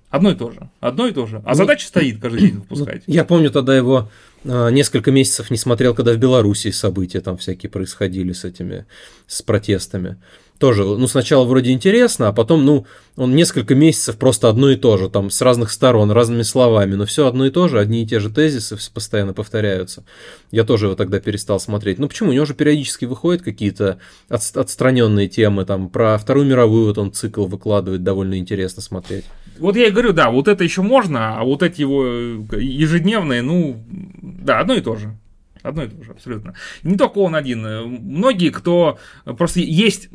Одно 0.09 0.31
и 0.31 0.35
то 0.35 0.51
же. 0.51 0.71
Одно 0.81 1.07
и 1.07 1.13
то 1.13 1.27
же. 1.27 1.43
А 1.45 1.51
ну, 1.51 1.55
задача 1.55 1.87
стоит 1.87 2.21
каждый 2.21 2.41
день 2.41 2.55
выпускать. 2.55 3.03
Я 3.07 3.25
помню 3.25 3.51
тогда 3.51 3.77
его 3.77 4.11
э, 4.45 4.71
несколько 4.71 5.11
месяцев 5.11 5.51
не 5.51 5.59
смотрел, 5.59 5.95
когда 5.95 6.13
в 6.13 6.17
Беларуси 6.17 6.71
события 6.71 7.21
там 7.21 7.37
всякие 7.37 7.69
происходили 7.69 8.33
с 8.33 8.45
этими, 8.45 8.87
с 9.27 9.43
протестами 9.43 10.17
тоже, 10.63 10.85
ну, 10.85 11.09
сначала 11.09 11.45
вроде 11.45 11.73
интересно, 11.73 12.29
а 12.29 12.33
потом, 12.33 12.65
ну, 12.65 12.87
он 13.17 13.35
несколько 13.35 13.75
месяцев 13.75 14.17
просто 14.17 14.49
одно 14.49 14.71
и 14.71 14.77
то 14.77 14.97
же, 14.97 15.11
там, 15.11 15.29
с 15.29 15.43
разных 15.43 15.73
сторон, 15.73 16.13
разными 16.13 16.43
словами, 16.43 16.95
но 16.95 17.05
все 17.05 17.27
одно 17.27 17.47
и 17.47 17.51
то 17.51 17.67
же, 17.67 17.81
одни 17.81 18.05
и 18.05 18.07
те 18.07 18.21
же 18.21 18.31
тезисы 18.31 18.79
постоянно 18.95 19.35
повторяются. 19.35 20.05
Я 20.53 20.63
тоже 20.63 20.87
его 20.87 20.95
тогда 20.95 21.19
перестал 21.19 21.59
смотреть. 21.59 21.99
Ну, 21.99 22.07
почему? 22.07 22.31
У 22.31 22.33
него 22.33 22.45
же 22.45 22.55
периодически 22.55 23.07
выходят 23.07 23.43
какие-то 23.43 23.99
от, 24.29 24.43
отстраненные 24.55 25.27
темы, 25.27 25.65
там, 25.65 25.89
про 25.89 26.17
Вторую 26.17 26.47
мировую 26.47 26.87
вот 26.87 26.99
он 26.99 27.11
цикл 27.11 27.47
выкладывает, 27.47 28.05
довольно 28.05 28.39
интересно 28.39 28.83
смотреть. 28.83 29.25
Вот 29.59 29.75
я 29.75 29.89
и 29.89 29.91
говорю, 29.91 30.13
да, 30.13 30.31
вот 30.31 30.47
это 30.47 30.63
еще 30.63 30.83
можно, 30.83 31.41
а 31.41 31.43
вот 31.43 31.65
эти 31.65 31.81
его 31.81 32.07
ежедневные, 32.07 33.43
ну, 33.43 33.85
да, 33.91 34.61
одно 34.61 34.75
и 34.75 34.81
то 34.81 34.95
же. 34.95 35.19
Одно 35.63 35.85
и 35.85 35.89
то 35.89 36.03
же, 36.03 36.11
абсолютно. 36.13 36.55
Не 36.83 36.97
только 36.97 37.19
он 37.19 37.35
один. 37.35 37.63
Многие, 37.87 38.51
кто... 38.51 38.99
Просто 39.25 39.61
есть 39.61 40.09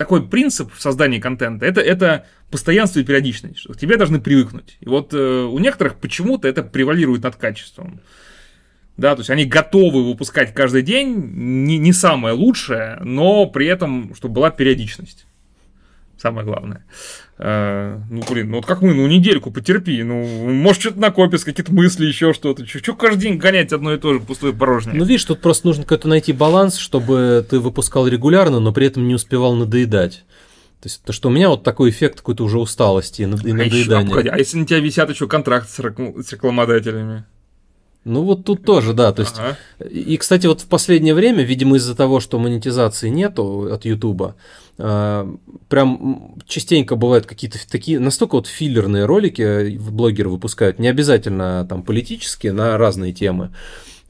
такой 0.00 0.26
принцип 0.26 0.72
в 0.72 0.80
создании 0.80 1.18
контента, 1.18 1.66
это, 1.66 1.82
это 1.82 2.26
постоянство 2.50 3.00
и 3.00 3.04
периодичность, 3.04 3.58
что 3.58 3.74
к 3.74 3.76
тебе 3.76 3.98
должны 3.98 4.18
привыкнуть. 4.18 4.78
И 4.80 4.88
вот 4.88 5.12
э, 5.12 5.42
у 5.42 5.58
некоторых 5.58 5.96
почему-то 5.96 6.48
это 6.48 6.62
превалирует 6.62 7.22
над 7.22 7.36
качеством. 7.36 8.00
Да, 8.96 9.14
то 9.14 9.20
есть 9.20 9.28
они 9.28 9.44
готовы 9.44 10.04
выпускать 10.04 10.54
каждый 10.54 10.80
день, 10.82 11.16
не, 11.34 11.76
не 11.76 11.92
самое 11.92 12.34
лучшее, 12.34 12.98
но 13.02 13.44
при 13.44 13.66
этом, 13.66 14.14
чтобы 14.14 14.34
была 14.34 14.50
периодичность. 14.50 15.26
Самое 16.20 16.44
главное. 16.44 16.84
Э, 17.38 17.98
ну, 18.10 18.22
блин, 18.28 18.50
ну 18.50 18.56
вот 18.56 18.66
как 18.66 18.82
мы, 18.82 18.92
ну 18.92 19.06
недельку 19.06 19.50
потерпи, 19.50 20.02
ну, 20.02 20.22
может, 20.52 20.82
что-то 20.82 21.00
накопится, 21.00 21.46
какие-то 21.46 21.72
мысли, 21.72 22.04
еще 22.04 22.34
что-то. 22.34 22.66
Что 22.66 22.94
каждый 22.94 23.22
день 23.22 23.38
гонять 23.38 23.72
одно 23.72 23.94
и 23.94 23.98
то 23.98 24.12
же, 24.12 24.20
пустое 24.20 24.52
порожнее? 24.52 24.98
Ну, 24.98 25.06
видишь, 25.06 25.24
тут 25.24 25.40
просто 25.40 25.66
нужно 25.66 25.84
какой-то 25.84 26.08
найти 26.08 26.34
баланс, 26.34 26.76
чтобы 26.76 27.46
ты 27.48 27.58
выпускал 27.58 28.06
регулярно, 28.06 28.60
но 28.60 28.70
при 28.70 28.86
этом 28.86 29.08
не 29.08 29.14
успевал 29.14 29.54
надоедать. 29.54 30.24
То 30.82 30.88
есть, 30.88 31.02
то, 31.04 31.14
что 31.14 31.30
у 31.30 31.32
меня 31.32 31.48
вот 31.48 31.62
такой 31.62 31.88
эффект 31.88 32.18
какой-то 32.18 32.44
уже 32.44 32.58
усталости 32.58 33.22
и, 33.22 33.26
надоедания. 33.26 34.14
А, 34.14 34.20
еще, 34.20 34.30
а, 34.30 34.34
а 34.34 34.38
если 34.38 34.58
на 34.58 34.66
тебя 34.66 34.80
висят 34.80 35.08
еще 35.08 35.26
контракты 35.26 35.70
с, 35.70 35.76
с 35.76 36.32
рекламодателями? 36.32 37.24
Ну 38.04 38.22
вот 38.22 38.44
тут 38.44 38.64
тоже, 38.64 38.94
да. 38.94 39.12
То 39.12 39.22
есть, 39.22 39.36
ага. 39.38 39.56
и, 39.84 40.16
кстати, 40.16 40.46
вот 40.46 40.62
в 40.62 40.66
последнее 40.66 41.14
время, 41.14 41.42
видимо, 41.42 41.76
из-за 41.76 41.94
того, 41.94 42.20
что 42.20 42.38
монетизации 42.38 43.10
нету 43.10 43.68
от 43.70 43.84
Ютуба, 43.84 44.36
э, 44.78 45.34
прям 45.68 46.34
частенько 46.46 46.96
бывают 46.96 47.26
какие-то 47.26 47.58
такие 47.70 48.00
настолько 48.00 48.36
вот 48.36 48.46
филлерные 48.46 49.04
ролики 49.04 49.76
блогеры 49.76 50.30
выпускают, 50.30 50.78
не 50.78 50.88
обязательно 50.88 51.66
там 51.68 51.82
политические, 51.82 52.52
на 52.52 52.78
разные 52.78 53.12
темы. 53.12 53.50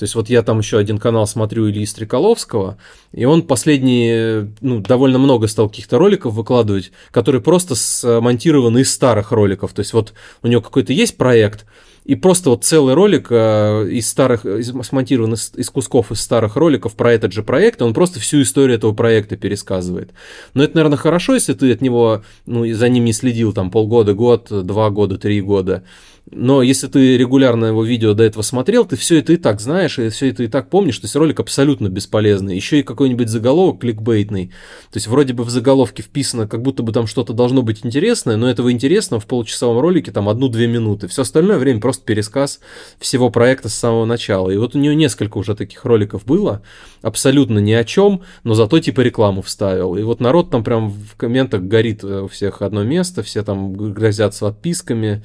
То 0.00 0.04
есть 0.04 0.14
вот 0.14 0.30
я 0.30 0.42
там 0.42 0.60
еще 0.60 0.78
один 0.78 0.96
канал 0.96 1.26
смотрю 1.26 1.68
Ильи 1.68 1.84
Стреколовского, 1.84 2.78
и 3.12 3.26
он 3.26 3.42
последние, 3.42 4.50
ну, 4.62 4.80
довольно 4.80 5.18
много 5.18 5.46
стал 5.46 5.68
каких-то 5.68 5.98
роликов 5.98 6.32
выкладывать, 6.32 6.90
которые 7.10 7.42
просто 7.42 7.74
смонтированы 7.74 8.78
из 8.78 8.90
старых 8.94 9.30
роликов. 9.30 9.74
То 9.74 9.80
есть 9.80 9.92
вот 9.92 10.14
у 10.42 10.46
него 10.46 10.62
какой-то 10.62 10.94
есть 10.94 11.18
проект, 11.18 11.66
и 12.10 12.16
просто 12.16 12.50
вот 12.50 12.64
целый 12.64 12.94
ролик 12.94 13.28
э, 13.30 13.86
из 13.88 14.10
старых, 14.10 14.44
смонтирован 14.82 15.34
из, 15.34 15.52
из 15.54 15.70
кусков 15.70 16.10
из 16.10 16.20
старых 16.20 16.56
роликов 16.56 16.96
про 16.96 17.12
этот 17.12 17.32
же 17.32 17.44
проект, 17.44 17.82
он 17.82 17.94
просто 17.94 18.18
всю 18.18 18.42
историю 18.42 18.78
этого 18.78 18.92
проекта 18.92 19.36
пересказывает. 19.36 20.10
Но 20.52 20.64
это, 20.64 20.74
наверное, 20.74 20.98
хорошо, 20.98 21.34
если 21.34 21.52
ты 21.52 21.70
от 21.70 21.82
него, 21.82 22.24
ну, 22.46 22.66
за 22.66 22.88
ним 22.88 23.04
не 23.04 23.12
следил 23.12 23.52
там 23.52 23.70
полгода, 23.70 24.12
год, 24.14 24.48
два 24.50 24.90
года, 24.90 25.18
три 25.18 25.40
года. 25.40 25.84
Но 26.30 26.62
если 26.62 26.86
ты 26.86 27.16
регулярно 27.16 27.66
его 27.66 27.82
видео 27.82 28.14
до 28.14 28.22
этого 28.22 28.42
смотрел, 28.42 28.84
ты 28.84 28.96
все 28.96 29.18
это 29.18 29.32
и 29.32 29.36
так 29.36 29.60
знаешь, 29.60 29.98
и 29.98 30.10
все 30.10 30.28
это 30.28 30.44
и 30.44 30.46
так 30.46 30.70
помнишь, 30.70 30.98
то 30.98 31.06
есть 31.06 31.16
ролик 31.16 31.40
абсолютно 31.40 31.88
бесполезный. 31.88 32.54
Еще 32.54 32.80
и 32.80 32.82
какой-нибудь 32.84 33.28
заголовок 33.28 33.80
кликбейтный. 33.80 34.48
То 34.92 34.96
есть 34.96 35.08
вроде 35.08 35.32
бы 35.32 35.42
в 35.42 35.50
заголовке 35.50 36.02
вписано, 36.02 36.46
как 36.46 36.62
будто 36.62 36.84
бы 36.84 36.92
там 36.92 37.08
что-то 37.08 37.32
должно 37.32 37.62
быть 37.62 37.84
интересное, 37.84 38.36
но 38.36 38.48
этого 38.48 38.70
интересного 38.70 39.20
в 39.20 39.26
получасовом 39.26 39.80
ролике 39.80 40.12
там 40.12 40.28
одну-две 40.28 40.68
минуты. 40.68 41.08
Все 41.08 41.22
остальное 41.22 41.58
время 41.58 41.80
просто 41.80 42.04
пересказ 42.04 42.60
всего 43.00 43.30
проекта 43.30 43.68
с 43.68 43.74
самого 43.74 44.04
начала. 44.04 44.50
И 44.50 44.56
вот 44.56 44.76
у 44.76 44.78
нее 44.78 44.94
несколько 44.94 45.36
уже 45.36 45.56
таких 45.56 45.84
роликов 45.84 46.24
было, 46.24 46.62
абсолютно 47.02 47.58
ни 47.58 47.72
о 47.72 47.82
чем, 47.82 48.22
но 48.44 48.54
зато 48.54 48.78
типа 48.78 49.00
рекламу 49.00 49.42
вставил. 49.42 49.96
И 49.96 50.02
вот 50.02 50.20
народ 50.20 50.50
там 50.50 50.62
прям 50.62 50.90
в 50.90 51.16
комментах 51.16 51.62
горит 51.62 52.04
у 52.04 52.28
всех 52.28 52.62
одно 52.62 52.84
место, 52.84 53.24
все 53.24 53.42
там 53.42 53.72
грозятся 53.72 54.46
отписками, 54.46 55.10
э, 55.16 55.22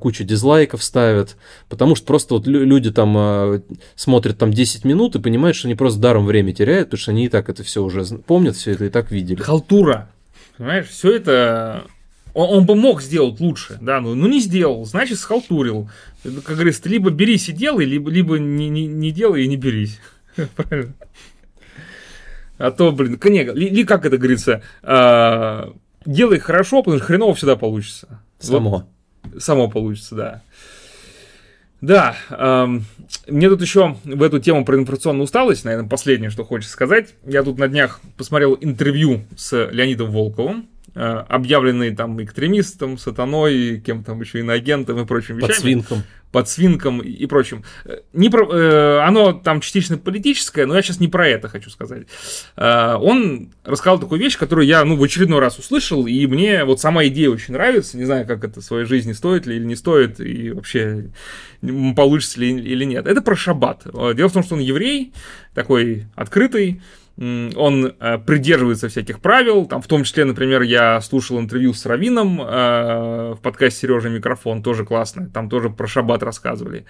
кучу 0.00 0.24
дизлайков 0.24 0.82
ставят, 0.82 1.36
потому 1.68 1.94
что 1.94 2.06
просто 2.06 2.34
вот 2.34 2.46
люди 2.46 2.90
там 2.90 3.16
э, 3.16 3.60
смотрят 3.94 4.38
там 4.38 4.52
10 4.52 4.84
минут 4.84 5.16
и 5.16 5.20
понимают, 5.20 5.56
что 5.56 5.68
они 5.68 5.74
просто 5.74 6.00
даром 6.00 6.26
время 6.26 6.52
теряют, 6.52 6.88
потому 6.88 7.00
что 7.00 7.10
они 7.12 7.26
и 7.26 7.28
так 7.28 7.48
это 7.48 7.62
все 7.62 7.82
уже 7.82 8.04
помнят, 8.04 8.56
все 8.56 8.72
это 8.72 8.86
и 8.86 8.90
так 8.90 9.10
видели. 9.10 9.40
Халтура. 9.40 10.10
Понимаешь, 10.56 10.88
все 10.88 11.14
это 11.14 11.84
он, 12.34 12.58
он 12.58 12.66
бы 12.66 12.74
мог 12.74 13.02
сделать 13.02 13.40
лучше, 13.40 13.78
да, 13.80 14.00
но 14.00 14.14
ну 14.14 14.28
не 14.28 14.40
сделал, 14.40 14.84
значит 14.84 15.18
схалтурил. 15.18 15.90
Как 16.22 16.54
говорится, 16.54 16.88
либо 16.88 17.10
берись 17.10 17.48
и 17.48 17.52
делай, 17.52 17.84
либо, 17.84 18.10
либо 18.10 18.38
не, 18.38 18.68
не, 18.68 18.86
не 18.86 19.10
делай 19.10 19.44
и 19.44 19.48
не 19.48 19.56
берись. 19.56 19.98
Правильно? 20.56 20.94
А 22.58 22.70
то, 22.70 22.92
блин, 22.92 23.18
не, 23.24 23.42
или 23.42 23.84
как 23.84 24.04
это 24.04 24.18
говорится, 24.18 24.62
а, 24.82 25.72
делай 26.04 26.38
хорошо, 26.38 26.82
потому 26.82 26.98
что 26.98 27.06
хреново 27.06 27.34
всегда 27.34 27.56
получится. 27.56 28.20
Само. 28.38 28.88
Само 29.38 29.68
получится, 29.68 30.14
да. 30.14 30.42
Да, 31.80 32.16
эм, 32.30 32.84
мне 33.28 33.48
тут 33.48 33.62
еще 33.62 33.96
в 34.02 34.22
эту 34.22 34.40
тему 34.40 34.64
про 34.64 34.76
информационную 34.76 35.24
усталость, 35.24 35.64
наверное, 35.64 35.88
последнее, 35.88 36.30
что 36.30 36.44
хочется 36.44 36.72
сказать. 36.72 37.14
Я 37.24 37.44
тут 37.44 37.58
на 37.58 37.68
днях 37.68 38.00
посмотрел 38.16 38.58
интервью 38.60 39.22
с 39.36 39.68
Леонидом 39.70 40.10
Волковым, 40.10 40.68
э, 40.98 41.24
объявленный 41.28 41.94
там 41.94 42.22
экстремистом, 42.22 42.98
сатаной, 42.98 43.80
кем 43.80 44.04
там 44.04 44.20
еще 44.20 44.40
иноагентом 44.40 45.00
и 45.00 45.06
прочим 45.06 45.36
вещами. 45.36 45.52
Подсвинком 45.52 46.02
под 46.30 46.48
свинком 46.48 47.00
и 47.00 47.26
прочим. 47.26 47.64
Не 48.12 48.28
про, 48.28 48.46
э, 48.50 49.00
оно 49.00 49.32
там 49.32 49.60
частично 49.60 49.96
политическое, 49.96 50.66
но 50.66 50.74
я 50.76 50.82
сейчас 50.82 51.00
не 51.00 51.08
про 51.08 51.26
это 51.26 51.48
хочу 51.48 51.70
сказать. 51.70 52.06
Э, 52.56 52.96
он 52.96 53.50
рассказал 53.64 53.98
такую 53.98 54.20
вещь, 54.20 54.36
которую 54.36 54.66
я 54.66 54.84
ну, 54.84 54.96
в 54.96 55.02
очередной 55.02 55.40
раз 55.40 55.58
услышал, 55.58 56.06
и 56.06 56.26
мне 56.26 56.64
вот 56.64 56.80
сама 56.80 57.06
идея 57.06 57.30
очень 57.30 57.54
нравится. 57.54 57.96
Не 57.96 58.04
знаю, 58.04 58.26
как 58.26 58.44
это 58.44 58.60
в 58.60 58.64
своей 58.64 58.84
жизни 58.84 59.12
стоит 59.12 59.46
ли 59.46 59.56
или 59.56 59.64
не 59.64 59.76
стоит, 59.76 60.20
и 60.20 60.50
вообще 60.50 61.10
получится 61.96 62.40
ли 62.40 62.50
или 62.50 62.84
нет. 62.84 63.06
Это 63.06 63.22
про 63.22 63.34
шаббат. 63.34 63.84
Дело 64.14 64.28
в 64.28 64.32
том, 64.32 64.42
что 64.42 64.54
он 64.54 64.60
еврей, 64.60 65.12
такой 65.54 66.06
открытый, 66.14 66.82
он 67.18 67.94
э, 67.98 68.18
придерживается 68.18 68.88
всяких 68.88 69.20
правил, 69.20 69.66
там, 69.66 69.82
в 69.82 69.88
том 69.88 70.04
числе, 70.04 70.24
например, 70.24 70.62
я 70.62 71.00
слушал 71.00 71.40
интервью 71.40 71.74
с 71.74 71.84
Равином 71.84 72.40
э, 72.40 73.34
в 73.34 73.40
подкасте 73.42 73.80
Сережа 73.80 74.08
Микрофон, 74.08 74.62
тоже 74.62 74.84
классно, 74.84 75.28
там 75.28 75.48
тоже 75.48 75.68
про 75.68 75.88
шаббат 75.88 76.22
рассказывали. 76.22 76.86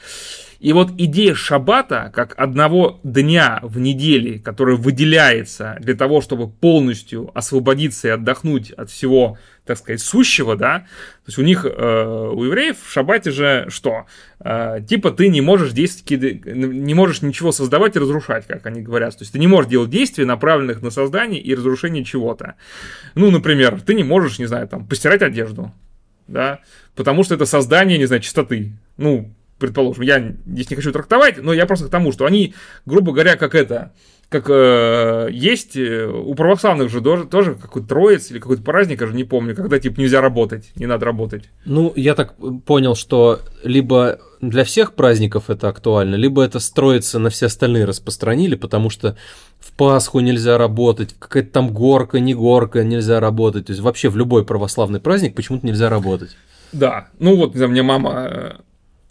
И 0.61 0.73
вот 0.73 0.91
идея 0.99 1.35
шаббата 1.35 2.11
как 2.13 2.35
одного 2.37 2.99
дня 3.05 3.61
в 3.63 3.79
неделе, 3.79 4.41
который 4.41 4.77
выделяется 4.77 5.77
для 5.81 5.95
того, 5.95 6.21
чтобы 6.21 6.49
полностью 6.49 7.31
освободиться 7.33 8.09
и 8.09 8.11
отдохнуть 8.11 8.73
от 8.73 8.91
всего, 8.91 9.39
так 9.65 9.79
сказать, 9.79 10.01
сущего, 10.01 10.57
да, 10.57 10.81
то 10.81 11.29
есть 11.29 11.39
у 11.39 11.43
них, 11.43 11.65
э, 11.65 12.31
у 12.35 12.43
евреев 12.43 12.77
в 12.83 12.91
шаббате 12.91 13.31
же 13.31 13.67
что? 13.69 14.07
Э, 14.41 14.81
типа 14.85 15.13
ты 15.13 15.29
не 15.29 15.41
можешь 15.41 15.73
действовать, 15.73 16.45
не 16.45 16.95
можешь 16.95 17.23
ничего 17.23 17.53
создавать 17.53 17.95
и 17.95 18.01
разрушать, 18.01 18.47
как 18.49 18.67
они 18.67 18.83
говорят. 18.83 19.17
То 19.17 19.23
есть 19.23 19.33
ты 19.33 19.39
не 19.39 19.47
можешь 19.47 19.71
делать 19.71 19.91
действия, 19.91 20.25
направленных 20.25 20.83
на 20.83 20.91
создание 20.91 21.41
и 21.41 21.55
разрушение 21.55 22.05
чего-то. 22.05 22.57
Ну, 23.15 23.31
например, 23.31 23.81
ты 23.81 23.95
не 23.95 24.03
можешь, 24.03 24.41
не 24.41 24.47
знаю, 24.47 24.67
там, 24.67 24.87
постирать 24.87 25.23
одежду, 25.23 25.73
да, 26.27 26.61
потому 26.97 27.23
что 27.23 27.37
это 27.37 27.47
создание, 27.47 27.97
не 27.97 28.07
знаю, 28.07 28.23
чистоты. 28.23 28.73
Ну, 28.97 29.33
предположим, 29.59 30.03
я 30.03 30.35
здесь 30.47 30.71
не 30.71 30.77
хочу 30.77 30.93
трактовать, 30.93 31.43
но 31.43 31.53
я 31.53 31.67
просто 31.67 31.87
к 31.87 31.91
тому, 31.91 32.13
что 32.13 32.27
они, 32.27 32.55
грубо 32.87 33.13
говоря, 33.13 33.37
как 33.37 33.55
это, 33.55 33.93
как 34.29 34.51
э, 34.51 35.29
есть 35.33 35.77
э, 35.77 36.07
у 36.07 36.35
православных 36.35 36.91
же 36.91 37.01
тоже, 37.01 37.25
тоже 37.25 37.55
какой-то 37.55 37.89
троец 37.89 38.31
или 38.31 38.39
какой-то 38.39 38.63
праздник, 38.63 39.01
я 39.01 39.07
же 39.07 39.15
не 39.15 39.25
помню, 39.25 39.55
когда 39.55 39.79
типа 39.79 40.01
нельзя 40.01 40.21
работать, 40.21 40.71
не 40.77 40.87
надо 40.87 41.07
работать. 41.07 41.51
Ну, 41.65 41.93
я 41.97 42.15
так 42.15 42.35
понял, 42.67 42.95
что 42.95 43.41
либо 43.65 44.19
для 44.43 44.65
всех 44.65 44.95
праздников 44.95 45.49
это 45.49 45.69
актуально, 45.69 46.17
либо 46.17 46.43
это 46.43 46.61
строится 46.61 47.19
на 47.19 47.31
все 47.31 47.47
остальные 47.47 47.87
распространили, 47.87 48.55
потому 48.55 48.91
что 48.91 49.17
в 49.59 49.73
Пасху 49.73 50.21
нельзя 50.21 50.59
работать, 50.59 51.15
какая-то 51.19 51.51
там 51.51 51.73
горка, 51.73 52.21
не 52.21 52.35
горка, 52.35 52.85
нельзя 52.85 53.21
работать. 53.21 53.67
То 53.67 53.73
есть 53.73 53.83
вообще 53.83 54.11
в 54.11 54.17
любой 54.17 54.45
православный 54.45 55.01
праздник 55.01 55.35
почему-то 55.35 55.67
нельзя 55.67 55.89
работать. 55.89 56.37
Да, 56.73 57.09
ну 57.19 57.35
вот, 57.35 57.53
не 57.53 57.59
знаю, 57.59 57.73
мне 57.73 57.83
мама 57.83 58.61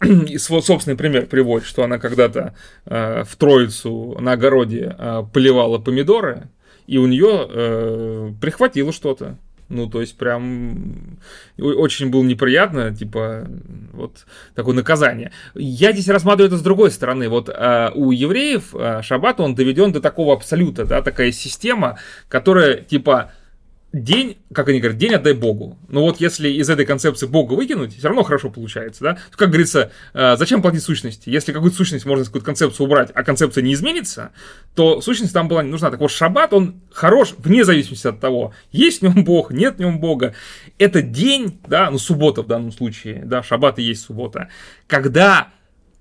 э, 0.00 0.38
свой 0.38 0.62
собственный 0.62 0.96
пример 0.96 1.26
приводит, 1.26 1.66
что 1.66 1.82
она 1.84 1.98
когда-то 1.98 2.54
э, 2.86 3.24
в 3.24 3.36
Троицу 3.36 4.16
на 4.20 4.32
огороде 4.32 4.94
э, 4.98 5.22
поливала 5.32 5.78
помидоры, 5.78 6.48
и 6.86 6.98
у 6.98 7.06
нее 7.06 7.46
э, 7.48 8.32
прихватило 8.40 8.92
что-то. 8.92 9.38
Ну, 9.68 9.86
то 9.86 10.00
есть, 10.00 10.16
прям 10.16 11.18
очень 11.58 12.08
было 12.08 12.22
неприятно, 12.22 12.94
типа, 12.94 13.46
вот 13.92 14.24
такое 14.54 14.74
наказание. 14.74 15.30
Я 15.54 15.92
здесь 15.92 16.08
рассматриваю 16.08 16.48
это 16.48 16.56
с 16.56 16.62
другой 16.62 16.90
стороны. 16.90 17.28
Вот 17.28 17.50
э, 17.50 17.90
у 17.94 18.10
евреев 18.10 18.74
э, 18.74 19.02
шаббат, 19.02 19.40
он 19.40 19.54
доведен 19.54 19.92
до 19.92 20.00
такого 20.00 20.32
абсолюта, 20.32 20.86
да, 20.86 21.02
такая 21.02 21.32
система, 21.32 21.98
которая, 22.28 22.76
типа, 22.76 23.32
день, 23.92 24.36
как 24.52 24.68
они 24.68 24.80
говорят, 24.80 24.98
день 24.98 25.14
отдай 25.14 25.32
Богу. 25.32 25.78
Но 25.88 26.02
вот 26.02 26.20
если 26.20 26.50
из 26.50 26.68
этой 26.68 26.84
концепции 26.84 27.26
Бога 27.26 27.54
выкинуть, 27.54 27.96
все 27.96 28.08
равно 28.08 28.22
хорошо 28.22 28.50
получается, 28.50 29.02
да? 29.02 29.18
Как 29.30 29.48
говорится, 29.48 29.90
э, 30.12 30.36
зачем 30.36 30.60
платить 30.60 30.82
сущности? 30.82 31.30
Если 31.30 31.52
какую-то 31.52 31.76
сущность 31.76 32.04
можно 32.04 32.24
какую-то 32.24 32.44
концепцию 32.44 32.86
убрать, 32.86 33.10
а 33.14 33.22
концепция 33.22 33.62
не 33.62 33.72
изменится, 33.72 34.32
то 34.74 35.00
сущность 35.00 35.32
там 35.32 35.48
была 35.48 35.62
не 35.62 35.70
нужна. 35.70 35.90
Так 35.90 36.00
вот, 36.00 36.10
шаббат, 36.10 36.52
он 36.52 36.82
хорош 36.92 37.34
вне 37.38 37.64
зависимости 37.64 38.06
от 38.06 38.20
того, 38.20 38.52
есть 38.72 39.00
в 39.00 39.02
нем 39.02 39.24
Бог, 39.24 39.52
нет 39.52 39.76
в 39.76 39.78
нем 39.78 40.00
Бога. 40.00 40.34
Это 40.78 41.00
день, 41.00 41.58
да, 41.66 41.90
ну 41.90 41.98
суббота 41.98 42.42
в 42.42 42.46
данном 42.46 42.72
случае, 42.72 43.22
да, 43.24 43.42
шаббат 43.42 43.78
и 43.78 43.82
есть 43.82 44.02
суббота, 44.02 44.48
когда 44.86 45.48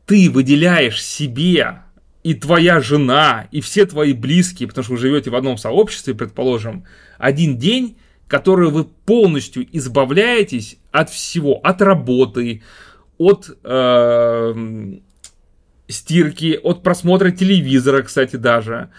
ты 0.06 0.30
выделяешь 0.30 1.04
себе 1.04 1.84
и 2.28 2.34
твоя 2.34 2.82
жена, 2.82 3.48
и 3.52 3.62
все 3.62 3.86
твои 3.86 4.12
близкие, 4.12 4.68
потому 4.68 4.84
что 4.84 4.92
вы 4.92 5.00
живете 5.00 5.30
в 5.30 5.36
одном 5.36 5.58
сообществе, 5.58 6.14
предположим, 6.14 6.84
один 7.18 7.58
день, 7.58 7.96
который 8.28 8.70
вы 8.70 8.84
полностью 8.84 9.66
избавляетесь 9.72 10.78
от 10.92 11.10
всего, 11.10 11.62
от 11.64 11.82
работы, 11.82 12.64
от 13.18 13.58
э, 13.64 14.54
стирки, 15.88 16.60
от 16.62 16.84
просмотра 16.84 17.32
телевизора, 17.32 18.02
кстати, 18.02 18.36
даже. 18.36 18.90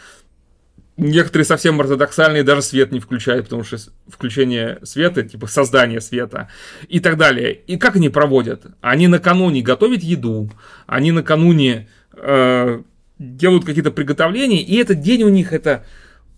Некоторые 0.97 1.45
совсем 1.45 1.79
ортодоксальные 1.83 2.45
даже 2.45 2.63
свет 2.63 2.93
не 2.93 3.01
включают, 3.01 3.45
потому 3.45 3.63
что 3.63 3.77
включение 4.09 4.79
света, 4.85 5.23
типа 5.23 5.49
создание 5.49 6.01
света 6.01 6.49
и 6.89 6.99
так 7.01 7.19
далее. 7.19 7.53
И 7.53 7.77
как 7.77 7.97
они 7.97 8.09
проводят? 8.09 8.69
Они 8.81 9.07
накануне 9.07 9.61
готовят 9.61 10.03
еду, 10.03 10.51
они 10.87 11.13
накануне 11.13 11.91
э, 12.15 12.81
делают 13.19 13.65
какие-то 13.65 13.91
приготовления, 13.91 14.63
и 14.63 14.77
этот 14.77 15.01
день 15.01 15.23
у 15.23 15.29
них 15.29 15.53
это 15.53 15.85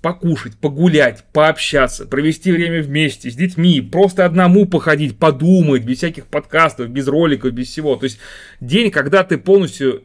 покушать, 0.03 0.57
погулять, 0.57 1.25
пообщаться, 1.33 2.07
провести 2.07 2.53
время 2.53 2.83
вместе 2.83 3.31
с 3.31 3.35
детьми, 3.35 3.81
просто 3.81 4.25
одному 4.25 4.67
походить, 4.67 5.19
подумать, 5.19 5.85
без 5.85 5.99
всяких 5.99 6.27
подкастов, 6.27 6.89
без 6.89 7.07
роликов, 7.07 7.53
без 7.53 7.69
всего. 7.69 7.97
То 7.97 8.05
есть 8.05 8.19
день, 8.61 8.91
когда 8.91 9.25
ты 9.25 9.37
полностью 9.37 10.05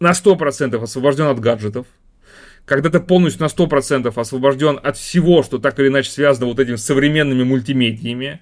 на 0.00 0.10
100% 0.10 0.82
освобожден 0.82 1.26
от 1.26 1.38
гаджетов, 1.38 1.86
когда 2.64 2.90
ты 2.90 3.00
полностью 3.00 3.42
на 3.42 3.46
100% 3.46 4.12
освобожден 4.14 4.78
от 4.82 4.96
всего, 4.96 5.42
что 5.42 5.58
так 5.58 5.78
или 5.78 5.88
иначе 5.88 6.10
связано 6.10 6.46
вот 6.46 6.58
этими 6.58 6.76
современными 6.76 7.44
мультимедиями, 7.44 8.40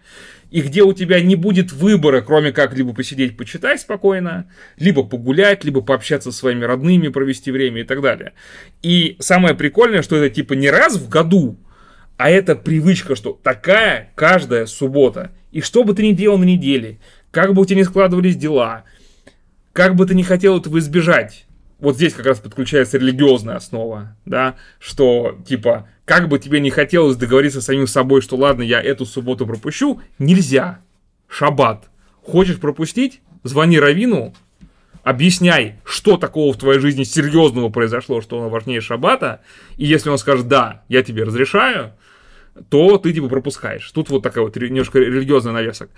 и 0.50 0.60
где 0.60 0.82
у 0.82 0.92
тебя 0.92 1.20
не 1.20 1.36
будет 1.36 1.72
выбора, 1.72 2.20
кроме 2.20 2.52
как 2.52 2.74
либо 2.74 2.92
посидеть, 2.92 3.36
почитать 3.36 3.80
спокойно, 3.80 4.50
либо 4.78 5.02
погулять, 5.02 5.64
либо 5.64 5.80
пообщаться 5.80 6.30
со 6.30 6.38
своими 6.38 6.64
родными, 6.64 7.08
провести 7.08 7.50
время 7.50 7.82
и 7.82 7.84
так 7.84 8.00
далее. 8.00 8.32
И 8.82 9.16
самое 9.18 9.54
прикольное, 9.54 10.02
что 10.02 10.16
это 10.16 10.34
типа 10.34 10.54
не 10.54 10.70
раз 10.70 10.96
в 10.96 11.08
году, 11.08 11.58
а 12.16 12.30
это 12.30 12.54
привычка, 12.54 13.16
что 13.16 13.38
такая 13.42 14.12
каждая 14.14 14.66
суббота. 14.66 15.32
И 15.52 15.60
что 15.60 15.84
бы 15.84 15.94
ты 15.94 16.02
ни 16.02 16.12
делал 16.12 16.38
на 16.38 16.44
неделе, 16.44 16.98
как 17.30 17.54
бы 17.54 17.62
у 17.62 17.64
тебя 17.64 17.80
ни 17.80 17.82
складывались 17.82 18.36
дела, 18.36 18.84
как 19.72 19.94
бы 19.94 20.06
ты 20.06 20.14
ни 20.14 20.22
хотел 20.22 20.58
этого 20.58 20.78
избежать, 20.78 21.46
вот 21.78 21.96
здесь 21.96 22.14
как 22.14 22.26
раз 22.26 22.38
подключается 22.38 22.98
религиозная 22.98 23.56
основа, 23.56 24.16
да, 24.24 24.56
что 24.78 25.38
типа 25.46 25.88
как 26.06 26.28
бы 26.28 26.38
тебе 26.38 26.60
не 26.60 26.70
хотелось 26.70 27.16
договориться 27.16 27.60
с 27.60 27.66
самим 27.66 27.88
собой, 27.88 28.22
что 28.22 28.36
ладно, 28.36 28.62
я 28.62 28.80
эту 28.80 29.04
субботу 29.04 29.44
пропущу, 29.44 30.00
нельзя. 30.18 30.78
Шаббат. 31.28 31.90
Хочешь 32.22 32.60
пропустить? 32.60 33.20
Звони 33.42 33.78
Равину, 33.78 34.32
объясняй, 35.02 35.80
что 35.84 36.16
такого 36.16 36.52
в 36.52 36.56
твоей 36.56 36.78
жизни 36.78 37.02
серьезного 37.02 37.68
произошло, 37.68 38.20
что 38.20 38.38
оно 38.38 38.48
важнее 38.48 38.80
шаббата, 38.80 39.42
и 39.76 39.84
если 39.84 40.08
он 40.08 40.18
скажет 40.18 40.48
«да, 40.48 40.84
я 40.88 41.02
тебе 41.02 41.24
разрешаю», 41.24 41.92
то 42.68 42.98
ты 42.98 43.12
типа 43.12 43.28
пропускаешь. 43.28 43.90
Тут 43.92 44.10
вот 44.10 44.22
такая 44.22 44.44
вот 44.44 44.56
немножко 44.56 44.98
религиозный 44.98 45.52
навесок. 45.52 45.90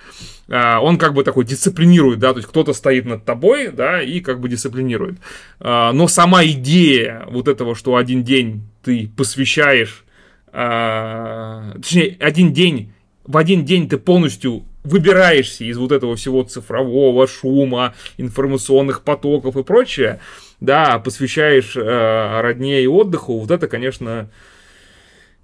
А, 0.48 0.80
он 0.80 0.98
как 0.98 1.14
бы 1.14 1.24
такой 1.24 1.44
дисциплинирует, 1.44 2.18
да, 2.18 2.32
то 2.32 2.38
есть 2.38 2.48
кто-то 2.48 2.72
стоит 2.72 3.04
над 3.04 3.24
тобой, 3.24 3.68
да, 3.68 4.02
и 4.02 4.20
как 4.20 4.40
бы 4.40 4.48
дисциплинирует. 4.48 5.18
А, 5.60 5.92
но 5.92 6.08
сама 6.08 6.44
идея 6.44 7.26
вот 7.28 7.48
этого, 7.48 7.74
что 7.74 7.96
один 7.96 8.22
день 8.22 8.62
ты 8.82 9.10
посвящаешь, 9.16 10.04
а, 10.52 11.74
точнее, 11.76 12.16
один 12.20 12.52
день, 12.52 12.92
в 13.24 13.36
один 13.36 13.64
день 13.64 13.88
ты 13.88 13.98
полностью 13.98 14.64
выбираешься 14.84 15.64
из 15.64 15.76
вот 15.76 15.92
этого 15.92 16.16
всего 16.16 16.42
цифрового 16.42 17.26
шума, 17.26 17.94
информационных 18.16 19.02
потоков 19.02 19.56
и 19.56 19.62
прочее, 19.62 20.20
да, 20.60 20.98
посвящаешь 20.98 21.76
э, 21.76 22.82
и 22.82 22.86
отдыху, 22.86 23.40
вот 23.40 23.50
это, 23.50 23.68
конечно, 23.68 24.30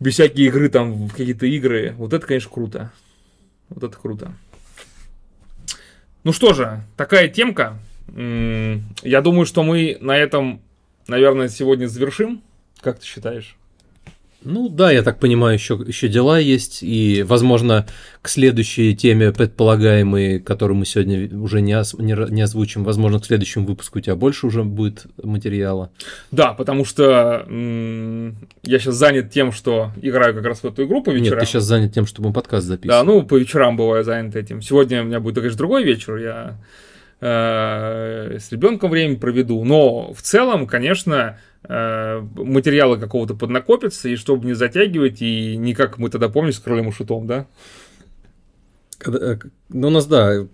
без 0.00 0.14
всякие 0.14 0.48
игры 0.48 0.68
там 0.68 1.08
какие-то 1.08 1.46
игры. 1.46 1.94
Вот 1.96 2.12
это, 2.12 2.26
конечно, 2.26 2.50
круто. 2.50 2.92
Вот 3.68 3.82
это 3.82 3.96
круто. 3.96 4.34
Ну 6.24 6.32
что 6.32 6.52
же, 6.52 6.82
такая 6.96 7.28
темка. 7.28 7.78
Я 8.08 9.20
думаю, 9.22 9.46
что 9.46 9.62
мы 9.62 9.98
на 10.00 10.16
этом, 10.16 10.60
наверное, 11.06 11.48
сегодня 11.48 11.86
завершим. 11.86 12.42
Как 12.80 12.98
ты 12.98 13.06
считаешь? 13.06 13.56
Ну 14.44 14.68
да, 14.68 14.90
я 14.92 15.02
так 15.02 15.18
понимаю, 15.18 15.54
еще, 15.54 15.82
еще 15.86 16.08
дела 16.08 16.38
есть, 16.38 16.82
и, 16.82 17.22
возможно, 17.26 17.86
к 18.20 18.28
следующей 18.28 18.94
теме 18.94 19.32
предполагаемой, 19.32 20.38
которую 20.40 20.76
мы 20.78 20.84
сегодня 20.86 21.28
уже 21.38 21.60
не, 21.62 21.74
ос, 21.78 21.94
не, 21.98 22.14
не 22.30 22.42
озвучим, 22.42 22.84
возможно, 22.84 23.20
к 23.20 23.24
следующему 23.24 23.64
выпуску 23.66 23.98
у 23.98 24.02
тебя 24.02 24.16
больше 24.16 24.46
уже 24.46 24.62
будет 24.64 25.06
материала. 25.22 25.90
Да, 26.30 26.52
потому 26.52 26.84
что 26.84 27.44
м- 27.48 28.36
я 28.62 28.78
сейчас 28.78 28.94
занят 28.96 29.30
тем, 29.30 29.50
что 29.50 29.90
играю 30.02 30.34
как 30.34 30.44
раз 30.44 30.60
в 30.60 30.64
эту 30.66 30.84
игру 30.84 31.02
по 31.02 31.10
вечерам. 31.10 31.38
Нет, 31.38 31.40
ты 31.40 31.46
сейчас 31.46 31.64
занят 31.64 31.92
тем, 31.94 32.06
чтобы 32.06 32.32
подкаст 32.32 32.66
записывать. 32.66 32.98
Да, 32.98 33.04
ну, 33.04 33.22
по 33.22 33.36
вечерам 33.38 33.76
бываю 33.76 34.04
занят 34.04 34.36
этим. 34.36 34.60
Сегодня 34.62 35.02
у 35.02 35.04
меня 35.06 35.20
будет, 35.20 35.36
конечно, 35.36 35.56
другой 35.58 35.84
вечер, 35.84 36.16
я 36.16 36.58
э- 37.20 38.38
с 38.38 38.52
ребенком 38.52 38.90
время 38.90 39.16
проведу, 39.16 39.64
но 39.64 40.12
в 40.12 40.20
целом, 40.22 40.66
конечно, 40.66 41.38
материала 41.68 42.96
какого-то 42.96 43.34
поднакопится, 43.34 44.08
и 44.08 44.16
чтобы 44.16 44.46
не 44.46 44.54
затягивать, 44.54 45.22
и 45.22 45.56
не 45.56 45.74
как 45.74 45.98
мы 45.98 46.10
тогда, 46.10 46.28
помним, 46.28 46.52
с 46.52 46.58
кролем 46.58 46.88
и 46.88 46.92
шутом, 46.92 47.26
да? 47.26 47.46
Когда, 48.98 49.38
ну, 49.68 49.88
у 49.88 49.90
нас, 49.90 50.06
да, 50.06 50.46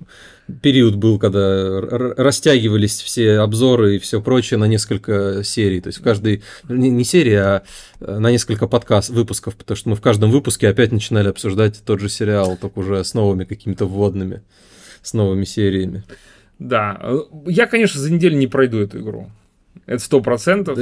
период 0.63 0.97
был, 0.97 1.19
когда 1.19 1.81
растягивались 1.81 3.01
все 3.01 3.39
обзоры 3.39 3.97
и 3.97 3.99
все 3.99 4.21
прочее 4.21 4.59
на 4.59 4.65
несколько 4.65 5.43
серий. 5.45 5.81
То 5.81 5.89
есть 5.89 6.01
в 6.01 6.03
каждой, 6.03 6.43
не, 6.69 6.91
не 6.91 7.05
серии, 7.05 7.35
а 7.35 7.63
э, 8.01 8.19
на 8.19 8.31
несколько 8.31 8.67
подкаст 8.67 9.11
выпусков, 9.11 9.57
потому 9.57 9.77
что 9.77 9.89
мы 9.91 9.97
в 9.97 10.01
каждом 10.01 10.31
выпуске 10.31 10.69
опять 10.69 10.93
начинали 10.93 11.29
обсуждать 11.29 11.81
тот 11.85 12.01
же 12.01 12.09
сериал, 12.09 12.57
только 12.57 12.79
уже 12.81 13.05
с 13.05 13.15
новыми 13.15 13.45
какими-то 13.45 13.87
вводными, 13.87 14.43
с 15.03 15.13
новыми 15.13 15.45
сериями. 15.45 16.03
Да, 16.59 17.01
я, 17.47 17.67
конечно, 17.67 18.01
за 18.01 18.13
неделю 18.13 18.37
не 18.37 18.47
пройду 18.47 18.81
эту 18.81 19.01
игру. 19.01 19.31
Это 19.87 20.03
сто 20.03 20.21
процентов. 20.21 20.79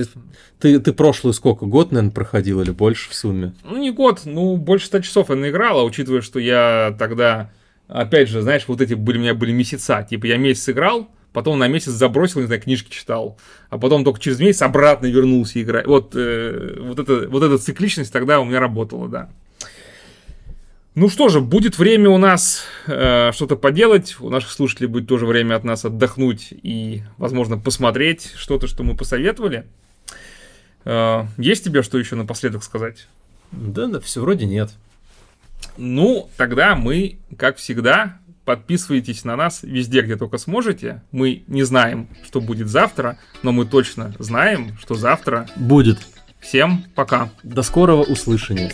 Ты, 0.59 0.81
ты 0.81 0.93
прошлый 0.93 1.33
сколько, 1.33 1.67
год, 1.67 1.93
наверное, 1.93 2.13
проходил 2.13 2.61
или 2.61 2.71
больше 2.71 3.11
в 3.11 3.15
сумме? 3.15 3.55
Ну, 3.65 3.79
не 3.79 3.91
год, 3.91 4.23
ну, 4.25 4.57
больше 4.57 4.87
100 4.87 5.01
часов 5.01 5.31
я 5.31 5.37
наиграл, 5.37 5.81
а 5.81 5.85
учитывая, 5.85 6.21
что 6.21 6.39
я 6.39 6.95
тогда, 6.99 7.51
опять 7.87 8.29
же, 8.29 8.43
знаешь, 8.43 8.65
вот 8.67 8.81
эти 8.81 8.95
были, 8.95 9.19
у 9.19 9.21
меня 9.21 9.35
были 9.35 9.53
месяца, 9.53 10.07
типа 10.09 10.27
я 10.27 10.37
месяц 10.37 10.69
играл, 10.69 11.09
потом 11.33 11.59
на 11.59 11.69
месяц 11.69 11.93
забросил, 11.93 12.41
не 12.41 12.47
знаю, 12.47 12.61
книжки 12.61 12.91
читал, 12.91 13.39
а 13.71 13.79
потом 13.79 14.05
только 14.05 14.21
через 14.21 14.41
месяц 14.41 14.63
обратно 14.63 15.07
вернулся 15.07 15.63
играть. 15.63 15.87
Вот, 15.87 16.13
э, 16.15 16.79
вот, 16.81 16.99
это, 16.99 17.29
вот 17.29 17.43
эта 17.43 17.59
цикличность 17.59 18.13
тогда 18.13 18.41
у 18.41 18.45
меня 18.45 18.61
работала, 18.61 19.09
да. 19.09 19.31
Ну 21.01 21.09
что 21.09 21.29
же, 21.29 21.41
будет 21.41 21.79
время 21.79 22.11
у 22.11 22.19
нас 22.19 22.65
э, 22.89 23.31
что-то 23.33 23.55
поделать. 23.55 24.17
У 24.19 24.31
наших 24.31 24.51
слушателей 24.51 24.89
будет 24.89 25.07
тоже 25.07 25.27
время 25.27 25.55
от 25.55 25.63
нас 25.63 25.85
отдохнуть 25.85 26.49
и, 26.51 27.05
возможно, 27.19 27.57
посмотреть 27.57 28.33
что-то, 28.35 28.67
что 28.67 28.83
мы 28.83 28.97
посоветовали. 28.97 29.65
Э, 30.85 31.27
есть 31.37 31.63
тебе 31.63 31.85
что 31.85 31.99
еще 31.99 32.17
напоследок 32.17 32.65
сказать? 32.65 33.07
Да, 33.53 33.87
да, 33.87 34.01
все 34.01 34.21
вроде 34.21 34.45
нет. 34.47 34.71
Ну, 35.77 36.29
тогда 36.37 36.75
мы, 36.75 37.19
как 37.37 37.59
всегда, 37.59 38.19
подписывайтесь 38.45 39.23
на 39.23 39.37
нас 39.37 39.63
везде, 39.63 40.01
где 40.01 40.17
только 40.17 40.37
сможете. 40.37 41.03
Мы 41.13 41.45
не 41.47 41.63
знаем, 41.63 42.09
что 42.27 42.41
будет 42.41 42.67
завтра, 42.67 43.21
но 43.45 43.53
мы 43.53 43.67
точно 43.67 44.17
знаем, 44.19 44.77
что 44.81 44.97
завтра 44.97 45.47
будет. 45.55 45.99
Всем 46.41 46.87
пока. 46.97 47.31
До 47.45 47.63
скорого 47.63 48.01
услышания. 48.01 48.73